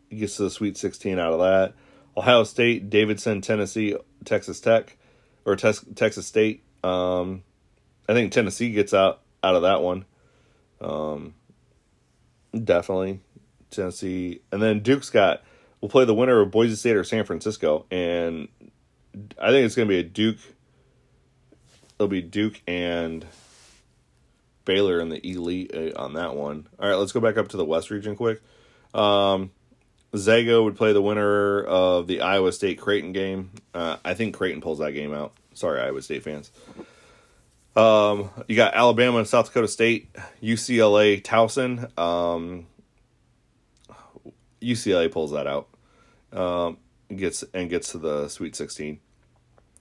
Gets 0.09 0.37
to 0.37 0.43
the 0.43 0.49
Sweet 0.49 0.77
16 0.77 1.19
out 1.19 1.33
of 1.33 1.39
that. 1.39 1.73
Ohio 2.15 2.43
State, 2.43 2.89
Davidson, 2.89 3.41
Tennessee, 3.41 3.95
Texas 4.25 4.59
Tech, 4.59 4.97
or 5.45 5.55
Tes- 5.55 5.85
Texas 5.95 6.27
State. 6.27 6.63
Um, 6.83 7.43
I 8.07 8.13
think 8.13 8.31
Tennessee 8.31 8.71
gets 8.71 8.93
out 8.93 9.21
out 9.41 9.55
of 9.55 9.63
that 9.63 9.81
one. 9.81 10.05
Um, 10.81 11.33
definitely 12.51 13.21
Tennessee, 13.71 14.41
and 14.51 14.61
then 14.61 14.81
Duke's 14.81 15.09
got 15.09 15.43
will 15.81 15.89
play 15.89 16.05
the 16.05 16.13
winner 16.13 16.39
of 16.39 16.51
Boise 16.51 16.75
State 16.75 16.95
or 16.95 17.03
San 17.03 17.25
Francisco, 17.25 17.85
and 17.91 18.47
I 19.39 19.51
think 19.51 19.65
it's 19.65 19.75
going 19.75 19.87
to 19.87 19.93
be 19.93 19.99
a 19.99 20.03
Duke. 20.03 20.37
It'll 21.95 22.07
be 22.07 22.21
Duke 22.21 22.61
and 22.67 23.25
Baylor 24.65 24.99
in 24.99 25.09
the 25.09 25.25
elite 25.25 25.71
uh, 25.73 26.01
on 26.01 26.13
that 26.13 26.35
one. 26.35 26.67
All 26.79 26.89
right, 26.89 26.95
let's 26.95 27.11
go 27.11 27.19
back 27.19 27.37
up 27.37 27.49
to 27.49 27.57
the 27.57 27.65
West 27.65 27.89
region 27.91 28.15
quick. 28.15 28.41
Um, 28.93 29.51
Zaga 30.15 30.61
would 30.61 30.75
play 30.75 30.93
the 30.93 31.01
winner 31.01 31.63
of 31.63 32.07
the 32.07 32.21
Iowa 32.21 32.51
State 32.51 32.79
Creighton 32.79 33.13
game. 33.13 33.51
Uh, 33.73 33.97
I 34.05 34.13
think 34.13 34.35
Creighton 34.35 34.61
pulls 34.61 34.79
that 34.79 34.91
game 34.91 35.13
out. 35.13 35.33
Sorry, 35.53 35.81
Iowa 35.81 36.01
State 36.01 36.23
fans. 36.23 36.51
Um, 37.75 38.29
you 38.47 38.55
got 38.55 38.75
Alabama 38.75 39.17
and 39.19 39.27
South 39.27 39.47
Dakota 39.47 39.67
State, 39.67 40.15
UCLA, 40.41 41.21
Towson. 41.21 41.97
Um, 41.97 42.67
UCLA 44.61 45.11
pulls 45.11 45.31
that 45.31 45.47
out. 45.47 45.67
Um, 46.31 46.77
gets 47.15 47.43
and 47.53 47.69
gets 47.69 47.91
to 47.91 47.97
the 47.97 48.27
Sweet 48.27 48.55
Sixteen. 48.55 48.99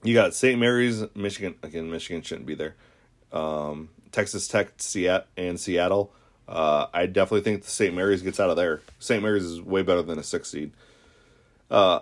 You 0.03 0.15
got 0.15 0.35
St. 0.35 0.59
Mary's, 0.59 1.05
Michigan. 1.15 1.55
Again, 1.63 1.91
Michigan 1.91 2.23
shouldn't 2.23 2.47
be 2.47 2.55
there. 2.55 2.75
Um, 3.31 3.91
Texas 4.11 4.49
Tech, 4.49 4.73
Seattle, 4.79 5.27
and 5.37 5.61
Seattle. 5.61 6.13
Uh, 6.49 6.87
I 6.93 7.07
definitely 7.07 7.43
think 7.43 7.63
the 7.63 7.71
St. 7.71 7.95
Mary's 7.95 8.23
gets 8.23 8.41
out 8.41 8.51
of 8.51 8.57
there. 8.57 8.83
St. 8.99 9.23
Mary's 9.23 9.45
is 9.45 9.61
way 9.61 9.83
better 9.83 10.03
than 10.03 10.19
a 10.19 10.23
six 10.23 10.51
seed. 10.51 10.73
Uh, 11.71 12.01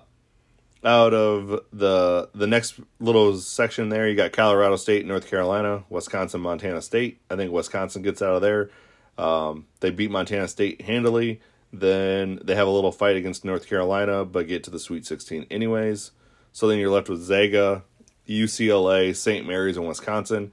out 0.83 1.13
of 1.13 1.61
the 1.73 2.31
the 2.35 2.47
next 2.47 2.81
little 2.99 3.37
section 3.37 3.91
there, 3.91 4.09
you 4.09 4.17
got 4.17 4.33
Colorado 4.33 4.77
State, 4.77 5.07
North 5.07 5.29
Carolina, 5.29 5.85
Wisconsin, 5.91 6.41
Montana 6.41 6.81
State. 6.81 7.21
I 7.31 7.37
think 7.37 7.53
Wisconsin 7.53 8.03
gets 8.03 8.23
out 8.23 8.37
of 8.37 8.43
there. 8.43 8.71
Um, 9.19 9.67
they 9.81 9.91
beat 9.91 10.11
Montana 10.11 10.49
State 10.49 10.83
handily. 10.83 11.41
Then 11.73 12.41
they 12.43 12.57
have 12.57 12.67
a 12.67 12.71
little 12.71 12.93
fight 12.93 13.17
against 13.17 13.45
North 13.45 13.69
Carolina, 13.69 14.25
but 14.25 14.49
get 14.49 14.65
to 14.65 14.71
the 14.71 14.79
Sweet 14.79 15.07
16 15.07 15.47
anyways. 15.51 16.11
So 16.53 16.67
then 16.67 16.79
you're 16.79 16.91
left 16.91 17.09
with 17.09 17.21
Zaga, 17.21 17.85
UCLA, 18.29 19.15
St. 19.15 19.47
Mary's, 19.47 19.77
and 19.77 19.87
Wisconsin. 19.87 20.53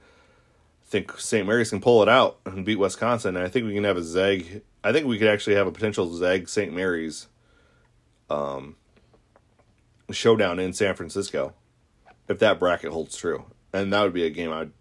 Think 0.88 1.18
St. 1.18 1.46
Mary's 1.46 1.70
can 1.70 1.80
pull 1.80 2.02
it 2.02 2.08
out 2.08 2.38
and 2.46 2.64
beat 2.64 2.76
Wisconsin. 2.76 3.36
And 3.36 3.44
I 3.44 3.48
think 3.48 3.66
we 3.66 3.74
can 3.74 3.84
have 3.84 3.98
a 3.98 4.02
Zeg. 4.02 4.62
I 4.82 4.92
think 4.92 5.06
we 5.06 5.18
could 5.18 5.28
actually 5.28 5.56
have 5.56 5.66
a 5.66 5.72
potential 5.72 6.14
Zeg 6.14 6.48
St. 6.48 6.72
Mary's 6.72 7.26
um, 8.30 8.76
showdown 10.10 10.58
in 10.58 10.72
San 10.72 10.94
Francisco 10.94 11.52
if 12.28 12.38
that 12.38 12.58
bracket 12.58 12.92
holds 12.92 13.16
true. 13.16 13.44
And 13.72 13.92
that 13.92 14.02
would 14.02 14.14
be 14.14 14.24
a 14.24 14.30
game 14.30 14.50
I 14.50 14.60
would 14.60 14.72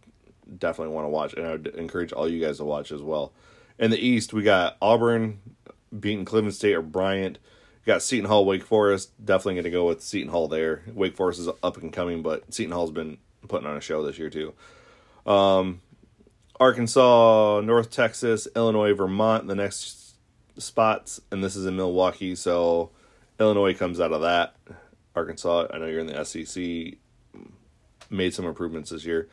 definitely 0.60 0.94
want 0.94 1.06
to 1.06 1.10
watch. 1.10 1.34
And 1.34 1.46
I 1.46 1.52
would 1.52 1.68
encourage 1.68 2.14
all 2.14 2.30
you 2.30 2.44
guys 2.44 2.58
to 2.58 2.66
watch 2.66 2.92
as 2.92 3.02
well. 3.02 3.34
In 3.78 3.92
the 3.92 4.00
East, 4.00 4.34
we 4.34 4.44
got 4.44 4.78
Auburn 4.82 5.40
beating 5.98 6.26
Cleveland 6.26 6.56
State 6.56 6.76
or 6.76 6.82
Bryant. 6.82 7.38
Got 7.86 8.02
Seton 8.02 8.30
Hall, 8.30 8.46
Wake 8.46 8.64
Forest. 8.64 9.12
Definitely 9.24 9.56
going 9.56 9.64
to 9.66 9.72
go 9.72 9.88
with 9.88 10.02
Seton 10.02 10.32
Hall 10.32 10.48
there. 10.48 10.84
Wake 10.94 11.16
Forest 11.16 11.40
is 11.40 11.48
up 11.48 11.78
and 11.78 11.94
coming, 11.94 12.22
but 12.22 12.54
Seton 12.54 12.74
Hall's 12.74 12.92
been 12.92 13.18
putting 13.48 13.68
on 13.68 13.78
a 13.78 13.82
show 13.82 14.04
this 14.04 14.20
year 14.20 14.30
too. 14.30 14.54
Um, 15.26 15.82
Arkansas, 16.60 17.62
North 17.64 17.92
Texas, 17.92 18.48
Illinois, 18.56 18.94
Vermont, 18.94 19.48
the 19.48 19.56
next 19.56 20.16
spots, 20.58 21.22
and 21.32 21.44
this 21.44 21.56
is 21.56 21.66
in 21.66 21.76
Milwaukee, 21.76 22.36
so 22.36 22.92
Illinois 23.40 23.74
comes 23.74 24.00
out 24.00 24.12
of 24.12 24.22
that. 24.22 24.56
Arkansas, 25.16 25.68
I 25.72 25.78
know 25.78 25.86
you're 25.86 26.00
in 26.00 26.08
the 26.08 26.24
SEC, 26.24 26.98
made 28.10 28.34
some 28.34 28.46
improvements 28.46 28.90
this 28.90 29.06
year. 29.06 29.28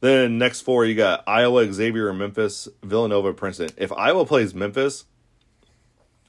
Then 0.00 0.38
next 0.38 0.62
four, 0.62 0.86
you 0.86 0.94
got 0.94 1.24
Iowa, 1.26 1.70
Xavier, 1.72 2.12
Memphis, 2.12 2.68
Villanova, 2.82 3.34
Princeton. 3.34 3.70
If 3.76 3.92
Iowa 3.92 4.24
plays 4.24 4.54
Memphis, 4.54 5.04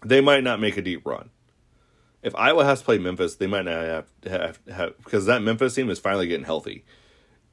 they 0.05 0.19
might 0.19 0.43
not 0.43 0.59
make 0.59 0.77
a 0.77 0.81
deep 0.81 1.05
run. 1.05 1.29
If 2.21 2.35
Iowa 2.35 2.65
has 2.65 2.79
to 2.79 2.85
play 2.85 2.97
Memphis, 2.97 3.35
they 3.35 3.47
might 3.47 3.65
not 3.65 3.83
have 3.83 4.05
have, 4.25 4.59
have 4.71 4.97
because 5.03 5.25
that 5.25 5.41
Memphis 5.41 5.73
team 5.73 5.89
is 5.89 5.99
finally 5.99 6.27
getting 6.27 6.45
healthy, 6.45 6.83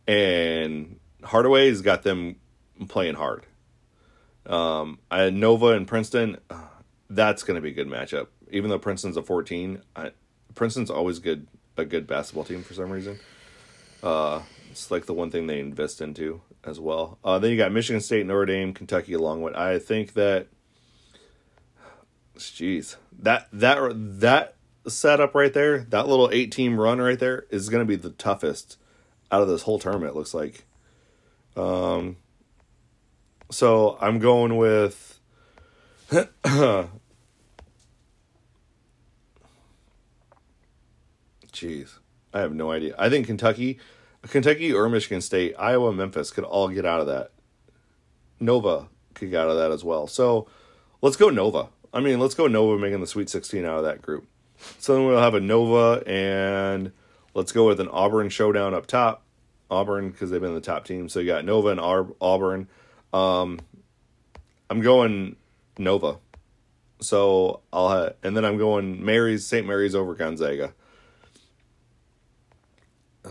and 0.06 0.98
Hardaway's 1.22 1.80
got 1.80 2.02
them 2.02 2.36
playing 2.86 3.16
hard. 3.16 3.46
Um, 4.46 5.00
I 5.10 5.28
Nova 5.30 5.68
and 5.68 5.86
Princeton, 5.86 6.38
that's 7.10 7.42
going 7.42 7.56
to 7.56 7.60
be 7.60 7.70
a 7.70 7.74
good 7.74 7.88
matchup. 7.88 8.28
Even 8.50 8.70
though 8.70 8.78
Princeton's 8.78 9.18
a 9.18 9.22
fourteen, 9.22 9.82
I, 9.94 10.12
Princeton's 10.54 10.90
always 10.90 11.18
good 11.18 11.46
a 11.76 11.84
good 11.84 12.06
basketball 12.06 12.44
team 12.44 12.62
for 12.62 12.72
some 12.72 12.90
reason. 12.90 13.18
Uh, 14.02 14.40
it's 14.70 14.90
like 14.90 15.04
the 15.04 15.12
one 15.12 15.30
thing 15.30 15.46
they 15.46 15.60
invest 15.60 16.00
into 16.00 16.40
as 16.64 16.80
well. 16.80 17.18
Uh, 17.22 17.38
then 17.38 17.50
you 17.50 17.58
got 17.58 17.72
Michigan 17.72 18.00
State, 18.00 18.24
Notre 18.24 18.46
Dame, 18.46 18.72
Kentucky, 18.72 19.12
along 19.12 19.42
with. 19.42 19.54
I 19.54 19.78
think 19.78 20.14
that, 20.14 20.46
jeez, 22.38 22.96
that 23.18 23.48
that 23.52 23.92
that 24.20 24.54
setup 24.86 25.34
right 25.34 25.52
there, 25.52 25.80
that 25.90 26.08
little 26.08 26.30
eight 26.32 26.52
team 26.52 26.80
run 26.80 27.00
right 27.00 27.18
there, 27.18 27.44
is 27.50 27.68
going 27.68 27.82
to 27.82 27.88
be 27.88 27.96
the 27.96 28.10
toughest 28.10 28.78
out 29.30 29.42
of 29.42 29.48
this 29.48 29.62
whole 29.62 29.78
tournament. 29.78 30.16
Looks 30.16 30.32
like. 30.32 30.64
Um. 31.54 32.16
So 33.50 33.96
I'm 34.00 34.18
going 34.18 34.56
with. 34.56 35.20
Jeez, 41.52 41.98
I 42.32 42.40
have 42.40 42.54
no 42.54 42.70
idea. 42.70 42.94
I 42.98 43.08
think 43.08 43.26
Kentucky, 43.26 43.78
Kentucky 44.28 44.72
or 44.72 44.88
Michigan 44.88 45.20
State, 45.20 45.54
Iowa, 45.58 45.92
Memphis 45.92 46.30
could 46.30 46.44
all 46.44 46.68
get 46.68 46.84
out 46.84 47.00
of 47.00 47.06
that. 47.08 47.32
Nova 48.38 48.88
could 49.14 49.30
get 49.30 49.40
out 49.40 49.50
of 49.50 49.56
that 49.56 49.72
as 49.72 49.82
well. 49.82 50.06
So 50.06 50.46
let's 51.02 51.16
go 51.16 51.30
Nova. 51.30 51.68
I 51.92 52.00
mean, 52.00 52.20
let's 52.20 52.34
go 52.34 52.46
Nova 52.46 52.78
making 52.78 53.00
the 53.00 53.06
Sweet 53.06 53.28
16 53.28 53.64
out 53.64 53.78
of 53.78 53.84
that 53.84 54.02
group. 54.02 54.26
So 54.78 54.94
then 54.94 55.06
we'll 55.06 55.20
have 55.20 55.34
a 55.34 55.40
Nova 55.40 56.02
and 56.06 56.92
let's 57.34 57.52
go 57.52 57.66
with 57.66 57.80
an 57.80 57.88
Auburn 57.88 58.28
showdown 58.28 58.74
up 58.74 58.86
top. 58.86 59.24
Auburn 59.70 60.10
because 60.10 60.30
they've 60.30 60.40
been 60.40 60.54
the 60.54 60.60
top 60.60 60.84
team. 60.84 61.08
So 61.08 61.20
you 61.20 61.26
got 61.26 61.44
Nova 61.44 61.68
and 61.68 61.80
Auburn. 61.80 62.68
Um, 63.12 63.60
I'm 64.70 64.80
going 64.80 65.36
Nova. 65.78 66.18
So 67.00 67.60
I'll 67.72 67.88
have, 67.90 68.14
and 68.22 68.36
then 68.36 68.44
I'm 68.44 68.58
going 68.58 69.04
Mary's 69.04 69.46
St. 69.46 69.66
Mary's 69.66 69.94
over 69.94 70.14
Gonzaga. 70.14 70.74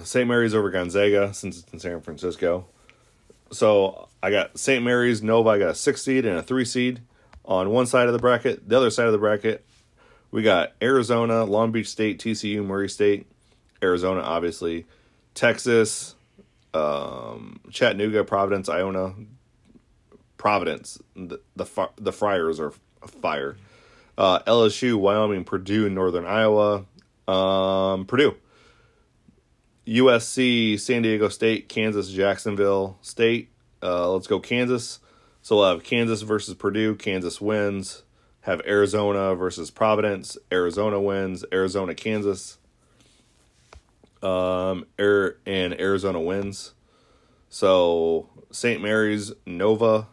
St. 0.03 0.27
Mary's 0.27 0.53
over 0.53 0.69
Gonzaga 0.69 1.33
since 1.33 1.59
it's 1.59 1.73
in 1.73 1.79
San 1.79 2.01
Francisco. 2.01 2.67
So 3.51 4.09
I 4.21 4.31
got 4.31 4.57
St. 4.57 4.83
Mary's, 4.83 5.21
Nova. 5.21 5.49
I 5.49 5.59
got 5.59 5.69
a 5.69 5.75
six 5.75 6.01
seed 6.01 6.25
and 6.25 6.37
a 6.37 6.43
three 6.43 6.65
seed 6.65 7.01
on 7.45 7.69
one 7.69 7.85
side 7.85 8.07
of 8.07 8.13
the 8.13 8.19
bracket. 8.19 8.67
The 8.67 8.77
other 8.77 8.89
side 8.89 9.07
of 9.07 9.11
the 9.11 9.17
bracket, 9.17 9.65
we 10.31 10.43
got 10.43 10.73
Arizona, 10.81 11.45
Long 11.45 11.71
Beach 11.71 11.87
State, 11.87 12.19
TCU, 12.19 12.63
Murray 12.63 12.89
State, 12.89 13.27
Arizona, 13.81 14.21
obviously, 14.21 14.85
Texas, 15.33 16.15
um, 16.73 17.59
Chattanooga, 17.71 18.23
Providence, 18.23 18.69
Iona, 18.69 19.13
Providence. 20.37 20.99
The 21.15 21.39
the, 21.55 21.89
the 21.97 22.11
Friars 22.11 22.59
are 22.59 22.73
fire. 23.21 23.57
Uh, 24.17 24.39
LSU, 24.39 24.95
Wyoming, 24.95 25.43
Purdue, 25.43 25.89
Northern 25.89 26.25
Iowa, 26.25 26.85
um, 27.27 28.05
Purdue. 28.05 28.35
USC, 29.87 30.79
San 30.79 31.03
Diego 31.03 31.29
State, 31.29 31.69
Kansas, 31.69 32.09
Jacksonville 32.09 32.97
State. 33.01 33.49
Uh, 33.81 34.11
let's 34.11 34.27
go 34.27 34.39
Kansas. 34.39 34.99
So 35.41 35.57
we'll 35.57 35.69
have 35.69 35.83
Kansas 35.83 36.23
versus 36.23 36.55
Purdue. 36.55 36.95
Kansas 36.95 37.39
wins. 37.39 38.03
Have 38.41 38.61
Arizona 38.65 39.35
versus 39.35 39.71
Providence. 39.71 40.37
Arizona 40.51 40.99
wins. 40.99 41.45
Arizona, 41.53 41.95
Kansas. 41.95 42.57
Um, 44.21 44.85
Air 44.97 45.37
and 45.45 45.79
Arizona 45.79 46.19
wins. 46.19 46.73
So 47.49 48.27
St. 48.51 48.81
Mary's, 48.81 49.31
Nova, 49.45 50.07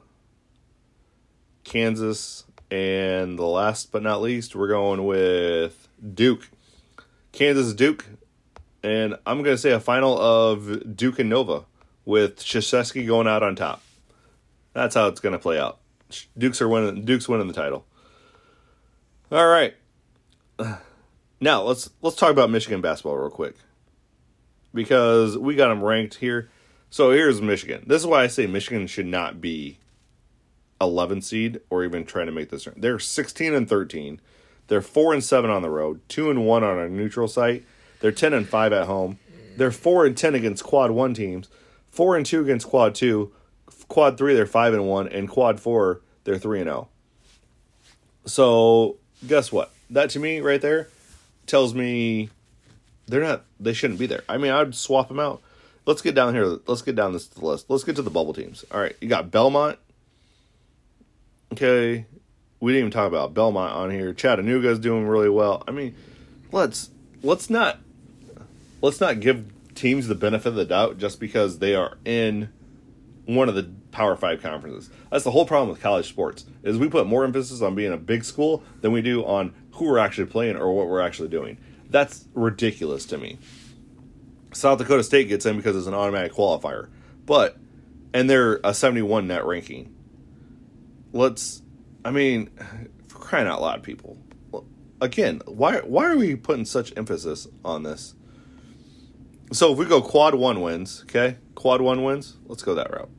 Kansas, 1.64 2.44
and 2.70 3.38
the 3.38 3.46
last 3.46 3.90
but 3.92 4.02
not 4.02 4.22
least, 4.22 4.54
we're 4.54 4.68
going 4.68 5.04
with 5.04 5.88
Duke. 6.14 6.50
Kansas 7.32 7.74
Duke. 7.74 8.06
And 8.82 9.16
I'm 9.26 9.42
going 9.42 9.54
to 9.54 9.58
say 9.58 9.70
a 9.70 9.80
final 9.80 10.18
of 10.18 10.96
Duke 10.96 11.18
and 11.18 11.30
Nova 11.30 11.64
with 12.04 12.38
Krzyzewski 12.40 13.06
going 13.06 13.26
out 13.26 13.42
on 13.42 13.56
top. 13.56 13.82
That's 14.74 14.94
how 14.94 15.08
it's 15.08 15.20
going 15.20 15.32
to 15.32 15.38
play 15.38 15.58
out. 15.58 15.78
Dukes 16.36 16.60
are 16.60 16.68
winning. 16.68 17.04
Dukes 17.04 17.28
winning 17.28 17.48
the 17.48 17.54
title. 17.54 17.86
All 19.32 19.46
right. 19.46 19.74
Now 21.40 21.62
let's 21.62 21.90
let's 22.02 22.16
talk 22.16 22.30
about 22.30 22.50
Michigan 22.50 22.80
basketball 22.80 23.16
real 23.16 23.30
quick 23.30 23.56
because 24.72 25.36
we 25.36 25.54
got 25.54 25.68
them 25.68 25.82
ranked 25.82 26.14
here. 26.14 26.50
So 26.90 27.10
here's 27.10 27.40
Michigan. 27.40 27.84
This 27.86 28.02
is 28.02 28.06
why 28.06 28.22
I 28.22 28.26
say 28.28 28.46
Michigan 28.46 28.86
should 28.86 29.06
not 29.06 29.40
be 29.40 29.78
11 30.80 31.22
seed 31.22 31.60
or 31.70 31.84
even 31.84 32.04
trying 32.04 32.26
to 32.26 32.32
make 32.32 32.50
this. 32.50 32.68
They're 32.76 32.98
16 32.98 33.54
and 33.54 33.68
13. 33.68 34.20
They're 34.68 34.80
4 34.80 35.14
and 35.14 35.24
7 35.24 35.50
on 35.50 35.62
the 35.62 35.70
road, 35.70 36.00
2 36.08 36.30
and 36.30 36.46
1 36.46 36.64
on 36.64 36.78
a 36.78 36.88
neutral 36.88 37.28
site. 37.28 37.64
They're 38.00 38.12
10 38.12 38.32
and 38.32 38.48
5 38.48 38.72
at 38.72 38.86
home. 38.86 39.18
They're 39.56 39.70
4 39.70 40.06
and 40.06 40.16
10 40.16 40.34
against 40.34 40.64
quad 40.64 40.90
1 40.90 41.14
teams, 41.14 41.48
4 41.90 42.16
and 42.16 42.26
2 42.26 42.42
against 42.42 42.66
quad 42.66 42.94
2. 42.94 43.32
Quad 43.88 44.16
3 44.18 44.34
they're 44.34 44.46
5 44.46 44.74
and 44.74 44.88
1 44.88 45.08
and 45.08 45.28
quad 45.28 45.60
4 45.60 46.00
they're 46.24 46.38
3 46.38 46.60
and 46.60 46.68
0. 46.68 46.88
So, 48.26 48.96
guess 49.26 49.52
what? 49.52 49.72
That 49.90 50.10
to 50.10 50.18
me 50.18 50.40
right 50.40 50.60
there 50.60 50.88
tells 51.46 51.74
me 51.74 52.30
they're 53.06 53.22
not 53.22 53.44
they 53.60 53.74
shouldn't 53.74 53.98
be 53.98 54.06
there. 54.06 54.22
I 54.28 54.38
mean, 54.38 54.50
I'd 54.50 54.74
swap 54.74 55.08
them 55.08 55.20
out. 55.20 55.42
Let's 55.86 56.00
get 56.00 56.14
down 56.14 56.34
here. 56.34 56.58
Let's 56.66 56.82
get 56.82 56.96
down 56.96 57.12
this 57.12 57.36
list. 57.36 57.68
Let's 57.68 57.84
get 57.84 57.96
to 57.96 58.02
the 58.02 58.10
bubble 58.10 58.32
teams. 58.32 58.64
All 58.72 58.80
right, 58.80 58.96
you 59.00 59.08
got 59.08 59.30
Belmont. 59.30 59.78
Okay, 61.54 62.04
we 62.58 62.72
didn't 62.72 62.80
even 62.80 62.90
talk 62.90 63.06
about 63.06 63.32
Belmont 63.32 63.72
on 63.72 63.88
here. 63.92 64.12
Chattanooga's 64.12 64.80
doing 64.80 65.06
really 65.06 65.28
well. 65.28 65.62
I 65.68 65.70
mean, 65.70 65.94
let's 66.50 66.90
let's 67.22 67.48
not 67.48 67.78
let's 68.82 69.00
not 69.00 69.20
give 69.20 69.52
teams 69.76 70.08
the 70.08 70.16
benefit 70.16 70.48
of 70.48 70.54
the 70.56 70.64
doubt 70.64 70.98
just 70.98 71.20
because 71.20 71.60
they 71.60 71.76
are 71.76 71.96
in 72.04 72.48
one 73.26 73.48
of 73.48 73.54
the 73.54 73.70
Power 73.92 74.16
Five 74.16 74.42
conferences. 74.42 74.90
That's 75.12 75.22
the 75.22 75.30
whole 75.30 75.46
problem 75.46 75.68
with 75.68 75.80
college 75.80 76.08
sports 76.08 76.44
is 76.64 76.76
we 76.76 76.88
put 76.88 77.06
more 77.06 77.24
emphasis 77.24 77.62
on 77.62 77.76
being 77.76 77.92
a 77.92 77.96
big 77.96 78.24
school 78.24 78.64
than 78.80 78.90
we 78.90 79.00
do 79.00 79.24
on 79.24 79.54
who 79.74 79.84
we're 79.84 79.98
actually 79.98 80.26
playing 80.26 80.56
or 80.56 80.72
what 80.72 80.88
we're 80.88 81.02
actually 81.02 81.28
doing. 81.28 81.56
That's 81.88 82.24
ridiculous 82.34 83.06
to 83.06 83.16
me. 83.16 83.38
South 84.52 84.78
Dakota 84.78 85.04
State 85.04 85.28
gets 85.28 85.46
in 85.46 85.56
because 85.56 85.76
it's 85.76 85.86
an 85.86 85.94
automatic 85.94 86.32
qualifier, 86.32 86.88
but 87.24 87.58
and 88.12 88.28
they're 88.28 88.58
a 88.64 88.74
71 88.74 89.28
net 89.28 89.46
ranking. 89.46 89.93
Let's, 91.14 91.62
I 92.04 92.10
mean, 92.10 92.50
for 93.06 93.18
crying 93.18 93.46
out 93.46 93.62
loud, 93.62 93.84
people. 93.84 94.18
Again, 95.00 95.42
why 95.46 95.78
why 95.78 96.10
are 96.10 96.16
we 96.16 96.34
putting 96.34 96.64
such 96.64 96.92
emphasis 96.96 97.46
on 97.64 97.84
this? 97.84 98.14
So 99.52 99.72
if 99.72 99.78
we 99.78 99.84
go 99.84 100.02
quad 100.02 100.34
one 100.34 100.60
wins, 100.60 101.02
okay, 101.04 101.36
quad 101.54 101.80
one 101.80 102.02
wins. 102.02 102.36
Let's 102.46 102.64
go 102.64 102.74
that 102.74 102.90
route. 102.90 103.10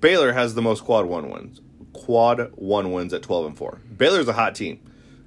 Baylor 0.00 0.32
has 0.32 0.54
the 0.56 0.62
most 0.62 0.82
quad 0.82 1.06
one 1.06 1.30
wins. 1.30 1.60
Quad 1.92 2.50
one 2.56 2.90
wins 2.90 3.14
at 3.14 3.22
12 3.22 3.46
and 3.46 3.56
4. 3.56 3.80
Baylor's 3.96 4.26
a 4.26 4.32
hot 4.32 4.56
team. 4.56 4.80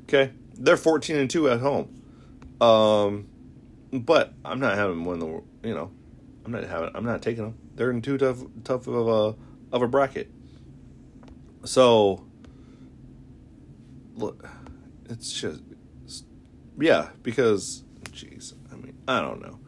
Okay? 0.04 0.34
They're 0.56 0.78
14 0.78 1.16
and 1.16 1.30
2 1.30 1.50
at 1.50 1.60
home. 1.62 2.02
Um 2.60 3.30
but 3.94 4.34
I'm 4.44 4.60
not 4.60 4.76
having 4.78 5.06
one 5.06 5.22
of 5.22 5.22
the 5.22 5.68
you 5.70 5.74
know, 5.74 5.92
I'm 6.44 6.52
not 6.52 6.66
having 6.66 6.92
I'm 6.94 7.06
not 7.06 7.22
taking 7.22 7.46
them. 7.46 7.58
They're 7.76 7.92
in 7.92 8.02
too 8.02 8.18
tough 8.18 8.40
tough 8.66 8.88
of 8.88 9.08
a 9.08 9.36
of 9.72 9.82
a 9.82 9.88
bracket. 9.88 10.30
So 11.64 12.26
look 14.16 14.48
it's 15.10 15.34
just 15.34 15.62
yeah, 16.80 17.10
because 17.24 17.84
jeez, 18.12 18.54
I 18.72 18.76
mean, 18.76 18.96
I 19.08 19.22
don't 19.22 19.42
know. 19.42 19.60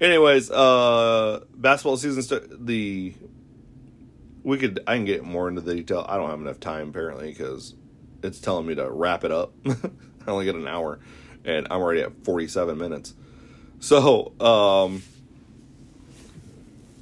Anyways, 0.00 0.50
uh 0.50 1.44
basketball 1.54 1.96
season 1.96 2.22
st- 2.22 2.66
the 2.66 3.14
we 4.42 4.58
could 4.58 4.80
I 4.86 4.96
can 4.96 5.04
get 5.04 5.24
more 5.24 5.48
into 5.48 5.62
the 5.62 5.74
detail. 5.74 6.04
I 6.08 6.16
don't 6.16 6.30
have 6.30 6.40
enough 6.40 6.60
time 6.60 6.90
apparently 6.90 7.30
because 7.30 7.74
it's 8.22 8.40
telling 8.40 8.66
me 8.66 8.74
to 8.76 8.90
wrap 8.90 9.24
it 9.24 9.32
up. 9.32 9.52
I 9.66 10.30
only 10.30 10.44
get 10.44 10.54
an 10.54 10.68
hour, 10.68 11.00
and 11.44 11.66
I'm 11.70 11.80
already 11.80 12.00
at 12.00 12.24
47 12.24 12.78
minutes. 12.78 13.14
So, 13.80 14.32
um, 14.40 15.02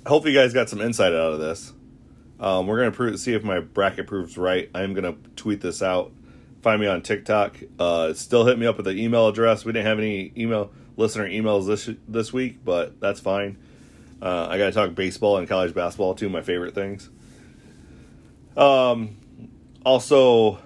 hope 0.04 0.26
you 0.26 0.34
guys 0.34 0.52
got 0.52 0.68
some 0.68 0.80
insight 0.80 1.12
out 1.12 1.32
of 1.32 1.38
this. 1.38 1.72
Um, 2.42 2.66
we're 2.66 2.78
gonna 2.78 2.90
prove, 2.90 3.18
see 3.20 3.32
if 3.32 3.44
my 3.44 3.60
bracket 3.60 4.08
proves 4.08 4.36
right. 4.36 4.68
I'm 4.74 4.92
gonna 4.92 5.14
tweet 5.36 5.60
this 5.60 5.80
out. 5.80 6.12
Find 6.60 6.80
me 6.80 6.88
on 6.88 7.00
TikTok. 7.00 7.56
Uh, 7.78 8.12
still 8.14 8.44
hit 8.44 8.58
me 8.58 8.66
up 8.66 8.76
with 8.76 8.86
the 8.86 8.92
email 8.92 9.28
address. 9.28 9.64
We 9.64 9.72
didn't 9.72 9.86
have 9.86 9.98
any 9.98 10.32
email 10.36 10.72
listener 10.96 11.28
emails 11.28 11.66
this 11.66 11.88
this 12.08 12.32
week, 12.32 12.64
but 12.64 13.00
that's 13.00 13.20
fine. 13.20 13.58
Uh, 14.20 14.48
I 14.50 14.58
got 14.58 14.66
to 14.66 14.72
talk 14.72 14.94
baseball 14.94 15.38
and 15.38 15.48
college 15.48 15.74
basketball, 15.74 16.14
two 16.14 16.26
of 16.26 16.32
my 16.32 16.42
favorite 16.42 16.74
things. 16.74 17.10
Um, 18.56 19.16
also, 19.84 20.58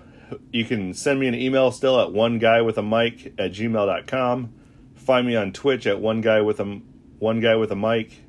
you 0.53 0.65
can 0.65 0.93
send 0.93 1.21
me 1.21 1.27
an 1.27 1.35
email 1.35 1.71
still 1.73 2.01
at 2.01 2.13
one 2.13 2.39
guy 2.39 2.61
with 2.63 2.77
a 2.79 2.83
mic 2.83 3.35
at 3.39 3.53
gmail.com. 3.53 4.53
Find 4.95 5.27
me 5.27 5.37
on 5.37 5.53
Twitch 5.53 5.87
at 5.87 6.01
one 6.01 6.21
guy 6.21 6.41
with 6.41 6.61
a 6.61 6.81
one 7.19 7.41
guy 7.41 7.55
with 7.57 7.71
a 7.71 7.77
mic. 7.77 8.23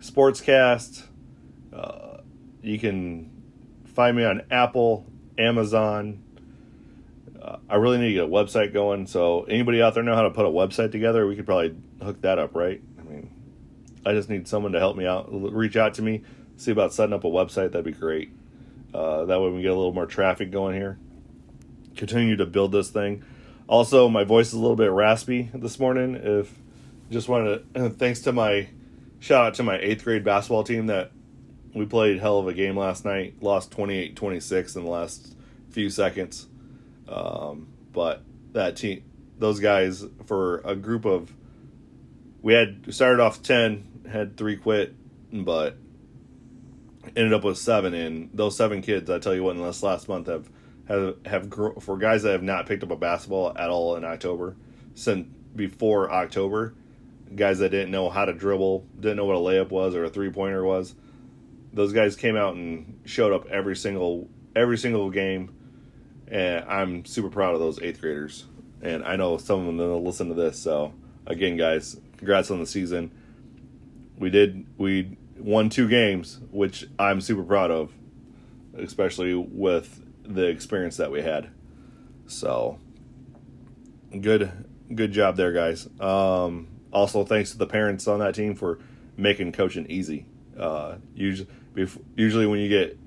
Sportscast. 0.00 1.06
Uh, 1.72 2.01
you 2.62 2.78
can 2.78 3.30
find 3.84 4.16
me 4.16 4.24
on 4.24 4.42
Apple, 4.50 5.06
Amazon. 5.36 6.22
Uh, 7.40 7.56
I 7.68 7.76
really 7.76 7.98
need 7.98 8.08
to 8.08 8.14
get 8.14 8.24
a 8.24 8.28
website 8.28 8.72
going. 8.72 9.06
So 9.06 9.42
anybody 9.44 9.82
out 9.82 9.94
there 9.94 10.02
know 10.02 10.14
how 10.14 10.22
to 10.22 10.30
put 10.30 10.46
a 10.46 10.50
website 10.50 10.92
together? 10.92 11.26
We 11.26 11.36
could 11.36 11.46
probably 11.46 11.74
hook 12.02 12.22
that 12.22 12.38
up, 12.38 12.54
right? 12.54 12.80
I 12.98 13.02
mean, 13.02 13.30
I 14.06 14.12
just 14.12 14.28
need 14.28 14.46
someone 14.46 14.72
to 14.72 14.78
help 14.78 14.96
me 14.96 15.06
out. 15.06 15.28
Reach 15.30 15.76
out 15.76 15.94
to 15.94 16.02
me. 16.02 16.22
See 16.56 16.70
about 16.70 16.94
setting 16.94 17.12
up 17.12 17.24
a 17.24 17.28
website. 17.28 17.72
That'd 17.72 17.84
be 17.84 17.92
great. 17.92 18.32
Uh, 18.94 19.24
that 19.24 19.40
way 19.40 19.50
we 19.50 19.62
get 19.62 19.72
a 19.72 19.76
little 19.76 19.92
more 19.92 20.06
traffic 20.06 20.50
going 20.50 20.76
here. 20.76 20.98
Continue 21.96 22.36
to 22.36 22.46
build 22.46 22.72
this 22.72 22.90
thing. 22.90 23.24
Also, 23.66 24.08
my 24.08 24.24
voice 24.24 24.48
is 24.48 24.54
a 24.54 24.58
little 24.58 24.76
bit 24.76 24.90
raspy 24.90 25.50
this 25.54 25.80
morning. 25.80 26.14
If 26.14 26.54
just 27.10 27.28
wanted 27.28 27.74
to, 27.74 27.90
thanks 27.98 28.20
to 28.20 28.32
my 28.32 28.68
shout 29.18 29.46
out 29.46 29.54
to 29.54 29.62
my 29.62 29.78
eighth 29.78 30.04
grade 30.04 30.24
basketball 30.24 30.64
team 30.64 30.86
that 30.86 31.12
we 31.74 31.86
played 31.86 32.18
hell 32.18 32.38
of 32.38 32.48
a 32.48 32.54
game 32.54 32.76
last 32.76 33.04
night. 33.04 33.42
Lost 33.42 33.70
28 33.70 34.16
26 34.16 34.76
in 34.76 34.84
the 34.84 34.90
last 34.90 35.34
few 35.70 35.90
seconds. 35.90 36.46
Um, 37.08 37.68
but 37.92 38.22
that 38.52 38.76
team, 38.76 39.04
those 39.38 39.60
guys, 39.60 40.04
for 40.26 40.58
a 40.64 40.74
group 40.74 41.04
of, 41.04 41.32
we 42.40 42.54
had 42.54 42.92
started 42.92 43.20
off 43.20 43.42
10, 43.42 44.06
had 44.10 44.36
three 44.36 44.56
quit, 44.56 44.94
but 45.32 45.76
ended 47.16 47.32
up 47.32 47.44
with 47.44 47.58
seven, 47.58 47.94
and 47.94 48.30
those 48.32 48.56
seven 48.56 48.82
kids, 48.82 49.10
I 49.10 49.18
tell 49.18 49.34
you 49.34 49.42
what, 49.42 49.56
in 49.56 49.62
this 49.62 49.82
last 49.82 50.08
month 50.08 50.26
have 50.28 50.48
have 50.88 51.16
have 51.26 51.52
for 51.80 51.96
guys 51.96 52.22
that 52.22 52.32
have 52.32 52.42
not 52.42 52.66
picked 52.66 52.82
up 52.82 52.90
a 52.90 52.96
basketball 52.96 53.56
at 53.56 53.70
all 53.70 53.96
in 53.96 54.04
October, 54.04 54.56
since 54.94 55.26
before 55.54 56.10
October, 56.10 56.74
guys 57.34 57.58
that 57.58 57.70
didn't 57.70 57.90
know 57.90 58.10
how 58.10 58.24
to 58.24 58.32
dribble, 58.32 58.86
didn't 58.98 59.16
know 59.16 59.24
what 59.24 59.36
a 59.36 59.40
layup 59.40 59.70
was 59.70 59.94
or 59.94 60.04
a 60.04 60.10
three 60.10 60.30
pointer 60.30 60.64
was, 60.64 60.94
those 61.72 61.92
guys 61.92 62.16
came 62.16 62.36
out 62.36 62.54
and 62.54 63.00
showed 63.04 63.32
up 63.32 63.48
every 63.48 63.76
single 63.76 64.28
every 64.54 64.78
single 64.78 65.10
game, 65.10 65.54
and 66.28 66.64
I'm 66.64 67.04
super 67.04 67.30
proud 67.30 67.54
of 67.54 67.60
those 67.60 67.80
eighth 67.80 68.00
graders, 68.00 68.44
and 68.82 69.04
I 69.04 69.16
know 69.16 69.38
some 69.38 69.60
of 69.60 69.66
them 69.66 69.78
will 69.78 70.02
listen 70.02 70.28
to 70.28 70.34
this. 70.34 70.58
So 70.58 70.92
again, 71.26 71.56
guys, 71.56 71.96
congrats 72.16 72.50
on 72.50 72.60
the 72.60 72.66
season. 72.66 73.10
We 74.18 74.30
did 74.30 74.66
we 74.76 75.16
won 75.38 75.70
two 75.70 75.88
games, 75.88 76.40
which 76.50 76.86
I'm 76.98 77.20
super 77.20 77.42
proud 77.42 77.70
of, 77.70 77.92
especially 78.76 79.34
with 79.34 80.00
the 80.24 80.46
experience 80.46 80.96
that 80.98 81.10
we 81.10 81.22
had. 81.22 81.50
So 82.26 82.78
good 84.20 84.52
good 84.94 85.12
job 85.12 85.36
there, 85.36 85.52
guys. 85.52 85.88
Um, 86.00 86.68
also, 86.92 87.24
thanks 87.24 87.52
to 87.52 87.58
the 87.58 87.66
parents 87.66 88.06
on 88.06 88.18
that 88.20 88.34
team 88.34 88.54
for 88.54 88.78
making 89.16 89.52
coaching 89.52 89.86
easy. 89.88 90.26
Uh, 90.58 90.96
usually, 91.14 91.48
usually 92.16 92.46
when 92.46 92.58
you 92.58 92.68
get 92.68 92.98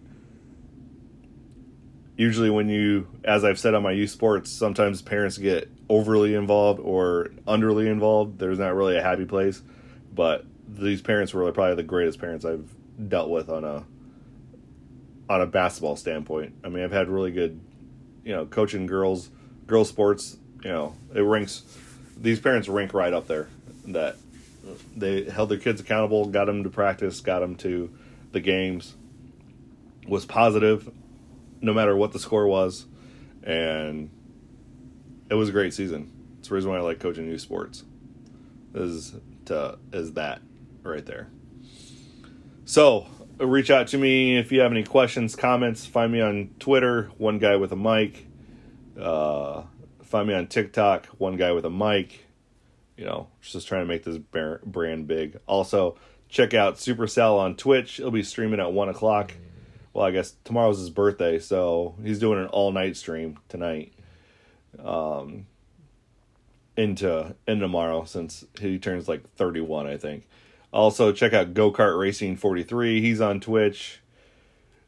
usually 2.17 2.49
when 2.49 2.69
you 2.69 3.07
as 3.23 3.43
i've 3.43 3.59
said 3.59 3.73
on 3.73 3.83
my 3.83 3.91
youth 3.91 4.09
sports 4.09 4.51
sometimes 4.51 5.01
parents 5.01 5.37
get 5.37 5.69
overly 5.89 6.33
involved 6.33 6.79
or 6.79 7.29
underly 7.47 7.87
involved 7.87 8.39
there's 8.39 8.57
not 8.57 8.73
really 8.73 8.97
a 8.97 9.01
happy 9.01 9.25
place 9.25 9.61
but 10.13 10.45
these 10.67 11.01
parents 11.01 11.33
were 11.33 11.49
probably 11.51 11.75
the 11.75 11.83
greatest 11.83 12.19
parents 12.19 12.45
I've 12.45 12.69
dealt 13.09 13.29
with 13.29 13.49
on 13.49 13.63
a 13.63 13.83
on 15.29 15.41
a 15.41 15.45
basketball 15.45 15.95
standpoint. 15.95 16.53
I 16.63 16.69
mean, 16.69 16.83
I've 16.83 16.91
had 16.91 17.09
really 17.09 17.31
good, 17.31 17.59
you 18.23 18.33
know, 18.33 18.45
coaching 18.45 18.85
girls, 18.85 19.29
girls 19.67 19.89
sports. 19.89 20.37
You 20.63 20.71
know, 20.71 20.95
it 21.13 21.21
ranks. 21.21 21.63
These 22.17 22.39
parents 22.39 22.67
rank 22.67 22.93
right 22.93 23.13
up 23.13 23.27
there. 23.27 23.49
That 23.87 24.17
they 24.95 25.25
held 25.25 25.49
their 25.49 25.59
kids 25.59 25.81
accountable, 25.81 26.25
got 26.25 26.45
them 26.45 26.63
to 26.63 26.69
practice, 26.69 27.19
got 27.19 27.39
them 27.39 27.55
to 27.57 27.91
the 28.35 28.41
games. 28.41 28.95
Was 30.07 30.23
positive, 30.23 30.91
no 31.61 31.73
matter 31.73 31.95
what 31.95 32.11
the 32.11 32.19
score 32.19 32.45
was, 32.45 32.85
and 33.41 34.11
it 35.31 35.33
was 35.33 35.49
a 35.49 35.51
great 35.51 35.73
season. 35.73 36.11
It's 36.37 36.49
the 36.49 36.53
reason 36.53 36.69
why 36.69 36.77
I 36.77 36.81
like 36.81 36.99
coaching 36.99 37.25
youth 37.25 37.41
sports. 37.41 37.83
Is 38.75 39.15
to 39.45 39.79
is 39.91 40.13
that 40.13 40.41
right 40.83 41.03
there. 41.03 41.29
So 42.65 43.07
reach 43.39 43.71
out 43.71 43.87
to 43.87 43.97
me 43.97 44.37
if 44.37 44.51
you 44.51 44.59
have 44.59 44.71
any 44.71 44.83
questions, 44.83 45.35
comments. 45.35 45.87
Find 45.87 46.11
me 46.11 46.21
on 46.21 46.51
Twitter, 46.59 47.09
one 47.17 47.39
guy 47.39 47.55
with 47.55 47.71
a 47.71 47.75
mic. 47.75 48.27
Uh, 48.99 49.63
find 50.03 50.27
me 50.27 50.35
on 50.35 50.45
TikTok, 50.45 51.07
one 51.17 51.35
guy 51.35 51.51
with 51.51 51.65
a 51.65 51.71
mic. 51.71 52.27
You 52.95 53.05
know, 53.05 53.27
just 53.41 53.67
trying 53.67 53.81
to 53.81 53.87
make 53.87 54.03
this 54.03 54.19
brand 54.19 55.07
big. 55.07 55.39
Also, 55.47 55.97
check 56.29 56.53
out 56.53 56.75
Supercell 56.75 57.37
on 57.39 57.55
Twitch. 57.55 57.99
It'll 57.99 58.11
be 58.11 58.23
streaming 58.23 58.59
at 58.59 58.73
one 58.73 58.89
o'clock. 58.89 59.33
Well, 59.93 60.05
I 60.05 60.11
guess 60.11 60.35
tomorrow's 60.43 60.79
his 60.79 60.89
birthday, 60.89 61.39
so 61.39 61.95
he's 62.03 62.19
doing 62.19 62.39
an 62.39 62.47
all 62.47 62.71
night 62.71 62.97
stream 62.97 63.39
tonight. 63.47 63.93
Um, 64.83 65.45
into 66.77 67.33
in 67.47 67.59
tomorrow 67.59 68.03
since 68.03 68.45
he 68.59 68.77
turns 68.79 69.07
like 69.07 69.29
31, 69.35 69.87
I 69.87 69.97
think. 69.97 70.27
Also, 70.73 71.11
check 71.13 71.33
out 71.33 71.53
Go 71.53 71.71
Kart 71.71 71.97
Racing 71.97 72.35
43. 72.35 73.01
He's 73.01 73.21
on 73.21 73.39
Twitch. 73.39 74.01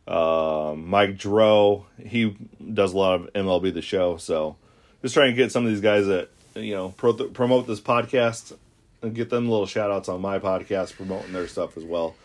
Uh, 0.06 0.74
Mike 0.78 1.18
Dro, 1.18 1.86
he 1.98 2.36
does 2.74 2.94
a 2.94 2.98
lot 2.98 3.16
of 3.16 3.34
MLB 3.34 3.74
The 3.74 3.82
Show. 3.82 4.18
So 4.18 4.58
just 5.02 5.14
trying 5.14 5.32
to 5.32 5.36
get 5.36 5.52
some 5.52 5.66
of 5.66 5.72
these 5.72 5.82
guys 5.82 6.08
that, 6.08 6.30
you 6.56 6.74
know, 6.74 6.90
pro- 6.90 7.14
promote 7.14 7.68
this 7.68 7.80
podcast 7.80 8.54
and 9.02 9.14
get 9.14 9.30
them 9.30 9.50
little 9.50 9.66
shout 9.66 9.92
outs 9.92 10.10
on 10.10 10.22
my 10.22 10.40
podcast, 10.40 10.96
promoting 10.96 11.34
their 11.34 11.48
stuff 11.48 11.78
as 11.78 11.84
well. 11.84 12.16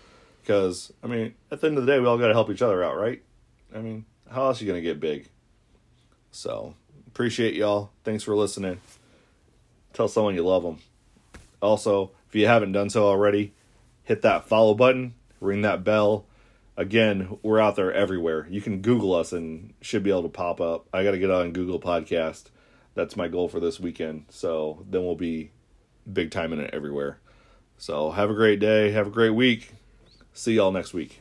Because, 0.41 0.93
I 1.03 1.07
mean, 1.07 1.35
at 1.51 1.61
the 1.61 1.69
end 1.69 1.79
of 1.79 1.87
the 1.87 1.93
day, 1.93 2.01
we 2.01 2.07
all 2.07 2.19
got 2.19 2.29
to 2.29 2.35
help 2.35 2.51
each 2.51 2.63
other 2.63 2.83
out, 2.83 2.97
right? 2.97 3.23
I 3.75 3.79
mean, 3.79 4.05
how 4.31 4.47
else 4.47 4.61
are 4.61 4.65
you 4.65 4.71
going 4.71 4.83
to 4.83 4.89
get 4.89 5.01
big? 5.01 5.29
So, 6.31 6.75
appreciate 7.07 7.55
y'all. 7.55 7.91
Thanks 8.05 8.25
for 8.25 8.35
listening. 8.35 8.81
Tell 9.93 10.09
someone 10.09 10.35
you 10.35 10.45
love 10.45 10.63
them. 10.63 10.79
Also, 11.61 12.11
if 12.29 12.35
you 12.35 12.47
haven't 12.47 12.73
done 12.73 12.91
so 12.91 13.05
already, 13.05 13.53
hit 14.03 14.23
that 14.23 14.49
follow 14.49 14.75
button, 14.75 15.15
ring 15.41 15.63
that 15.63 15.85
bell. 15.85 16.27
Again, 16.77 17.39
we're 17.43 17.61
out 17.61 17.77
there 17.77 17.93
everywhere. 17.93 18.47
You 18.51 18.63
can 18.63 18.81
Google 18.81 19.15
us 19.15 19.33
and 19.33 19.75
should 19.83 20.03
be 20.03 20.11
able 20.11 20.23
to 20.23 20.29
pop 20.31 20.61
up. 20.61 20.89
I 20.93 21.05
got 21.05 21.11
to 21.11 21.19
get 21.19 21.31
on 21.31 21.53
Google 21.53 21.79
Podcast. 21.79 22.45
That's 22.95 23.17
my 23.17 23.29
goal 23.29 23.49
for 23.49 23.61
this 23.61 23.79
weekend. 23.79 24.25
So 24.31 24.85
then 24.91 25.05
we'll 25.05 25.15
be 25.15 25.51
big 26.11 26.31
time 26.31 26.53
in 26.53 26.61
it 26.61 26.71
everywhere. 26.73 27.19
So 27.77 28.11
have 28.11 28.31
a 28.31 28.35
great 28.35 28.61
day. 28.61 28.91
Have 28.93 29.09
a 29.09 29.11
great 29.11 29.31
week. 29.31 29.73
See 30.33 30.55
y'all 30.55 30.73
next 30.73 30.95
week. 30.95 31.21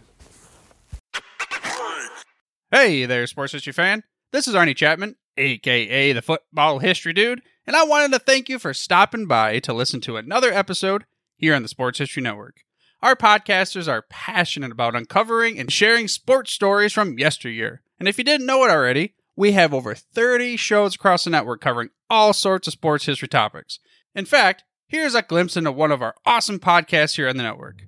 Hey 2.72 3.06
there, 3.06 3.28
sports 3.28 3.52
history 3.52 3.74
fan. 3.74 4.04
This 4.32 4.48
is 4.48 4.56
Arnie 4.56 4.76
Chapman, 4.76 5.18
aka 5.38 6.14
the 6.14 6.22
Football 6.22 6.80
History 6.80 7.12
Dude 7.12 7.42
and 7.68 7.76
I 7.76 7.84
wanted 7.84 8.12
to 8.12 8.20
thank 8.20 8.50
you 8.50 8.58
for 8.58 8.74
stopping 8.74 9.28
by 9.28 9.60
to 9.60 9.74
listen 9.74 10.02
to 10.02 10.18
another 10.18 10.52
episode 10.52 11.06
here 11.38 11.54
on 11.56 11.62
the 11.62 11.68
Sports 11.68 12.00
History 12.00 12.24
Network. 12.24 12.64
Our 13.02 13.16
podcasters 13.16 13.88
are 13.88 14.06
passionate 14.10 14.72
about 14.72 14.96
uncovering 14.96 15.60
and 15.60 15.72
sharing 15.72 16.08
sports 16.08 16.52
stories 16.52 16.92
from 16.92 17.18
yesteryear. 17.18 17.82
And 18.00 18.08
if 18.08 18.18
you 18.18 18.24
didn't 18.24 18.48
know 18.48 18.64
it 18.64 18.72
already, 18.72 19.14
we 19.36 19.54
have 19.54 19.74
over 19.74 19.96
30 19.96 20.58
shows 20.58 20.96
across 20.96 21.24
the 21.24 21.30
network 21.30 21.62
covering 21.62 21.90
all 22.10 22.34
sorts 22.34 22.68
of 22.68 22.74
sports 22.74 23.06
history 23.06 23.28
topics. 23.28 23.80
In 24.16 24.26
fact, 24.26 24.64
here's 24.92 25.16
a 25.16 25.22
glimpse 25.22 25.56
into 25.56 25.72
one 25.72 25.92
of 25.92 26.02
our 26.02 26.14
awesome 26.26 26.60
podcasts 26.60 27.16
here 27.16 27.30
on 27.30 27.38
the 27.38 27.44
network. 27.44 27.86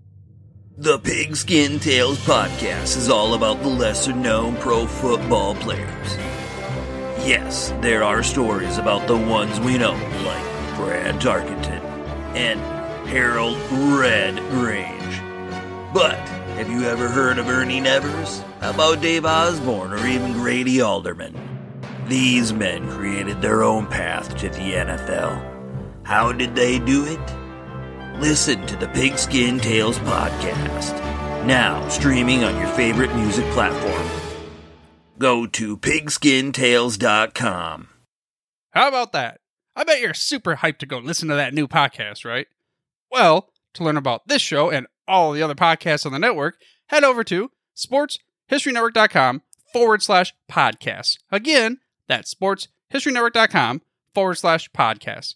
The 0.78 0.97
Pigskin 0.99 1.80
Tales 1.80 2.18
podcast 2.20 2.97
is 2.97 3.10
all 3.10 3.34
about 3.36 3.62
the 3.62 3.68
lesser 3.68 4.14
known 4.14 4.56
pro 4.56 4.88
football 4.88 5.54
players. 5.56 6.16
Yes, 7.28 7.72
there 7.82 8.04
are 8.04 8.24
stories 8.24 8.78
about 8.78 9.06
the 9.08 9.18
ones 9.18 9.60
we 9.60 9.78
know, 9.78 9.91
like 9.91 10.76
Fran 10.78 11.20
Tarkenton 11.20 11.84
and 12.36 12.60
Harold 13.08 13.58
Red 13.70 14.38
Grange. 14.49 15.22
But 15.93 16.18
have 16.56 16.70
you 16.70 16.86
ever 16.86 17.10
heard 17.10 17.38
of 17.38 17.49
Ernie 17.49 17.82
Nevers? 17.82 18.39
How 18.62 18.72
about 18.72 19.01
Dave 19.01 19.26
Osborne 19.26 19.91
or 19.91 20.08
even 20.08 20.34
Grady 20.34 20.82
Alderman? 20.82 21.38
These 22.08 22.54
men 22.54 22.89
created 22.89 23.41
their 23.41 23.62
own 23.62 23.88
path 23.88 24.38
to 24.38 24.49
the 24.49 24.74
NFL. 24.74 25.53
How 26.04 26.32
did 26.32 26.56
they 26.56 26.80
do 26.80 27.06
it? 27.06 28.20
Listen 28.20 28.66
to 28.68 28.76
the 28.76 28.88
Pigskin 28.89 29.60
Tales 29.60 29.99
podcast, 29.99 30.93
now 31.45 31.88
streaming 31.89 32.43
on 32.43 32.58
your 32.58 32.70
favorite 32.70 33.14
music 33.16 33.45
platform 33.47 34.24
go 35.24 35.47
to 35.47 35.78
pigskintales.com. 35.78 37.88
How 38.72 38.88
about 38.88 39.12
that? 39.14 39.39
I 39.76 39.84
bet 39.84 40.01
you're 40.01 40.14
super 40.14 40.58
hyped 40.58 40.78
to 40.80 40.86
go 40.86 40.97
listen 40.97 41.30
to 41.30 41.36
that 41.36 41.54
new 41.54 41.68
podcast, 41.68 42.26
right? 42.26 42.47
Well, 43.10 43.49
to 43.74 43.84
learn 43.84 43.97
about 43.97 44.28
this 44.28 44.41
show 44.41 44.70
and 44.70 44.88
all 45.08 45.32
the 45.32 45.41
other 45.41 45.56
podcasts 45.56 46.06
on 46.06 46.12
the 46.12 46.20
network, 46.20 46.58
head 46.88 47.06
over 47.06 47.24
to 47.24 47.51
sportshistorynetwork.com 47.76 49.41
forward 49.72 50.04
slash 50.04 50.34
podcast. 50.51 51.20
Again, 51.32 51.80
that's 52.08 52.34
sportshistorynetwork.com 52.34 53.82
forward 54.14 54.36
slash 54.36 54.70
podcast. 54.72 55.36